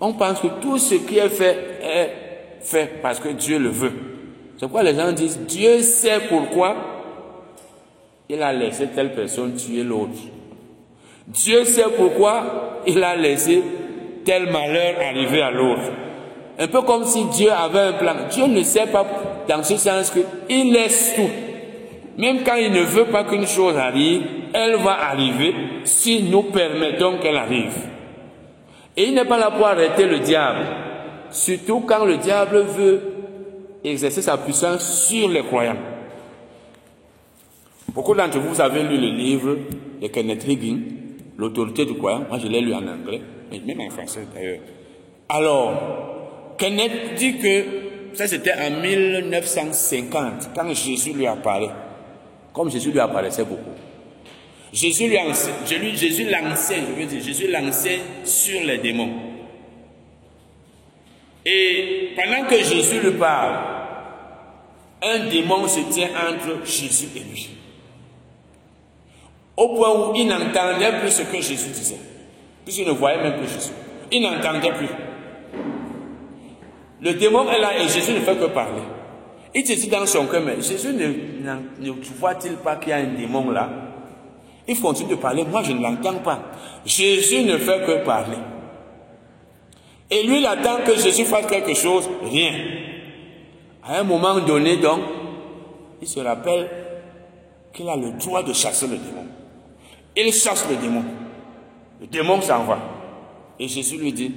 on 0.00 0.12
pense 0.14 0.40
que 0.40 0.48
tout 0.60 0.76
ce 0.78 0.96
qui 0.96 1.18
est 1.18 1.28
fait 1.28 1.78
est 1.82 2.29
fait 2.62 3.00
parce 3.02 3.20
que 3.20 3.28
Dieu 3.28 3.58
le 3.58 3.68
veut. 3.68 3.92
C'est 4.56 4.66
pourquoi 4.66 4.82
les 4.82 4.94
gens 4.94 5.12
disent, 5.12 5.38
Dieu 5.40 5.80
sait 5.80 6.20
pourquoi 6.28 6.76
il 8.28 8.42
a 8.42 8.52
laissé 8.52 8.88
telle 8.88 9.14
personne 9.14 9.54
tuer 9.54 9.82
l'autre. 9.82 10.18
Dieu 11.26 11.64
sait 11.64 11.86
pourquoi 11.96 12.82
il 12.86 13.02
a 13.02 13.16
laissé 13.16 13.62
tel 14.24 14.50
malheur 14.50 14.96
arriver 15.00 15.42
à 15.42 15.50
l'autre. 15.50 15.90
Un 16.58 16.68
peu 16.68 16.82
comme 16.82 17.04
si 17.04 17.24
Dieu 17.24 17.50
avait 17.50 17.80
un 17.80 17.92
plan. 17.94 18.14
Dieu 18.30 18.46
ne 18.46 18.62
sait 18.62 18.86
pas 18.86 19.06
dans 19.48 19.62
ce 19.62 19.76
sens 19.76 20.12
qu'il 20.12 20.72
laisse 20.72 21.14
tout. 21.16 21.30
Même 22.18 22.44
quand 22.44 22.56
il 22.56 22.70
ne 22.70 22.82
veut 22.82 23.06
pas 23.06 23.24
qu'une 23.24 23.46
chose 23.46 23.76
arrive, 23.78 24.22
elle 24.52 24.76
va 24.76 25.08
arriver 25.08 25.54
si 25.84 26.22
nous 26.24 26.42
permettons 26.42 27.18
qu'elle 27.18 27.36
arrive. 27.36 27.76
Et 28.96 29.04
il 29.04 29.14
n'est 29.14 29.24
pas 29.24 29.38
là 29.38 29.50
pour 29.50 29.66
arrêter 29.66 30.04
le 30.04 30.18
diable 30.18 30.66
surtout 31.30 31.80
quand 31.80 32.04
le 32.04 32.16
diable 32.16 32.62
veut 32.62 33.00
exercer 33.84 34.22
sa 34.22 34.36
puissance 34.36 35.06
sur 35.06 35.28
les 35.28 35.42
croyants. 35.42 35.76
Beaucoup 37.88 38.14
d'entre 38.14 38.38
vous, 38.38 38.60
avez 38.60 38.82
lu 38.82 38.96
le 38.96 39.08
livre 39.08 39.56
de 40.00 40.06
Kenneth 40.06 40.44
Hagin, 40.48 40.78
L'autorité 41.38 41.86
du 41.86 41.94
croyant. 41.94 42.24
Moi, 42.28 42.38
je 42.38 42.48
l'ai 42.48 42.60
lu 42.60 42.74
en 42.74 42.86
anglais, 42.86 43.22
même 43.50 43.80
en 43.80 43.90
français 43.90 44.26
d'ailleurs. 44.34 44.60
Alors, 45.28 46.54
Kenneth 46.58 47.14
dit 47.16 47.38
que 47.38 47.64
ça 48.12 48.26
c'était 48.26 48.52
en 48.52 48.82
1950, 48.82 50.50
quand 50.54 50.74
Jésus 50.74 51.14
lui 51.14 51.26
apparaît. 51.26 51.70
Comme 52.52 52.70
Jésus 52.70 52.90
lui 52.90 53.00
apparaissait 53.00 53.44
beaucoup. 53.44 53.70
Jésus 54.72 55.08
lui 55.08 55.18
enseigne, 55.18 55.94
Jésus 55.94 56.26
l'enseigne, 56.30 56.84
je 56.94 57.00
veux 57.00 57.06
dire, 57.06 57.22
Jésus 57.22 57.50
l'enseigne 57.50 58.00
sur 58.24 58.62
les 58.62 58.78
démons. 58.78 59.29
Et 61.50 62.10
pendant 62.14 62.46
que 62.46 62.56
Jésus 62.56 63.00
lui 63.00 63.12
parle, 63.12 63.56
un 65.02 65.26
démon 65.28 65.66
se 65.66 65.80
tient 65.90 66.10
entre 66.28 66.64
Jésus 66.64 67.08
et 67.16 67.20
lui. 67.20 67.50
Au 69.56 69.74
point 69.74 69.90
où 69.90 70.14
il 70.14 70.28
n'entendait 70.28 71.00
plus 71.00 71.10
ce 71.10 71.22
que 71.22 71.40
Jésus 71.40 71.70
disait. 71.70 71.98
Puisqu'il 72.64 72.86
ne 72.86 72.92
voyait 72.92 73.22
même 73.22 73.38
plus 73.38 73.48
Jésus. 73.48 73.72
Il 74.12 74.22
n'entendait 74.22 74.72
plus. 74.72 74.88
Le 77.00 77.14
démon 77.14 77.50
est 77.50 77.58
là 77.58 77.78
et 77.78 77.88
Jésus 77.88 78.12
ne 78.12 78.20
fait 78.20 78.36
que 78.36 78.46
parler. 78.46 78.82
Il 79.52 79.66
se 79.66 79.72
dit 79.72 79.88
dans 79.88 80.06
son 80.06 80.26
cœur, 80.26 80.42
mais 80.44 80.60
Jésus 80.60 80.92
ne, 80.92 81.06
ne 81.80 81.90
voit-il 82.18 82.52
pas 82.52 82.76
qu'il 82.76 82.90
y 82.90 82.92
a 82.92 82.98
un 82.98 83.14
démon 83.14 83.50
là? 83.50 83.68
Il 84.68 84.80
continue 84.80 85.10
de 85.10 85.16
parler, 85.16 85.44
moi 85.44 85.62
je 85.64 85.72
ne 85.72 85.82
l'entends 85.82 86.18
pas. 86.18 86.52
Jésus 86.84 87.42
ne 87.42 87.58
fait 87.58 87.84
que 87.84 88.04
parler. 88.04 88.36
Et 90.10 90.22
lui, 90.24 90.40
il 90.40 90.46
attend 90.46 90.78
que 90.84 90.96
Jésus 90.96 91.24
fasse 91.24 91.46
quelque 91.46 91.74
chose, 91.74 92.08
rien. 92.22 92.52
À 93.84 94.00
un 94.00 94.02
moment 94.02 94.40
donné, 94.40 94.76
donc, 94.76 95.00
il 96.02 96.08
se 96.08 96.20
rappelle 96.20 96.68
qu'il 97.72 97.88
a 97.88 97.96
le 97.96 98.12
droit 98.12 98.42
de 98.42 98.52
chasser 98.52 98.86
le 98.86 98.96
démon. 98.96 99.26
Il 100.16 100.32
chasse 100.32 100.66
le 100.68 100.76
démon. 100.76 101.04
Le 102.00 102.06
démon 102.06 102.40
s'en 102.40 102.64
va. 102.64 102.78
Et 103.58 103.68
Jésus 103.68 103.98
lui 103.98 104.12
dit, 104.12 104.32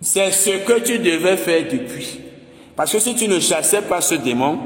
c'est 0.00 0.30
ce 0.30 0.50
que 0.64 0.80
tu 0.80 0.98
devais 0.98 1.36
faire 1.36 1.64
depuis. 1.70 2.20
Parce 2.74 2.92
que 2.92 2.98
si 2.98 3.14
tu 3.14 3.28
ne 3.28 3.38
chassais 3.38 3.82
pas 3.82 4.00
ce 4.00 4.16
démon, 4.16 4.58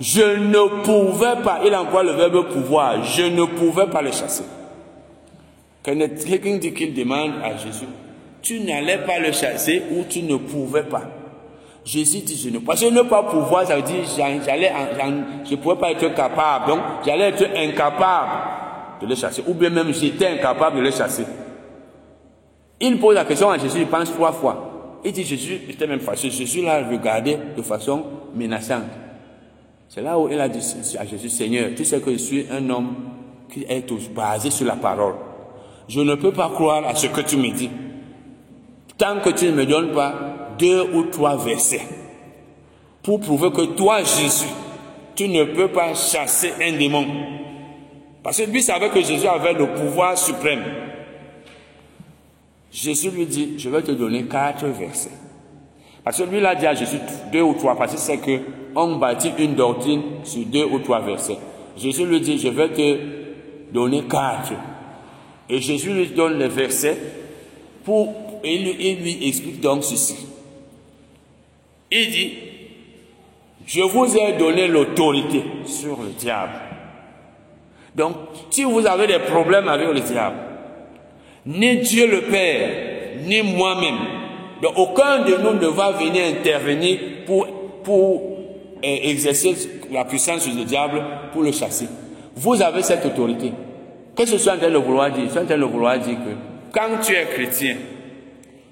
je 0.00 0.22
ne 0.22 0.82
pouvais 0.82 1.42
pas, 1.42 1.60
il 1.64 1.74
emploie 1.74 2.02
le 2.02 2.12
verbe 2.12 2.48
pouvoir, 2.52 3.02
je 3.04 3.22
ne 3.22 3.44
pouvais 3.44 3.86
pas 3.86 4.02
le 4.02 4.12
chasser. 4.12 4.44
Quelqu'un 5.82 6.58
dit 6.58 6.72
qu'il 6.72 6.94
demande 6.94 7.32
à 7.42 7.56
Jésus, 7.56 7.86
tu 8.42 8.60
n'allais 8.60 8.98
pas 8.98 9.18
le 9.18 9.32
chasser 9.32 9.82
ou 9.92 10.04
tu 10.08 10.22
ne 10.22 10.36
pouvais 10.36 10.84
pas. 10.84 11.02
Jésus 11.84 12.20
dit, 12.20 12.36
je 12.36 12.50
ne 12.50 12.58
Parce 12.58 12.80
que 12.80 12.90
ne 12.90 13.02
pas 13.02 13.22
pouvoir, 13.22 13.66
ça 13.66 13.76
veut 13.76 13.82
dire, 13.82 14.04
j'allais, 14.16 14.72
je 15.44 15.50
ne 15.52 15.56
pouvais 15.56 15.76
pas 15.76 15.90
être 15.90 16.14
capable. 16.14 16.68
Donc, 16.68 16.80
j'allais 17.04 17.30
être 17.30 17.44
incapable 17.56 18.30
de 19.00 19.06
le 19.06 19.14
chasser. 19.14 19.42
Ou 19.46 19.54
bien 19.54 19.70
même, 19.70 19.92
j'étais 19.94 20.26
incapable 20.26 20.76
de 20.76 20.82
le 20.82 20.90
chasser. 20.90 21.24
Il 22.80 22.98
pose 23.00 23.14
la 23.14 23.24
question 23.24 23.50
à 23.50 23.58
Jésus, 23.58 23.78
il 23.80 23.86
pense 23.86 24.12
trois 24.12 24.32
fois. 24.32 25.00
Il 25.04 25.12
dit, 25.12 25.24
Jésus, 25.24 25.62
j'étais 25.66 25.86
même 25.86 26.00
fâché. 26.00 26.30
Jésus 26.30 26.62
l'a 26.62 26.86
regardé 26.86 27.38
de 27.56 27.62
façon 27.62 28.04
menaçante. 28.34 28.84
C'est 29.88 30.02
là 30.02 30.18
où 30.18 30.28
il 30.28 30.38
a 30.38 30.48
dit 30.48 30.60
à 30.98 31.06
Jésus, 31.06 31.30
Seigneur, 31.30 31.70
tu 31.74 31.84
sais 31.84 32.00
que 32.00 32.12
je 32.12 32.18
suis 32.18 32.46
un 32.50 32.68
homme 32.68 32.94
qui 33.50 33.64
est 33.66 33.90
basé 34.14 34.50
sur 34.50 34.66
la 34.66 34.76
parole. 34.76 35.14
Je 35.88 36.00
ne 36.00 36.14
peux 36.16 36.32
pas 36.32 36.50
croire 36.50 36.86
à 36.86 36.94
ce 36.94 37.06
que 37.06 37.22
tu 37.22 37.38
me 37.38 37.50
dis. 37.50 37.70
Tant 38.98 39.20
que 39.20 39.30
tu 39.30 39.46
ne 39.46 39.52
me 39.52 39.64
donnes 39.64 39.92
pas 39.92 40.12
deux 40.58 40.82
ou 40.92 41.04
trois 41.04 41.36
versets 41.36 41.86
pour 43.02 43.20
prouver 43.20 43.50
que 43.52 43.62
toi, 43.74 44.00
Jésus, 44.02 44.48
tu 45.14 45.28
ne 45.28 45.44
peux 45.44 45.68
pas 45.68 45.94
chasser 45.94 46.52
un 46.60 46.76
démon. 46.76 47.06
Parce 48.22 48.38
que 48.38 48.50
lui 48.50 48.62
savait 48.62 48.90
que 48.90 49.00
Jésus 49.00 49.26
avait 49.26 49.54
le 49.54 49.66
pouvoir 49.68 50.18
suprême. 50.18 50.62
Jésus 52.70 53.10
lui 53.10 53.24
dit, 53.24 53.54
je 53.56 53.70
vais 53.70 53.80
te 53.82 53.92
donner 53.92 54.24
quatre 54.24 54.66
versets. 54.66 55.10
Parce 56.04 56.18
que 56.18 56.24
lui, 56.24 56.38
il 56.38 56.46
a 56.46 56.54
dit 56.54 56.66
à 56.66 56.74
Jésus 56.74 56.98
deux 57.32 57.40
ou 57.40 57.54
trois, 57.54 57.76
parce 57.76 57.92
que 57.92 57.98
c'est 57.98 58.18
qu'on 58.18 58.96
bâtit 58.96 59.32
une 59.38 59.54
doctrine 59.54 60.02
sur 60.24 60.44
deux 60.44 60.64
ou 60.64 60.80
trois 60.80 61.00
versets. 61.00 61.38
Jésus 61.76 62.04
lui 62.04 62.20
dit, 62.20 62.38
je 62.38 62.48
vais 62.48 62.68
te 62.68 62.98
donner 63.72 64.02
quatre. 64.04 64.52
Et 65.48 65.60
Jésus 65.60 65.92
lui 65.92 66.06
donne 66.08 66.38
les 66.38 66.48
versets 66.48 66.98
pour, 67.84 68.12
et 68.44 68.54
il 68.54 69.02
lui 69.02 69.28
explique 69.28 69.60
donc 69.60 69.84
ceci. 69.84 70.16
Il 71.90 72.10
dit, 72.10 72.32
je 73.66 73.82
vous 73.82 74.16
ai 74.16 74.32
donné 74.38 74.68
l'autorité 74.68 75.42
sur 75.66 76.00
le 76.02 76.10
diable. 76.18 76.52
Donc, 77.94 78.14
si 78.50 78.64
vous 78.64 78.86
avez 78.86 79.06
des 79.06 79.18
problèmes 79.18 79.68
avec 79.68 79.88
le 79.88 80.00
diable, 80.00 80.36
ni 81.46 81.78
Dieu 81.78 82.06
le 82.06 82.22
Père, 82.22 82.70
ni 83.24 83.42
moi-même, 83.42 83.98
donc 84.62 84.72
aucun 84.76 85.24
de 85.24 85.36
nous 85.36 85.54
ne 85.54 85.66
va 85.66 85.92
venir 85.92 86.24
intervenir 86.26 86.98
pour, 87.26 87.46
pour 87.82 88.38
euh, 88.84 88.98
exercer 89.02 89.54
la 89.90 90.04
puissance 90.04 90.46
le 90.46 90.64
diable, 90.64 91.02
pour 91.32 91.42
le 91.42 91.52
chasser. 91.52 91.88
Vous 92.36 92.60
avez 92.60 92.82
cette 92.82 93.04
autorité. 93.06 93.52
Qu'est-ce 94.16 94.32
que 94.32 94.36
je 94.36 94.42
suis 94.42 94.50
en 94.50 94.58
train 94.58 94.70
de 94.70 94.76
vouloir 94.76 95.10
dire 95.10 95.24
Je 95.32 95.38
en 95.38 95.46
train 95.46 95.58
de 95.58 95.64
vouloir 95.64 95.98
dire 95.98 96.16
que 96.16 96.30
quand 96.72 97.00
tu 97.02 97.14
es 97.14 97.26
chrétien, 97.26 97.76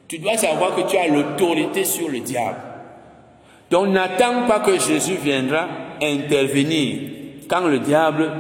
tu 0.09 0.19
dois 0.19 0.37
savoir 0.37 0.75
que 0.75 0.83
tu 0.83 0.97
as 0.97 1.09
l'autorité 1.09 1.85
sur 1.85 2.09
le 2.09 2.21
diable. 2.21 2.59
Donc 3.71 3.89
n'attends 3.89 4.47
pas 4.47 4.61
que 4.61 4.79
Jésus 4.79 5.17
viendra 5.23 5.69
intervenir 6.01 7.01
quand 7.49 7.67
le 7.67 7.81
diable 7.81 8.31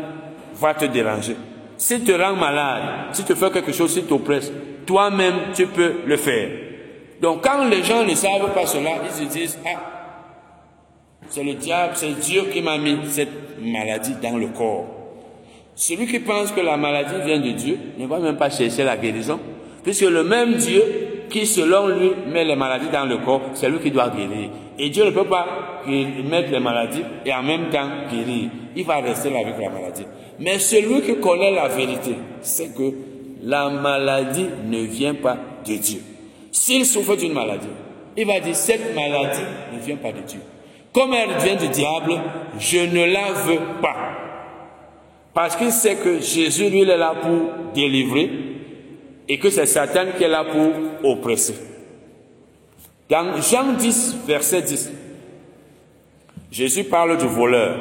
va 0.54 0.74
te 0.74 0.84
déranger. 0.84 1.36
S'il 1.76 2.04
te 2.04 2.12
rend 2.12 2.36
malade, 2.36 2.82
si 3.12 3.24
tu 3.24 3.34
fais 3.34 3.50
quelque 3.50 3.72
chose, 3.72 3.92
s'il 3.92 4.04
t'oppresse, 4.04 4.52
toi-même, 4.86 5.34
tu 5.54 5.66
peux 5.66 5.96
le 6.06 6.16
faire. 6.16 6.48
Donc 7.20 7.42
quand 7.42 7.64
les 7.64 7.82
gens 7.82 8.04
ne 8.04 8.14
savent 8.14 8.52
pas 8.54 8.66
cela, 8.66 8.90
ils 9.04 9.24
se 9.24 9.32
disent, 9.32 9.58
ah, 9.66 9.80
c'est 11.28 11.42
le 11.42 11.54
diable, 11.54 11.92
c'est 11.96 12.18
Dieu 12.20 12.44
qui 12.52 12.62
m'a 12.62 12.78
mis 12.78 12.98
cette 13.08 13.58
maladie 13.60 14.14
dans 14.22 14.36
le 14.36 14.46
corps. 14.48 14.86
Celui 15.74 16.06
qui 16.06 16.20
pense 16.20 16.52
que 16.52 16.60
la 16.60 16.76
maladie 16.76 17.20
vient 17.24 17.40
de 17.40 17.50
Dieu 17.50 17.78
ne 17.98 18.06
va 18.06 18.18
même 18.18 18.36
pas 18.36 18.48
chercher 18.48 18.84
la 18.84 18.96
guérison, 18.96 19.40
puisque 19.82 20.02
le 20.02 20.24
même 20.24 20.54
Dieu 20.54 21.15
qui, 21.28 21.46
selon 21.46 21.88
lui, 21.88 22.12
met 22.28 22.44
les 22.44 22.56
maladies 22.56 22.88
dans 22.92 23.04
le 23.04 23.18
corps, 23.18 23.42
c'est 23.54 23.68
lui 23.68 23.78
qui 23.78 23.90
doit 23.90 24.08
guérir. 24.08 24.50
Et 24.78 24.90
Dieu 24.90 25.04
ne 25.04 25.10
peut 25.10 25.24
pas 25.24 25.46
mettre 25.86 26.50
les 26.50 26.60
maladies 26.60 27.02
et 27.24 27.32
en 27.32 27.42
même 27.42 27.70
temps 27.70 27.88
guérir. 28.10 28.50
Il 28.74 28.84
va 28.84 28.96
rester 28.96 29.30
là 29.30 29.40
avec 29.40 29.54
la 29.58 29.70
maladie. 29.70 30.04
Mais 30.38 30.58
celui 30.58 31.00
qui 31.02 31.16
connaît 31.16 31.52
la 31.52 31.68
vérité, 31.68 32.14
c'est 32.42 32.74
que 32.76 32.92
la 33.42 33.70
maladie 33.70 34.46
ne 34.66 34.80
vient 34.80 35.14
pas 35.14 35.36
de 35.66 35.74
Dieu. 35.76 36.00
S'il 36.50 36.84
souffre 36.84 37.16
d'une 37.16 37.32
maladie, 37.32 37.68
il 38.16 38.26
va 38.26 38.40
dire, 38.40 38.54
cette 38.54 38.94
maladie 38.94 39.42
ne 39.72 39.78
vient 39.78 39.96
pas 39.96 40.12
de 40.12 40.20
Dieu. 40.26 40.40
Comme 40.92 41.12
elle 41.12 41.36
vient 41.42 41.56
du 41.56 41.68
diable, 41.68 42.18
je 42.58 42.78
ne 42.78 43.04
la 43.12 43.32
veux 43.32 43.60
pas. 43.82 43.96
Parce 45.34 45.54
qu'il 45.54 45.70
sait 45.70 45.96
que 45.96 46.18
Jésus, 46.20 46.70
lui, 46.70 46.82
est 46.82 46.96
là 46.96 47.14
pour 47.20 47.74
délivrer 47.74 48.30
et 49.28 49.38
que 49.38 49.50
c'est 49.50 49.66
Satan 49.66 50.06
qui 50.16 50.24
est 50.24 50.28
là 50.28 50.44
pour 50.44 51.10
oppresser. 51.10 51.54
Dans 53.08 53.40
Jean 53.40 53.72
10, 53.72 54.16
verset 54.26 54.62
10, 54.62 54.92
Jésus 56.50 56.84
parle 56.84 57.18
du 57.18 57.26
voleur. 57.26 57.76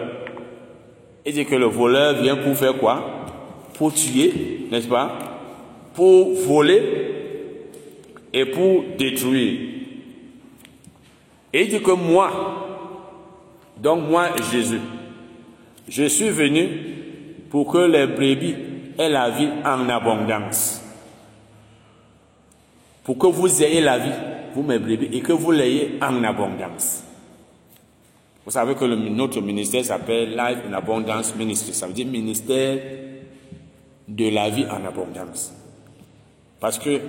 Il 1.26 1.34
dit 1.34 1.46
que 1.46 1.56
le 1.56 1.66
voleur 1.66 2.22
vient 2.22 2.36
pour 2.36 2.56
faire 2.56 2.78
quoi? 2.78 3.26
Pour 3.74 3.94
tuer, 3.94 4.68
n'est-ce 4.72 4.88
pas? 4.88 5.18
Pour 5.94 6.34
voler 6.34 6.84
et 8.32 8.46
pour 8.46 8.84
détruire. 8.98 9.60
Et 11.54 11.64
il 11.64 11.70
dit 11.70 11.82
que 11.82 11.92
moi, 11.92 12.32
donc 13.78 14.08
moi 14.10 14.30
Jésus, 14.52 14.82
je 15.88 16.04
suis 16.04 16.30
venu 16.30 16.68
pour 17.50 17.72
que 17.72 17.78
les 17.78 18.08
brebis 18.08 18.56
aient 18.98 19.10
la 19.10 19.30
vie 19.30 19.50
en 19.64 19.88
abondance. 19.90 20.85
Pour 23.06 23.20
que 23.20 23.28
vous 23.28 23.64
ayez 23.64 23.82
la 23.82 24.00
vie, 24.00 24.12
vous 24.56 24.64
mes 24.64 24.80
brebis, 24.80 25.10
et 25.14 25.22
que 25.22 25.32
vous 25.32 25.52
l'ayez 25.52 26.00
en 26.02 26.24
abondance. 26.24 27.04
Vous 28.44 28.52
savez 28.52 28.76
que 28.76 28.86
notre 28.86 29.42
ministère 29.42 29.86
s'appelle 29.86 30.32
Life 30.32 30.60
in 30.68 30.74
Abundance 30.74 31.36
Ministry. 31.36 31.74
Ça 31.74 31.88
veut 31.88 31.94
dire 31.94 32.08
ministère 32.08 32.78
de 34.08 34.30
la 34.30 34.50
vie 34.50 34.66
en 34.66 34.86
abondance. 34.86 35.54
Parce 36.60 36.80
que 36.80 37.00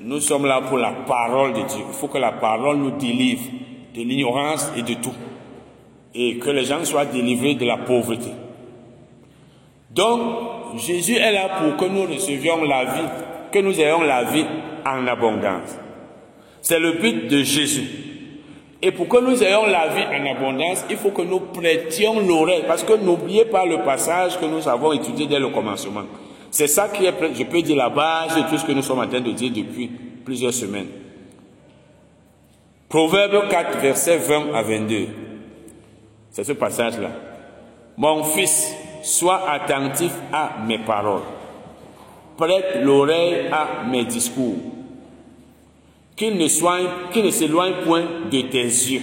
nous 0.00 0.20
sommes 0.20 0.46
là 0.46 0.60
pour 0.62 0.78
la 0.78 0.92
parole 0.92 1.52
de 1.52 1.60
Dieu. 1.60 1.84
Il 1.88 1.94
faut 1.94 2.08
que 2.08 2.18
la 2.18 2.32
parole 2.32 2.76
nous 2.78 2.92
délivre 2.92 3.42
de 3.94 4.02
l'ignorance 4.02 4.70
et 4.76 4.82
de 4.82 4.94
tout. 4.94 5.14
Et 6.14 6.38
que 6.38 6.50
les 6.50 6.64
gens 6.64 6.84
soient 6.84 7.04
délivrés 7.04 7.54
de 7.54 7.64
la 7.66 7.78
pauvreté. 7.78 8.30
Donc, 9.90 10.20
Jésus 10.78 11.16
est 11.16 11.32
là 11.32 11.60
pour 11.60 11.76
que 11.76 11.90
nous 11.90 12.02
recevions 12.02 12.62
la 12.64 12.84
vie, 12.84 13.08
que 13.52 13.58
nous 13.58 13.78
ayons 13.80 14.02
la 14.02 14.24
vie 14.24 14.44
en 14.86 15.06
abondance. 15.06 15.76
C'est 16.62 16.78
le 16.78 16.92
but 16.92 17.28
de 17.28 17.42
Jésus. 17.42 18.06
Et 18.82 18.92
pour 18.92 19.08
que 19.08 19.18
nous 19.18 19.42
ayons 19.42 19.66
la 19.66 19.88
vie 19.88 20.04
en 20.04 20.36
abondance, 20.36 20.84
il 20.90 20.96
faut 20.96 21.10
que 21.10 21.22
nous 21.22 21.40
prêtions 21.40 22.20
l'oreille. 22.20 22.64
Parce 22.66 22.84
que 22.84 22.92
n'oubliez 22.92 23.46
pas 23.46 23.64
le 23.64 23.82
passage 23.82 24.38
que 24.38 24.44
nous 24.44 24.68
avons 24.68 24.92
étudié 24.92 25.26
dès 25.26 25.38
le 25.38 25.48
commencement. 25.48 26.04
C'est 26.50 26.66
ça 26.66 26.88
qui 26.88 27.04
est, 27.04 27.14
je 27.34 27.44
peux 27.44 27.62
dire, 27.62 27.76
la 27.76 27.88
base 27.88 28.36
de 28.36 28.42
tout 28.48 28.58
ce 28.58 28.64
que 28.64 28.72
nous 28.72 28.82
sommes 28.82 29.00
en 29.00 29.08
train 29.08 29.20
de 29.20 29.32
dire 29.32 29.52
depuis 29.52 29.90
plusieurs 30.24 30.52
semaines. 30.52 30.88
Proverbe 32.88 33.48
4, 33.48 33.78
verset 33.78 34.18
20 34.18 34.54
à 34.54 34.62
22. 34.62 35.06
C'est 36.30 36.44
ce 36.44 36.52
passage-là. 36.52 37.10
Mon 37.96 38.22
fils, 38.24 38.74
sois 39.02 39.50
attentif 39.50 40.12
à 40.32 40.50
mes 40.66 40.78
paroles. 40.78 41.22
Prête 42.36 42.82
l'oreille 42.82 43.48
à 43.50 43.84
mes 43.90 44.04
discours 44.04 44.75
qu'il 46.16 46.36
ne 46.38 46.48
s'éloigne 46.48 47.74
point 47.84 48.04
de 48.30 48.40
tes 48.42 48.62
yeux. 48.62 49.02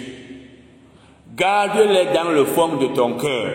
Garde-les 1.35 2.13
dans 2.13 2.31
le 2.31 2.43
fond 2.45 2.75
de 2.77 2.87
ton 2.87 3.13
cœur, 3.13 3.53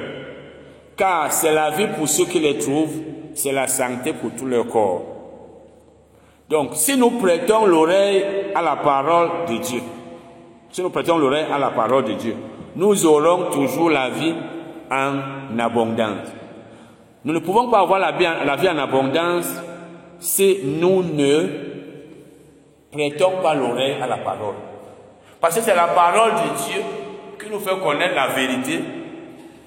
car 0.97 1.33
c'est 1.33 1.53
la 1.53 1.71
vie 1.71 1.89
pour 1.97 2.09
ceux 2.09 2.25
qui 2.27 2.39
les 2.41 2.59
trouvent, 2.59 3.03
c'est 3.35 3.53
la 3.53 3.67
santé 3.67 4.13
pour 4.13 4.31
tout 4.37 4.47
leur 4.47 4.67
corps. 4.69 5.05
Donc, 6.49 6.71
si 6.75 6.97
nous 6.97 7.11
prêtons 7.11 7.67
l'oreille 7.67 8.25
à 8.55 8.63
la 8.63 8.77
parole 8.77 9.31
de 9.49 9.59
Dieu, 9.59 9.81
si 10.71 10.83
nous 10.83 10.91
prêtons 10.91 11.19
l'oreille 11.19 11.47
à 11.53 11.59
la 11.59 11.71
parole 11.71 12.05
de 12.05 12.13
Dieu, 12.15 12.35
nous 12.75 13.07
aurons 13.07 13.51
toujours 13.51 13.91
la 13.91 14.09
vie 14.09 14.35
en 14.91 15.59
abondance. 15.59 16.29
Nous 17.25 17.33
ne 17.33 17.39
pouvons 17.41 17.69
pas 17.69 17.81
avoir 17.81 17.99
la 17.99 18.13
vie 18.57 18.69
en 18.69 18.79
abondance 18.79 19.53
si 20.19 20.59
nous 20.65 21.03
ne 21.03 21.78
prêtons 22.93 23.43
pas 23.43 23.55
l'oreille 23.55 23.97
à 24.03 24.07
la 24.07 24.19
parole. 24.19 24.55
Parce 25.41 25.57
que 25.57 25.63
c'est 25.63 25.75
la 25.75 25.89
parole 25.89 26.33
de 26.33 26.71
Dieu 26.71 26.83
qui 27.41 27.51
nous 27.51 27.61
fait 27.61 27.79
connaître 27.79 28.15
la 28.15 28.29
vérité. 28.29 28.81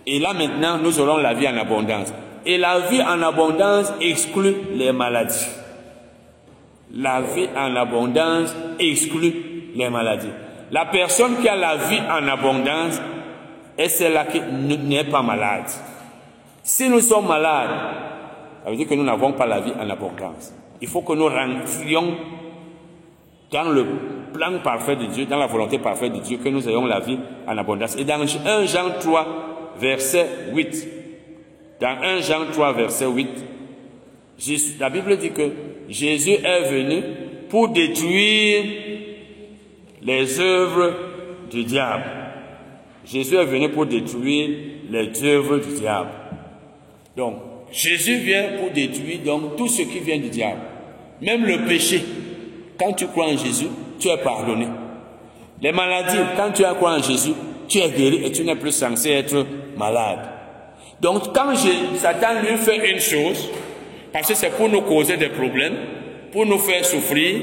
Et 0.05 0.19
là 0.19 0.33
maintenant, 0.33 0.77
nous 0.77 0.99
aurons 0.99 1.17
la 1.17 1.33
vie 1.33 1.47
en 1.47 1.57
abondance. 1.57 2.13
Et 2.45 2.57
la 2.57 2.79
vie 2.79 3.01
en 3.01 3.21
abondance 3.21 3.93
exclut 4.01 4.55
les 4.73 4.91
maladies. 4.91 5.47
La 6.93 7.21
vie 7.21 7.47
en 7.55 7.75
abondance 7.75 8.53
exclut 8.79 9.33
les 9.75 9.89
maladies. 9.89 10.31
La 10.71 10.85
personne 10.85 11.37
qui 11.37 11.47
a 11.47 11.55
la 11.55 11.77
vie 11.77 11.99
en 12.09 12.27
abondance 12.27 12.99
est 13.77 13.89
celle-là 13.89 14.25
qui 14.25 14.41
n'est 14.41 15.03
pas 15.03 15.21
malade. 15.21 15.69
Si 16.63 16.89
nous 16.89 17.01
sommes 17.01 17.27
malades, 17.27 17.69
ça 18.63 18.69
veut 18.69 18.75
dire 18.75 18.87
que 18.87 18.93
nous 18.93 19.03
n'avons 19.03 19.33
pas 19.33 19.45
la 19.45 19.59
vie 19.59 19.73
en 19.79 19.89
abondance. 19.89 20.53
Il 20.81 20.87
faut 20.87 21.01
que 21.01 21.13
nous 21.13 21.27
rentrions 21.27 22.15
dans 23.51 23.69
le 23.69 23.85
plan 24.33 24.59
parfait 24.63 24.95
de 24.95 25.05
Dieu, 25.05 25.25
dans 25.25 25.37
la 25.37 25.47
volonté 25.47 25.77
parfaite 25.77 26.13
de 26.13 26.19
Dieu, 26.19 26.37
que 26.37 26.49
nous 26.49 26.67
ayons 26.67 26.85
la 26.85 26.99
vie 26.99 27.19
en 27.47 27.57
abondance. 27.57 27.97
Et 27.97 28.05
dans 28.05 28.21
1 28.21 28.65
Jean 28.65 28.91
3, 28.99 29.73
verset 29.77 30.27
8, 30.53 30.87
dans 31.81 31.97
1 32.01 32.21
Jean 32.21 32.45
3, 32.51 32.73
verset 32.73 33.07
8, 33.07 33.29
la 34.79 34.89
Bible 34.89 35.17
dit 35.17 35.31
que 35.31 35.51
Jésus 35.89 36.31
est 36.31 36.71
venu 36.71 37.03
pour 37.49 37.69
détruire 37.69 38.63
les 40.01 40.39
œuvres 40.39 40.93
du 41.51 41.63
diable. 41.65 42.05
Jésus 43.05 43.35
est 43.35 43.45
venu 43.45 43.69
pour 43.69 43.85
détruire 43.85 44.49
les 44.89 45.23
œuvres 45.23 45.57
du 45.57 45.73
diable. 45.73 46.09
Donc, 47.17 47.35
Jésus 47.71 48.17
vient 48.17 48.57
pour 48.59 48.71
détruire 48.71 49.19
donc 49.25 49.57
tout 49.57 49.67
ce 49.67 49.81
qui 49.81 49.99
vient 49.99 50.17
du 50.17 50.29
diable. 50.29 50.61
Même 51.21 51.45
le 51.45 51.65
péché. 51.65 52.01
Quand 52.81 52.93
tu 52.93 53.05
crois 53.05 53.27
en 53.27 53.37
Jésus, 53.37 53.67
tu 53.99 54.07
es 54.07 54.17
pardonné. 54.17 54.65
Les 55.61 55.71
maladies, 55.71 56.17
quand 56.35 56.51
tu 56.51 56.63
crois 56.63 56.93
en 56.93 57.01
Jésus, 57.03 57.33
tu 57.67 57.77
es 57.77 57.89
guéri 57.91 58.25
et 58.25 58.31
tu 58.31 58.43
n'es 58.43 58.55
plus 58.55 58.71
censé 58.71 59.11
être 59.11 59.45
malade. 59.77 60.27
Donc 60.99 61.31
quand 61.31 61.53
Satan 61.55 62.41
lui 62.41 62.57
fait 62.57 62.91
une 62.91 62.99
chose, 62.99 63.51
parce 64.11 64.29
que 64.29 64.33
c'est 64.33 64.49
pour 64.57 64.67
nous 64.67 64.81
causer 64.81 65.15
des 65.15 65.29
problèmes, 65.29 65.75
pour 66.31 66.47
nous 66.47 66.57
faire 66.57 66.83
souffrir, 66.83 67.41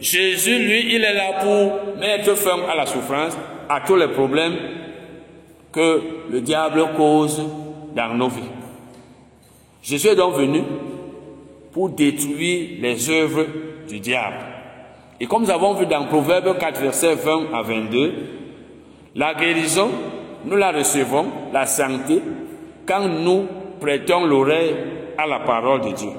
Jésus, 0.00 0.58
lui, 0.58 0.94
il 0.94 1.04
est 1.04 1.12
là 1.12 1.42
pour 1.42 1.98
mettre 1.98 2.34
fin 2.34 2.60
à 2.66 2.74
la 2.74 2.86
souffrance, 2.86 3.36
à 3.68 3.82
tous 3.82 3.96
les 3.96 4.08
problèmes 4.08 4.56
que 5.72 6.00
le 6.30 6.40
diable 6.40 6.82
cause 6.96 7.42
dans 7.94 8.14
nos 8.14 8.28
vies. 8.28 8.48
Jésus 9.82 10.08
est 10.08 10.16
donc 10.16 10.36
venu 10.36 10.62
pour 11.70 11.90
détruire 11.90 12.80
les 12.80 13.10
œuvres 13.10 13.44
du 13.86 14.00
diable. 14.00 14.49
Et 15.20 15.26
comme 15.26 15.42
nous 15.42 15.50
avons 15.50 15.74
vu 15.74 15.84
dans 15.84 16.06
Proverbe 16.06 16.56
4, 16.58 16.80
verset 16.80 17.14
20 17.14 17.52
à 17.52 17.60
22, 17.60 18.14
la 19.14 19.34
guérison, 19.34 19.90
nous 20.46 20.56
la 20.56 20.72
recevons, 20.72 21.26
la 21.52 21.66
santé, 21.66 22.22
quand 22.86 23.06
nous 23.06 23.46
prêtons 23.80 24.24
l'oreille 24.24 24.74
à 25.18 25.26
la 25.26 25.40
parole 25.40 25.82
de 25.82 25.90
Dieu. 25.90 26.10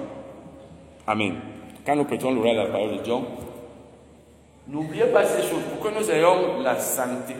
Amen. 1.08 1.34
Quand 1.84 1.96
nous 1.96 2.04
prêtons 2.04 2.32
l'oreille 2.32 2.58
à 2.58 2.66
la 2.66 2.70
parole 2.70 2.98
de 2.98 3.02
Dieu, 3.04 3.14
n'oubliez 4.68 5.06
pas 5.06 5.26
ces 5.26 5.42
choses 5.42 5.64
pour 5.72 5.80
que 5.80 5.98
nous 5.98 6.12
ayons 6.12 6.62
la 6.62 6.78
santé, 6.78 7.34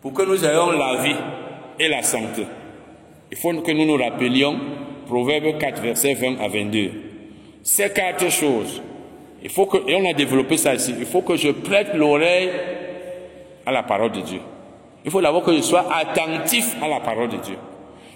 pour 0.00 0.14
que 0.14 0.22
nous 0.22 0.42
ayons 0.44 0.72
la 0.72 1.02
vie 1.02 1.16
et 1.78 1.88
la 1.88 2.02
santé. 2.02 2.46
Il 3.30 3.36
faut 3.36 3.52
que 3.52 3.72
nous 3.72 3.84
nous 3.84 4.02
rappelions 4.02 4.58
Proverbe 5.06 5.58
4, 5.58 5.82
verset 5.82 6.14
20 6.14 6.40
à 6.40 6.48
22. 6.48 6.90
Ces 7.62 7.90
quatre 7.90 8.30
choses, 8.30 8.80
il 9.44 9.50
faut 9.50 9.66
que, 9.66 9.76
et 9.86 9.94
on 9.94 10.08
a 10.08 10.14
développé 10.14 10.56
ça 10.56 10.74
ici, 10.74 10.94
il 10.98 11.04
faut 11.04 11.20
que 11.20 11.36
je 11.36 11.50
prête 11.50 11.94
l'oreille 11.94 12.50
à 13.66 13.72
la 13.72 13.82
parole 13.82 14.10
de 14.10 14.22
Dieu. 14.22 14.40
Il 15.04 15.10
faut 15.10 15.20
d'abord 15.20 15.42
que 15.42 15.54
je 15.54 15.60
sois 15.60 15.84
attentif 15.94 16.74
à 16.82 16.88
la 16.88 17.00
parole 17.00 17.28
de 17.28 17.36
Dieu. 17.36 17.56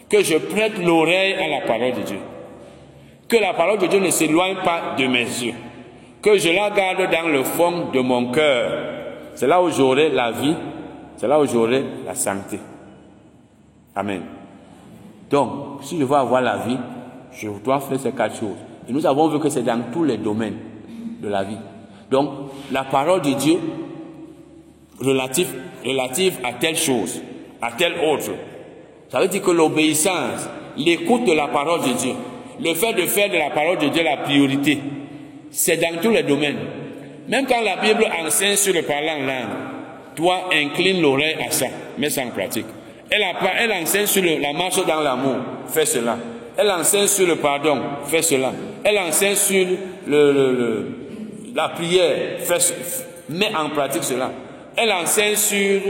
Que 0.08 0.22
je 0.22 0.38
prête 0.38 0.78
l'oreille 0.78 1.34
à 1.34 1.48
la 1.48 1.66
parole 1.66 1.92
de 1.92 2.00
Dieu. 2.00 2.18
Que 3.28 3.36
la 3.36 3.52
parole 3.52 3.78
de 3.78 3.86
Dieu 3.86 4.00
ne 4.00 4.08
s'éloigne 4.08 4.56
pas 4.64 4.94
de 4.96 5.06
mes 5.06 5.18
yeux. 5.18 5.52
Que 6.22 6.38
je 6.38 6.48
la 6.48 6.70
garde 6.70 7.10
dans 7.12 7.28
le 7.28 7.44
fond 7.44 7.90
de 7.92 8.00
mon 8.00 8.32
cœur. 8.32 8.72
C'est 9.34 9.46
là 9.46 9.62
où 9.62 9.68
j'aurai 9.68 10.08
la 10.08 10.30
vie. 10.30 10.56
C'est 11.18 11.28
là 11.28 11.38
où 11.38 11.44
j'aurai 11.44 11.84
la 12.06 12.14
santé. 12.14 12.58
Amen. 13.94 14.22
Donc, 15.30 15.82
si 15.82 15.98
je 15.98 16.04
veux 16.04 16.16
avoir 16.16 16.40
la 16.40 16.56
vie, 16.56 16.78
je 17.32 17.48
dois 17.62 17.80
faire 17.80 18.00
ces 18.00 18.12
quatre 18.12 18.36
choses. 18.36 18.56
Et 18.88 18.92
nous 18.92 19.04
avons 19.04 19.28
vu 19.28 19.38
que 19.38 19.50
c'est 19.50 19.62
dans 19.62 19.82
tous 19.92 20.04
les 20.04 20.16
domaines 20.16 20.56
de 21.18 21.28
la 21.28 21.44
vie. 21.44 21.58
Donc, 22.10 22.30
la 22.72 22.84
parole 22.84 23.22
de 23.22 23.32
Dieu 23.32 23.58
relative, 25.00 25.54
relative 25.84 26.38
à 26.44 26.52
telle 26.54 26.76
chose, 26.76 27.20
à 27.60 27.72
telle 27.72 27.94
autre. 28.04 28.30
Ça 29.10 29.20
veut 29.20 29.28
dire 29.28 29.42
que 29.42 29.50
l'obéissance, 29.50 30.48
l'écoute 30.76 31.24
de 31.24 31.32
la 31.32 31.48
parole 31.48 31.80
de 31.80 31.92
Dieu, 31.98 32.12
le 32.60 32.74
fait 32.74 32.92
de 32.94 33.02
faire 33.02 33.30
de 33.30 33.36
la 33.36 33.50
parole 33.50 33.78
de 33.78 33.88
Dieu 33.88 34.02
la 34.02 34.18
priorité, 34.18 34.78
c'est 35.50 35.76
dans 35.76 36.00
tous 36.00 36.10
les 36.10 36.22
domaines. 36.22 36.58
Même 37.28 37.46
quand 37.46 37.60
la 37.62 37.76
Bible 37.76 38.06
enseigne 38.24 38.56
sur 38.56 38.74
le 38.74 38.82
parlant 38.82 39.22
en 39.22 39.26
langue, 39.26 39.48
toi 40.16 40.48
incline 40.52 41.00
l'oreille 41.00 41.36
à 41.46 41.50
ça, 41.50 41.66
mets 41.98 42.10
ça 42.10 42.22
en 42.22 42.30
pratique. 42.30 42.66
Elle, 43.10 43.22
elle 43.58 43.72
enseigne 43.72 44.06
sur 44.06 44.22
la 44.22 44.52
marche 44.52 44.84
dans 44.86 45.00
l'amour, 45.00 45.36
fais 45.68 45.86
cela. 45.86 46.16
Elle 46.56 46.70
enseigne 46.70 47.06
sur 47.06 47.26
le 47.26 47.36
pardon, 47.36 47.78
fais 48.06 48.22
cela. 48.22 48.52
Elle 48.82 48.98
enseigne 48.98 49.36
sur 49.36 49.66
le, 50.06 51.07
la 51.58 51.70
prière, 51.70 52.38
fais, 52.38 52.58
mets 53.28 53.52
en 53.52 53.70
pratique 53.70 54.04
cela. 54.04 54.30
Elle 54.76 54.92
enseigne 54.92 55.34
sur 55.34 55.80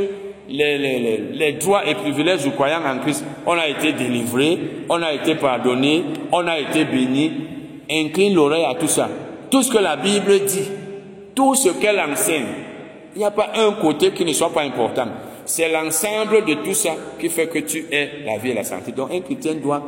les, 0.49 1.57
droits 1.61 1.87
et 1.87 1.95
privilèges 1.95 2.43
du 2.43 2.53
croyant 2.53 2.81
en 2.87 2.99
Christ. 3.01 3.23
On 3.45 3.53
a 3.53 3.69
été 3.69 3.93
délivré, 3.93 4.59
on 4.89 5.03
a 5.03 5.13
été 5.13 5.35
pardonné, 5.35 6.05
on 6.33 6.47
a 6.47 6.59
été 6.59 6.87
béni. 6.87 7.33
Incline 7.91 8.35
l'oreille 8.35 8.65
à 8.65 8.75
tout 8.77 8.89
ça. 8.89 9.11
Tout 9.51 9.63
ce 9.63 9.71
que 9.71 9.79
la 9.79 9.97
Bible 9.97 10.41
dit, 10.47 10.71
tout 11.35 11.55
ce 11.55 11.69
qu'elle 11.69 12.01
enseigne, 12.01 12.47
il 13.15 13.19
n'y 13.19 13.25
a 13.25 13.31
pas 13.31 13.51
un 13.57 13.73
côté 13.73 14.13
qui 14.13 14.25
ne 14.25 14.33
soit 14.33 14.53
pas 14.53 14.63
important. 14.63 15.09
C'est 15.45 15.71
l'ensemble 15.71 16.47
de 16.47 16.55
tout 16.55 16.75
ça 16.75 16.95
qui 17.21 17.29
fait 17.29 17.49
que 17.49 17.59
tu 17.59 17.85
es 17.93 18.25
la 18.25 18.39
vie 18.39 18.51
et 18.51 18.55
la 18.55 18.65
santé. 18.65 18.93
Donc 18.93 19.11
un 19.13 19.21
chrétien 19.21 19.55
doit 19.55 19.83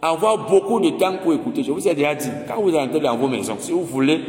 avoir 0.00 0.48
beaucoup 0.48 0.80
de 0.80 0.90
temps 0.90 1.16
pour 1.22 1.34
écouter. 1.34 1.62
Je 1.62 1.70
vous 1.70 1.86
ai 1.86 1.94
déjà 1.94 2.14
dit, 2.14 2.30
quand 2.48 2.62
vous 2.62 2.74
entrez 2.74 3.00
dans 3.00 3.16
vos 3.16 3.28
maisons, 3.28 3.56
si 3.58 3.72
vous 3.72 3.84
voulez 3.84 4.20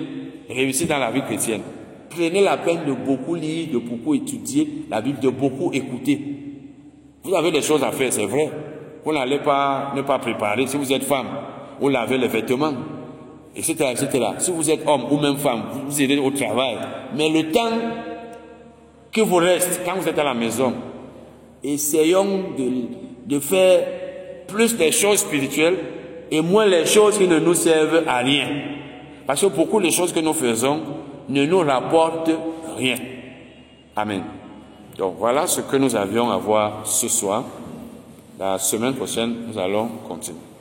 réussir 0.49 0.87
dans 0.87 0.97
la 0.97 1.11
vie 1.11 1.21
chrétienne, 1.21 1.61
prenez 2.09 2.41
la 2.41 2.57
peine 2.57 2.85
de 2.85 2.93
beaucoup 2.93 3.35
lire, 3.35 3.69
de 3.73 3.77
beaucoup 3.77 4.13
étudier 4.13 4.85
la 4.89 5.01
Bible, 5.01 5.19
de 5.19 5.29
beaucoup 5.29 5.71
écouter. 5.73 6.19
Vous 7.23 7.33
avez 7.35 7.51
des 7.51 7.61
choses 7.61 7.83
à 7.83 7.91
faire, 7.91 8.11
c'est 8.11 8.25
vrai. 8.25 8.49
Vous 9.05 9.13
n'allez 9.13 9.39
pas 9.39 9.93
ne 9.95 10.01
pas 10.01 10.19
préparer. 10.19 10.67
Si 10.67 10.77
vous 10.77 10.91
êtes 10.91 11.03
femme, 11.03 11.27
vous 11.79 11.89
lavez 11.89 12.17
les 12.17 12.27
vêtements, 12.27 12.73
etc., 13.55 13.75
etc. 13.91 14.25
Si 14.39 14.51
vous 14.51 14.69
êtes 14.69 14.87
homme 14.87 15.05
ou 15.11 15.17
même 15.19 15.37
femme, 15.37 15.63
vous 15.85 16.01
irez 16.01 16.19
au 16.19 16.31
travail. 16.31 16.77
Mais 17.15 17.29
le 17.29 17.51
temps 17.51 17.71
que 19.13 19.21
vous 19.21 19.35
reste 19.35 19.81
quand 19.85 19.95
vous 19.95 20.07
êtes 20.07 20.17
à 20.17 20.23
la 20.23 20.33
maison. 20.33 20.73
Essayons 21.63 22.45
de, 22.57 23.35
de 23.35 23.39
faire 23.39 23.87
plus 24.47 24.75
des 24.75 24.91
choses 24.91 25.19
spirituelles 25.19 25.77
et 26.31 26.41
moins 26.41 26.65
les 26.65 26.85
choses 26.85 27.17
qui 27.17 27.27
ne 27.27 27.39
nous 27.39 27.53
servent 27.53 28.03
à 28.07 28.17
rien. 28.17 28.47
Parce 29.26 29.41
que 29.41 29.47
beaucoup 29.47 29.80
de 29.80 29.89
choses 29.89 30.11
que 30.11 30.19
nous 30.19 30.34
faisons 30.34 30.82
ne 31.30 31.45
nous 31.45 31.59
rapportent 31.59 32.32
rien. 32.78 32.97
Amen. 33.95 34.24
Donc 34.97 35.15
voilà 35.17 35.47
ce 35.47 35.61
que 35.61 35.78
nous 35.78 35.95
avions 35.95 36.30
à 36.30 36.38
voir 36.38 36.86
ce 36.86 37.07
soir. 37.07 37.43
La 38.39 38.57
semaine 38.59 38.93
prochaine, 38.95 39.47
nous 39.47 39.57
allons 39.57 39.88
continuer. 40.07 40.53